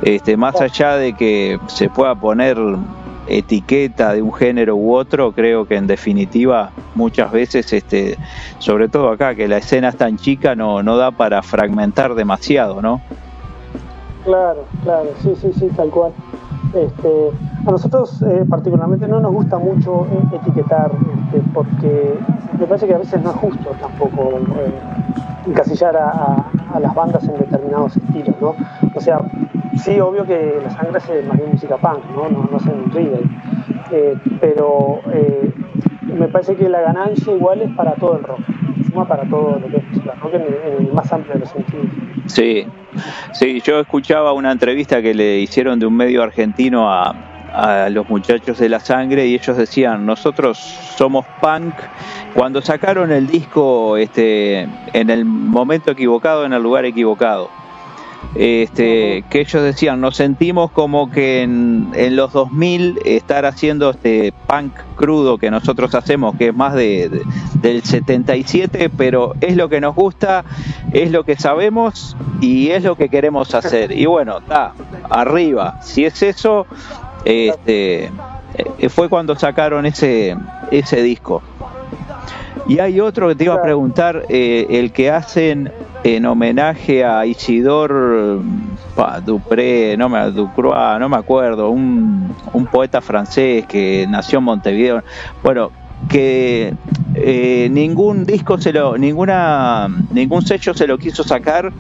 [0.04, 2.58] este, más allá de que se pueda poner
[3.30, 8.18] etiqueta de un género u otro, creo que en definitiva muchas veces, este,
[8.58, 12.82] sobre todo acá, que la escena es tan chica, no, no da para fragmentar demasiado,
[12.82, 13.02] ¿no?
[14.26, 16.12] Claro, claro, sí, sí, sí, tal cual.
[16.74, 17.32] Este,
[17.66, 22.20] a nosotros eh, particularmente no nos gusta mucho eh, etiquetar, este, porque
[22.60, 24.80] me parece que a veces no es justo tampoco eh,
[25.48, 26.46] encasillar a, a,
[26.76, 28.56] a, las bandas en determinados estilos, ¿no?
[28.94, 29.20] O sea,
[29.84, 32.30] sí, obvio que la sangre es más bien música punk, ¿no?
[32.30, 35.02] No, no es en Riddle, pero
[36.04, 38.40] me parece que la ganancia igual es para todo el rock,
[38.88, 41.86] suma para todo lo que es música rock en el más amplio de los sentidos.
[42.26, 42.66] Sí,
[43.32, 47.16] sí, yo escuchaba una entrevista que le hicieron de un medio argentino a,
[47.54, 51.74] a los muchachos de la sangre y ellos decían nosotros somos punk
[52.34, 57.50] cuando sacaron el disco este en el momento equivocado en el lugar equivocado
[58.36, 64.34] este que ellos decían nos sentimos como que en, en los 2000 estar haciendo este
[64.46, 67.22] punk crudo que nosotros hacemos que es más de, de,
[67.62, 70.46] del 77 pero es lo que nos gusta
[70.94, 73.92] es lo que sabemos y es lo que queremos hacer.
[73.92, 74.74] Y bueno está
[75.10, 75.82] arriba.
[75.82, 76.66] Si es eso
[77.26, 78.12] este
[78.90, 80.36] fue cuando sacaron ese
[80.72, 81.42] ese disco.
[82.68, 85.72] Y hay otro que te iba a preguntar eh, el que hacen
[86.04, 88.42] en homenaje a Isidor
[88.96, 94.46] pa, Dupré, no me, Ducroix, no me acuerdo, un, un poeta francés que nació en
[94.46, 95.04] Montevideo.
[95.44, 95.72] Bueno,
[96.08, 96.74] que
[97.22, 101.72] eh, ningún disco se lo ninguna ningún sello se lo quiso sacar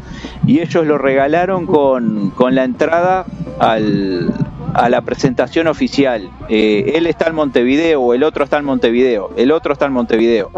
[0.46, 3.26] y ellos lo regalaron con, con la entrada
[3.60, 4.32] al,
[4.74, 6.30] a la presentación oficial.
[6.48, 10.52] Eh, él está en Montevideo, el otro está en Montevideo, el otro está en Montevideo.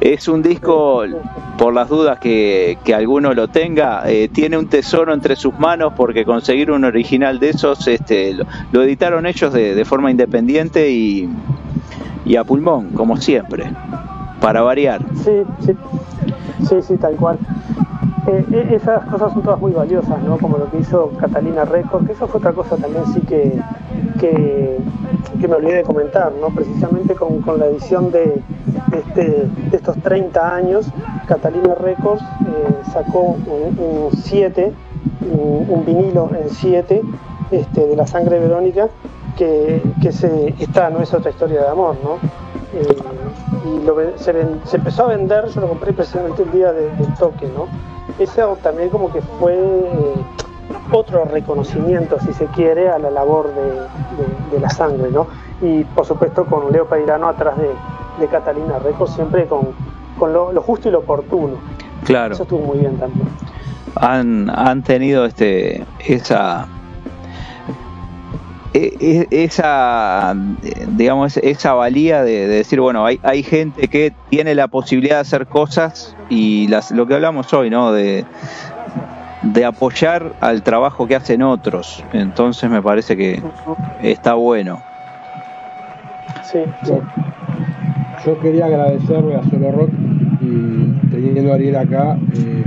[0.00, 1.04] Es un disco,
[1.58, 5.92] por las dudas que, que alguno lo tenga, eh, tiene un tesoro entre sus manos
[5.96, 10.90] porque conseguir un original de esos, este, lo, lo editaron ellos de, de, forma independiente
[10.90, 11.28] y,
[12.26, 13.72] y a pulmón, como siempre,
[14.40, 15.00] para variar.
[15.14, 15.76] Sí, sí,
[16.68, 17.38] sí, sí tal cual.
[18.26, 20.36] Eh, esas cosas son todas muy valiosas, ¿no?
[20.36, 23.56] Como lo que hizo Catalina Records, que eso fue otra cosa también sí que,
[24.18, 24.78] que,
[25.40, 26.48] que me olvidé de comentar, ¿no?
[26.48, 28.42] Precisamente con, con la edición de,
[28.92, 30.88] este, de, estos 30 años,
[31.28, 34.74] Catalina Records eh, sacó un 7
[35.32, 37.02] un, vinilo en 7
[37.50, 38.88] este, de la sangre Verónica,
[39.36, 42.18] que, que se, esta no es otra historia de amor, ¿no?
[42.74, 42.96] Eh,
[43.64, 46.90] y lo se, ven- se empezó a vender, yo lo compré precisamente el día de-
[46.96, 47.66] del toque, ¿no?
[48.18, 50.14] Eso también como que fue eh,
[50.92, 55.26] otro reconocimiento, si se quiere, a la labor de, de- de la sangre, ¿no?
[55.62, 57.70] Y por supuesto con Leo Peirano atrás de,
[58.20, 59.68] de Catalina Records, siempre con,
[60.18, 61.56] con lo, lo justo y lo oportuno.
[62.04, 62.34] Claro.
[62.34, 63.26] Eso estuvo muy bien también.
[63.96, 66.68] han, han tenido este esa
[68.72, 74.68] esa eh, digamos esa valía de, de decir bueno hay, hay gente que tiene la
[74.68, 78.24] posibilidad de hacer cosas y las, lo que hablamos hoy no de
[79.42, 82.02] de apoyar al trabajo que hacen otros.
[82.12, 83.40] Entonces me parece que
[84.02, 84.82] está bueno.
[86.44, 86.92] Sí, sí.
[88.24, 89.90] Yo quería agradecerle a Solo Rock
[90.40, 92.64] y teniendo a Ariel acá, eh,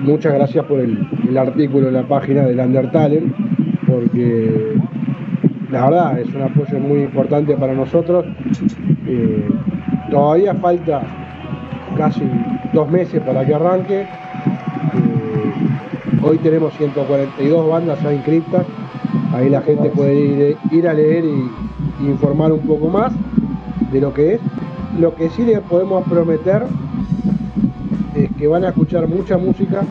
[0.00, 3.22] muchas gracias por el, el artículo en la página del Undertale,
[3.86, 4.74] porque
[5.72, 8.26] la verdad es un apoyo muy importante para nosotros.
[9.06, 9.48] Eh,
[10.10, 11.02] todavía falta
[11.96, 12.22] casi
[12.74, 14.02] dos meses para que arranque.
[14.02, 14.06] Eh,
[16.22, 18.66] hoy tenemos 142 bandas ya inscritas.
[19.34, 23.14] Ahí la gente puede ir, a leer y informar un poco más
[23.90, 24.40] de lo que es.
[25.00, 26.64] Lo que sí le podemos prometer
[28.14, 29.84] es que van a escuchar mucha música,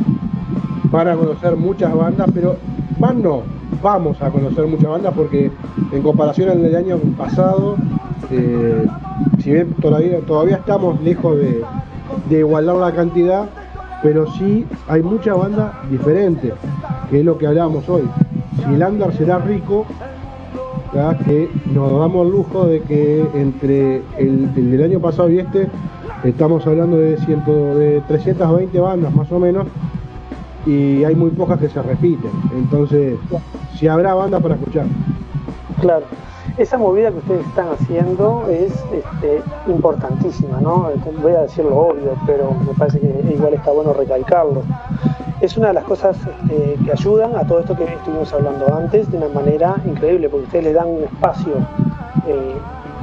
[0.91, 2.58] van a conocer muchas bandas, pero
[2.99, 3.41] van no,
[3.82, 5.52] vamos a conocer muchas bandas porque
[5.91, 7.76] en comparación al del año pasado,
[8.30, 8.86] eh,
[9.40, 11.64] si bien todavía, todavía estamos lejos de,
[12.30, 13.49] de igualar la cantidad,
[14.03, 16.53] pero sí hay muchas bandas diferentes,
[17.10, 18.03] que es lo que hablábamos hoy.
[18.58, 19.86] Si el under será rico,
[21.26, 25.70] que nos damos el lujo de que entre el, el del año pasado y este
[26.24, 29.68] estamos hablando de, de 320 bandas más o menos
[30.66, 32.32] y hay muy pocas que se repiten.
[32.56, 33.18] Entonces,
[33.82, 34.86] si habrá banda para escuchar.
[35.82, 36.06] Claro.
[36.58, 40.91] Esa movida que ustedes están haciendo es este, importantísima, ¿no?
[41.24, 44.62] Voy a decir lo obvio, pero me parece que igual está bueno recalcarlo.
[45.40, 49.10] Es una de las cosas este, que ayudan a todo esto que estuvimos hablando antes
[49.10, 51.53] de una manera increíble, porque ustedes le dan un espacio
[52.28, 52.56] eh,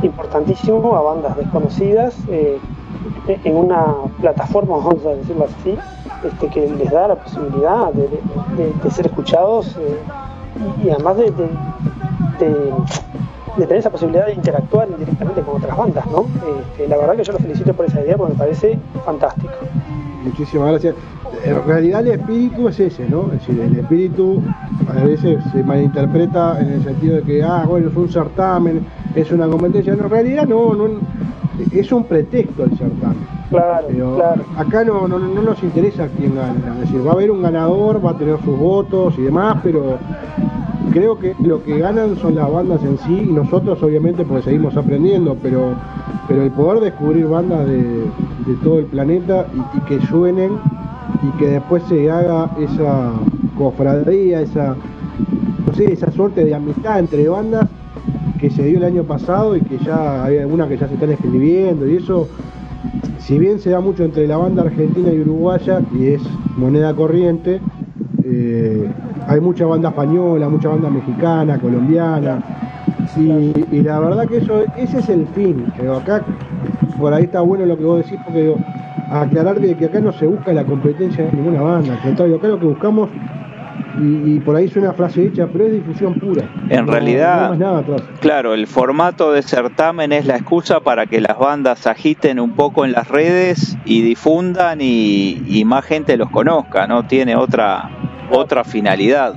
[0.02, 2.60] importantísimo a bandas desconocidas eh,
[3.26, 5.76] en una plataforma, vamos a decirlo así,
[6.22, 9.98] este, que les da la posibilidad de, ser escuchados eh,
[10.84, 11.48] y, además de, de-
[12.46, 12.72] de-
[13.56, 16.26] de tener esa posibilidad de interactuar directamente con otras bandas, ¿no?
[16.60, 19.48] Este, la verdad que yo los felicito por esa idea porque me parece fantástico.
[20.24, 20.94] Muchísimas gracias.
[21.44, 23.26] En realidad el espíritu es ese, ¿no?
[23.32, 24.40] Es decir, el espíritu
[24.88, 28.86] a veces se malinterpreta en el sentido de que, ah, bueno, es un certamen,
[29.16, 29.92] es una competencia.
[29.92, 30.86] En realidad no, no
[31.72, 33.26] es un pretexto el certamen.
[33.50, 34.44] Claro, Pero claro.
[34.56, 36.54] acá no, no, no nos interesa quién gana.
[36.74, 39.96] Es decir, va a haber un ganador, va a tener sus votos y demás, pero
[40.90, 44.76] creo que lo que ganan son las bandas en sí y nosotros obviamente pues seguimos
[44.76, 45.74] aprendiendo, pero,
[46.26, 48.04] pero el poder descubrir bandas de,
[48.62, 50.52] todo el planeta y, y que suenen
[51.22, 53.12] y que después se haga esa
[53.56, 54.76] cofradía, esa,
[55.66, 57.68] no sé, esa suerte de amistad entre bandas
[58.38, 61.10] que se dio el año pasado y que ya hay algunas que ya se están
[61.10, 62.28] escribiendo y eso,
[63.18, 66.22] si bien se da mucho entre la banda argentina y uruguaya y es
[66.56, 67.60] moneda corriente,
[68.30, 68.88] eh,
[69.26, 72.38] hay mucha banda española, mucha banda mexicana, colombiana,
[73.16, 75.66] y, y la verdad que eso, ese es el fin.
[75.76, 76.22] Pero acá,
[76.98, 78.56] por ahí está bueno lo que vos decís, porque digo,
[79.10, 82.48] aclarar de que acá no se busca la competencia de ninguna banda, al contrario, acá
[82.48, 83.08] lo que buscamos,
[84.00, 86.44] y, y por ahí suena frase hecha, pero es difusión pura.
[86.68, 88.02] En No- realidad- no hay más nada atrás.
[88.20, 92.84] Claro, el formato de certamen es la excusa para que las bandas agiten un poco
[92.84, 97.88] en las redes y difundan y, y más gente los conozca, no tiene otra
[98.30, 99.34] otra finalidad.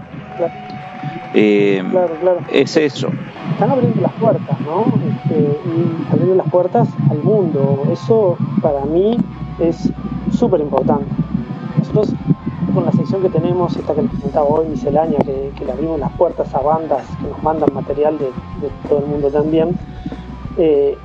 [1.33, 2.39] Eh, Claro, claro.
[2.51, 3.09] es eso.
[3.53, 4.85] Están abriendo las puertas, ¿no?
[5.09, 7.83] Este, y abriendo las puertas al mundo.
[7.91, 9.17] Eso para mí
[9.59, 9.91] es
[10.31, 11.05] súper importante.
[11.77, 12.13] Nosotros
[12.73, 15.99] con la sección que tenemos, esta que les comentaba hoy, miscelánea, que, que le abrimos
[15.99, 19.77] las puertas a bandas que nos mandan material de, de todo el mundo también,
[20.57, 20.97] eh,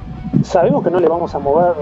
[0.42, 1.74] sabemos que no le vamos a mover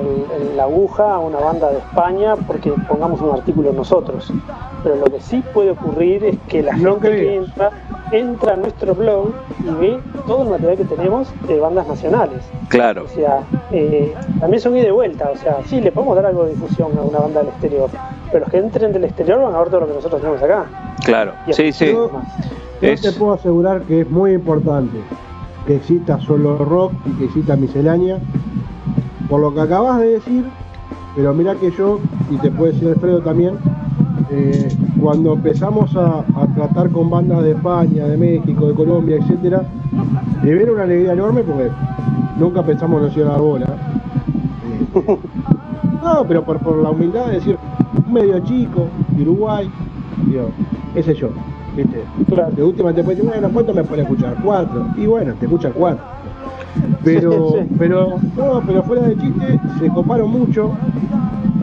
[0.57, 4.33] la aguja a una banda de España porque pongamos un artículo nosotros.
[4.83, 7.71] Pero lo que sí puede ocurrir es que la gente que entra,
[8.13, 12.43] entra a nuestro blog y ve todo el material que tenemos de bandas nacionales.
[12.69, 13.05] Claro.
[13.05, 13.41] O sea,
[13.71, 15.31] eh, también son ida y vuelta.
[15.31, 17.91] O sea, sí, le podemos dar algo de difusión a una banda del exterior,
[18.31, 20.67] pero los que entren del exterior van a ver todo lo que nosotros tenemos acá.
[21.05, 21.93] Claro, sí, sí.
[21.93, 22.11] Yo,
[22.81, 24.99] yo te puedo asegurar que es muy importante
[25.67, 28.19] que exista solo rock y que exista miscelánea,
[29.29, 30.45] por lo que acabas de decir,
[31.17, 32.01] pero mira que yo,
[32.31, 33.55] y te puede decir Alfredo también,
[34.31, 34.69] eh,
[35.01, 36.25] cuando empezamos a,
[36.55, 39.63] tratar con bandas de España, de México, de Colombia, etcétera,
[40.43, 41.71] de ver una alegría enorme porque
[42.39, 43.67] nunca pensamos nos iba a dar bola.
[44.95, 45.19] Eh,
[46.03, 47.59] no, pero por, la humildad de decir,
[48.11, 48.89] medio chico,
[49.21, 49.71] Uruguay,
[50.27, 50.51] digo,
[50.95, 51.31] ese yo,
[51.77, 52.05] ¿viste?
[52.57, 54.37] De última te puede decir, bueno, ¿cuánto me puede escuchar?
[54.43, 54.87] Cuatro.
[54.97, 56.05] Y bueno, te escuchan cuatro.
[57.03, 57.75] Pero, Sí, sí.
[57.79, 60.73] pero, no, pero fuera de chiste, se coparon mucho.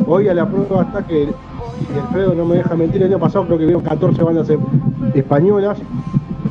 [0.08, 3.46] Hoy a la prueba está que, y Alfredo no me deja mentir, el año pasado
[3.46, 4.52] creo que vieron 14 bandas
[5.14, 5.80] españolas,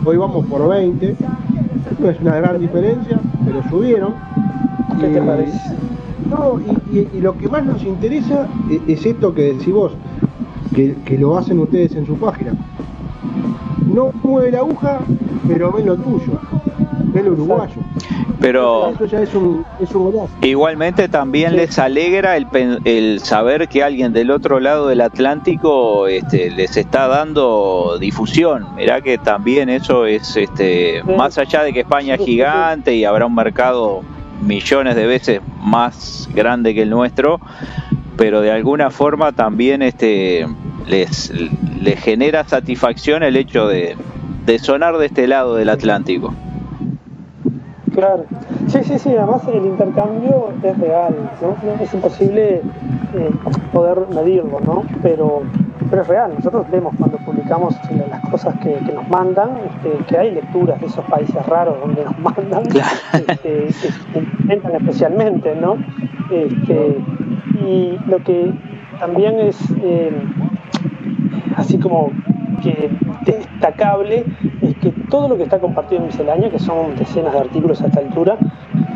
[0.05, 1.17] hoy vamos por 20.
[1.99, 4.15] No es una gran diferencia, pero subieron.
[5.01, 5.75] ¿Qué te parece?
[6.31, 9.93] No, y, y- y lo que más nos interesa e- es esto que decís vos,
[10.75, 12.55] que, que lo hacen ustedes en su página.
[13.87, 15.01] No mueve la aguja,
[15.49, 16.39] pero ven lo tuyo,
[17.13, 17.81] ven lo uruguayo.
[18.41, 24.15] Pero Eso ya es un, es un igualmente también les alegra el saber que alguien
[24.15, 28.75] del otro lado del Atlántico este, les está dando difusión.
[28.77, 33.27] Mirá que también eso es, este, más allá de que España es gigante y habrá
[33.27, 34.01] un mercado
[34.41, 37.41] millones de veces más grande que el nuestro,
[38.17, 40.47] pero de alguna forma también este,
[40.87, 41.31] les,
[41.81, 43.97] les genera satisfacción el hecho de,
[44.47, 46.35] de sonar de este lado del Atlántico.
[47.95, 48.25] Claro.
[48.69, 51.57] Sí, sí, sí, además el intercambio es real, ¿no?
[51.83, 52.63] Es imposible
[53.15, 53.31] eh,
[53.73, 54.85] poder medirlo, ¿no?
[55.03, 55.43] Pero,
[55.91, 56.33] pero es real.
[56.37, 60.81] Nosotros vemos cuando publicamos la- las cosas que, que nos mandan, este, que hay lecturas
[60.81, 62.63] de esos países raros donde nos mandan,
[63.13, 65.77] este, que se especialmente, ¿no?
[66.31, 66.97] Este,
[67.67, 68.53] y lo que
[69.01, 70.13] también es eh,
[71.61, 72.11] así como
[72.63, 72.91] que
[73.25, 74.25] destacable
[74.63, 77.87] es que todo lo que está compartido en miscelánea, que son decenas de artículos a
[77.87, 78.37] esta altura,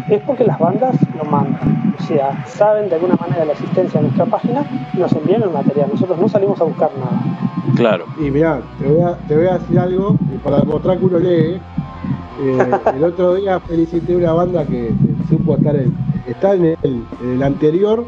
[0.09, 1.95] es porque las bandas lo mandan.
[1.99, 5.51] O sea, saben de alguna manera la existencia de nuestra página y nos envían el
[5.51, 5.89] material.
[5.93, 7.23] Nosotros no salimos a buscar nada.
[7.77, 8.05] Claro.
[8.19, 11.19] Y mirá, te voy a, te voy a decir algo y para demostrar que uno
[11.19, 11.61] lee.
[12.43, 12.59] eh,
[12.97, 14.93] el otro día felicité una banda que
[15.28, 15.97] supo estar en,
[16.27, 18.05] está en el, en el anterior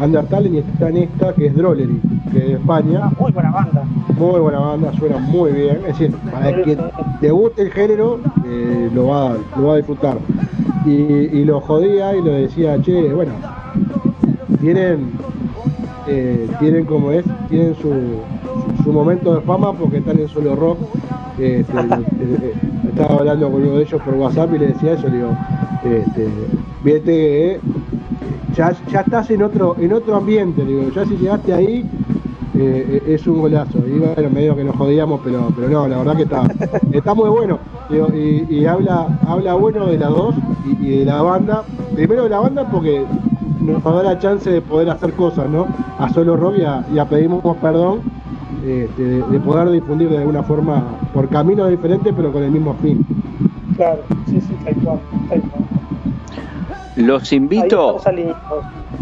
[0.00, 2.00] Undertale y está en esta que es Drollery,
[2.32, 3.10] que es de España.
[3.18, 3.84] Muy buena banda.
[4.16, 5.76] Muy buena banda, suena muy bien.
[5.78, 6.78] Es decir, para el que
[7.20, 10.18] le guste el género, eh, lo, va, lo va a disfrutar.
[10.86, 13.32] Y, y lo jodía y lo decía, che, bueno,
[14.60, 15.10] tienen,
[16.06, 20.54] eh, tienen como es, tienen su, su, su momento de fama porque están en solo
[20.54, 20.78] rock.
[21.38, 21.72] Este,
[22.20, 22.54] eh,
[22.88, 25.36] estaba hablando con uno de ellos por WhatsApp y le decía eso, le digo,
[25.84, 26.28] este,
[26.82, 27.60] vete, eh,
[28.58, 31.88] ya, ya estás en otro, en otro ambiente, digo, ya si llegaste ahí,
[32.58, 33.78] eh, es un golazo.
[33.86, 36.42] Y bueno, medio que nos jodíamos, pero, pero no, la verdad que está,
[36.92, 37.60] está muy bueno.
[38.50, 40.34] Y, habla, habla bueno de las dos
[40.66, 41.62] y, de la banda.
[41.94, 43.04] Primero de la banda porque
[43.60, 45.68] nos da la chance de poder hacer cosas, ¿no?
[45.98, 46.56] A solo rock
[46.92, 48.00] y a, pedimos perdón
[48.66, 50.82] este, de, de poder difundir de alguna forma
[51.14, 53.06] por caminos diferentes pero con el mismo fin.
[53.76, 54.98] Claro, sí, sí, tal cual,
[55.28, 55.77] tal cual.
[56.98, 58.00] Los invito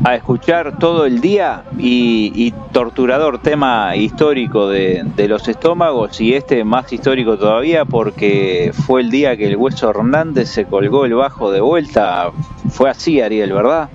[0.05, 6.35] a escuchar todo el día y, y torturador tema histórico de, de los estómagos y
[6.35, 11.15] este más histórico todavía porque fue el día que el Hueso Hernández se colgó el
[11.15, 12.33] bajo de vuelta.
[12.69, 13.89] Fue así, Ariel, ¿verdad?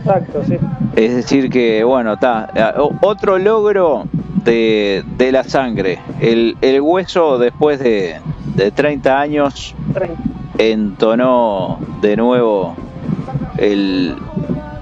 [0.00, 0.56] Exacto, sí.
[0.94, 2.74] Es decir que, bueno, está.
[3.00, 4.04] Otro logro
[4.44, 6.00] de, de la sangre.
[6.20, 8.20] El, el hueso después de,
[8.54, 9.74] de 30 años
[10.58, 12.76] entonó de nuevo
[13.58, 14.14] el,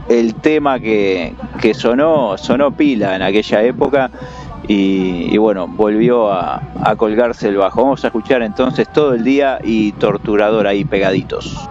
[0.09, 4.11] el tema que, que sonó, sonó pila en aquella época
[4.69, 7.82] y, bueno, volvió a, a colgarse el bajo.
[7.82, 11.69] Vamos a escuchar entonces todo el día y torturador ahí pegaditos.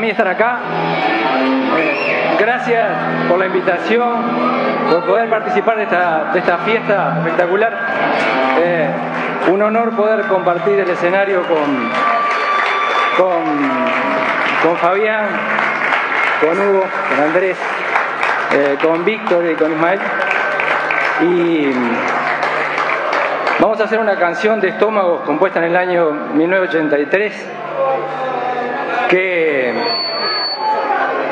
[0.00, 0.58] Mí estar acá.
[2.38, 2.86] Gracias
[3.28, 4.22] por la invitación,
[4.90, 7.76] por poder participar de esta, de esta fiesta espectacular.
[8.58, 8.88] Eh,
[9.52, 11.90] un honor poder compartir el escenario con,
[13.18, 13.44] con,
[14.62, 15.26] con Fabián,
[16.40, 17.58] con Hugo, con Andrés,
[18.52, 20.00] eh, con Víctor y con Ismael.
[21.22, 21.72] Y
[23.58, 27.60] vamos a hacer una canción de estómagos compuesta en el año 1983
[29.10, 29.74] que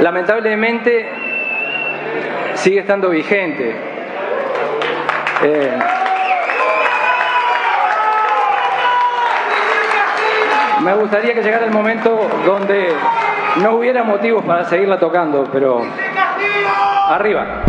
[0.00, 1.08] lamentablemente
[2.54, 3.76] sigue estando vigente.
[5.42, 5.78] Eh,
[10.82, 12.92] me gustaría que llegara el momento donde
[13.62, 15.82] no hubiera motivos para seguirla tocando, pero
[17.08, 17.67] arriba.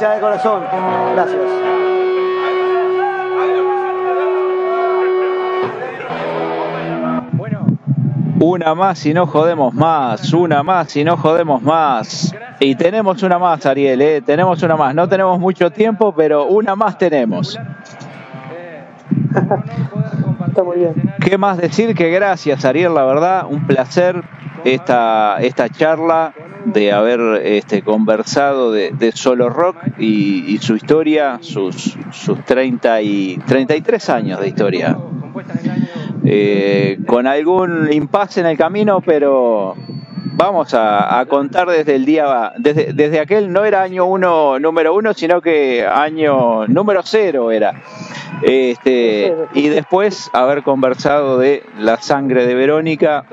[0.00, 0.62] Gracias de corazón.
[1.14, 1.40] Gracias.
[8.38, 12.32] Una más y no jodemos más, una más y no jodemos más.
[12.60, 14.22] Y tenemos una más, Ariel, ¿eh?
[14.22, 14.94] tenemos una más.
[14.94, 17.58] No tenemos mucho tiempo, pero una más tenemos.
[20.46, 20.94] Está muy bien.
[21.20, 22.94] ¿Qué más decir que gracias, Ariel?
[22.94, 24.22] La verdad, un placer
[24.64, 26.34] esta, esta charla
[26.72, 33.02] de haber este, conversado de, de Solo Rock y, y su historia, sus, sus 30
[33.02, 34.98] y 33 años de historia.
[36.24, 39.74] Eh, con algún impasse en el camino, pero
[40.38, 44.94] vamos a, a contar desde el día, desde, desde aquel no era año uno, número
[44.94, 47.74] uno, sino que año número cero era.
[48.42, 53.24] Este, y después haber conversado de La Sangre de Verónica,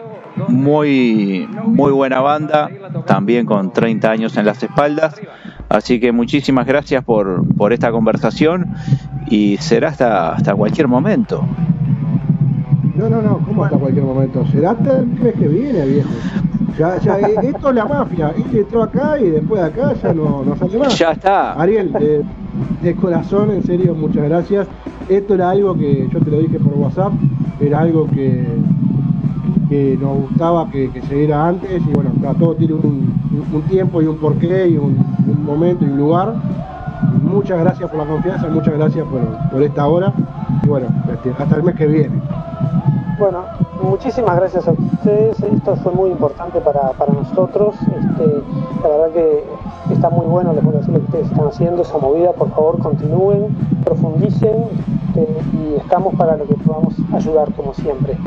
[0.55, 2.69] muy, muy buena banda,
[3.05, 5.15] también con 30 años en las espaldas.
[5.69, 8.73] Así que muchísimas gracias por, por esta conversación
[9.27, 11.43] y será hasta, hasta cualquier momento.
[12.95, 14.45] No, no, no, ¿cómo hasta cualquier momento?
[14.47, 16.09] Será hasta el mes que viene, viejo.
[16.77, 18.33] Ya, ya, eh, esto es la mafia.
[18.37, 20.97] Este entró acá y después de acá ya no, no sale más.
[20.97, 21.53] Ya está.
[21.53, 22.23] Ariel, de,
[22.81, 24.67] de corazón, en serio, muchas gracias.
[25.09, 27.13] Esto era algo que yo te lo dije por WhatsApp,
[27.59, 28.43] era algo que,
[29.69, 33.13] que nos gustaba que, se diera antes y bueno, todo tiene un,
[33.53, 36.35] un- tiempo y un porqué y un, un momento y un lugar.
[37.21, 40.13] Muchas gracias por la confianza, muchas gracias por, por esta hora
[40.63, 42.21] y bueno, este, hasta el mes que viene.
[43.17, 43.39] Bueno,
[43.81, 45.39] muchísimas gracias a ustedes.
[45.41, 47.75] Esto fue muy importante para, para nosotros.
[47.81, 48.25] Este,
[48.83, 49.43] la verdad que
[49.93, 52.33] está muy bueno, les voy a decir lo que ustedes están haciendo, esa movida.
[52.33, 53.55] Por favor, continúen,
[53.85, 54.55] profundicen
[55.15, 55.27] este,
[55.57, 58.17] y estamos para lo que podamos ayudar, como siempre.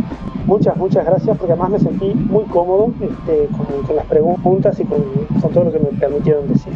[0.47, 4.85] Muchas, muchas gracias, porque además me sentí muy cómodo este, con, con las preguntas y
[4.85, 5.03] con,
[5.41, 6.73] con todo lo que me permitieron decir.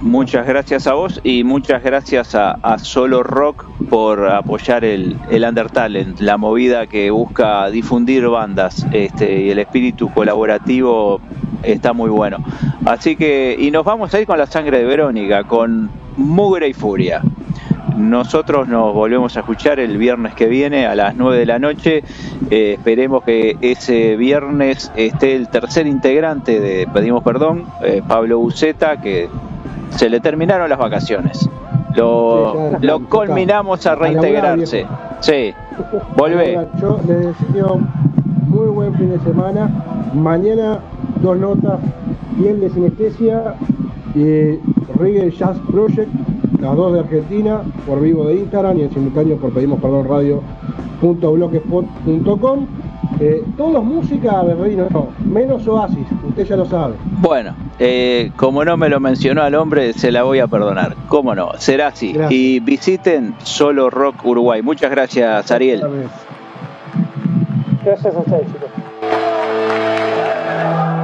[0.00, 5.44] Muchas gracias a vos y muchas gracias a, a Solo Rock por apoyar el, el
[5.44, 11.20] Undertalent, la movida que busca difundir bandas este, y el espíritu colaborativo
[11.62, 12.38] está muy bueno.
[12.84, 16.72] Así que, y nos vamos a ir con la sangre de Verónica, con Mugre y
[16.72, 17.22] Furia.
[17.96, 22.04] Nosotros nos volvemos a escuchar el viernes que viene a las 9 de la noche.
[22.50, 29.00] Eh, esperemos que ese viernes esté el tercer integrante de Pedimos Perdón, eh, Pablo Buceta,
[29.00, 29.28] que
[29.90, 31.48] se le terminaron las vacaciones.
[31.94, 34.86] Lo, Sí, lo culminamos a reintegrarse.
[35.20, 35.54] Sí,
[36.16, 36.66] volvé.
[36.80, 37.80] Yo les deseo
[38.46, 39.70] muy buen fin de semana.
[40.14, 40.80] Mañana
[41.22, 41.80] dos notas,
[42.36, 43.54] piel de sinestesia
[44.14, 44.58] y
[44.98, 46.10] Reggae Jazz Project,
[46.60, 52.66] las dos de Argentina, por vivo de Instagram y en simultáneo por pedimos perdón radio.blogspot.com.
[53.20, 56.94] Eh, todos música berrino, no, menos Oasis, usted ya lo sabe.
[57.20, 60.96] Bueno, eh, como no me lo mencionó al hombre, se la voy a perdonar.
[61.08, 61.50] ¿Cómo no?
[61.58, 62.12] Será así.
[62.12, 62.32] Gracias.
[62.32, 64.62] Y visiten Solo Rock Uruguay.
[64.62, 65.82] Muchas gracias, Ariel.
[67.84, 68.70] Gracias a ustedes, chicos.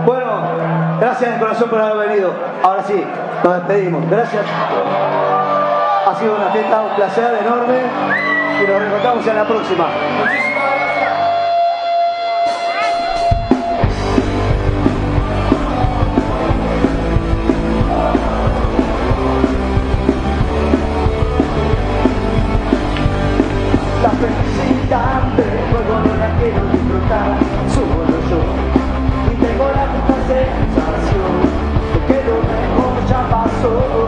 [0.07, 0.41] Bueno,
[1.01, 2.33] gracias de corazón por haber venido.
[2.63, 2.95] Ahora sí,
[3.45, 4.11] nos despedimos.
[4.11, 4.45] Gracias.
[6.09, 7.83] Ha sido una fiesta, un placer enorme
[8.63, 9.89] y nos reencontramos en la próxima.
[24.03, 27.37] La felicidad del juego no la quiero disfrutar,
[27.69, 28.41] solo yo.
[29.31, 31.33] Y tengo la misma sensación
[31.93, 34.08] de que lo mejor ya pasó.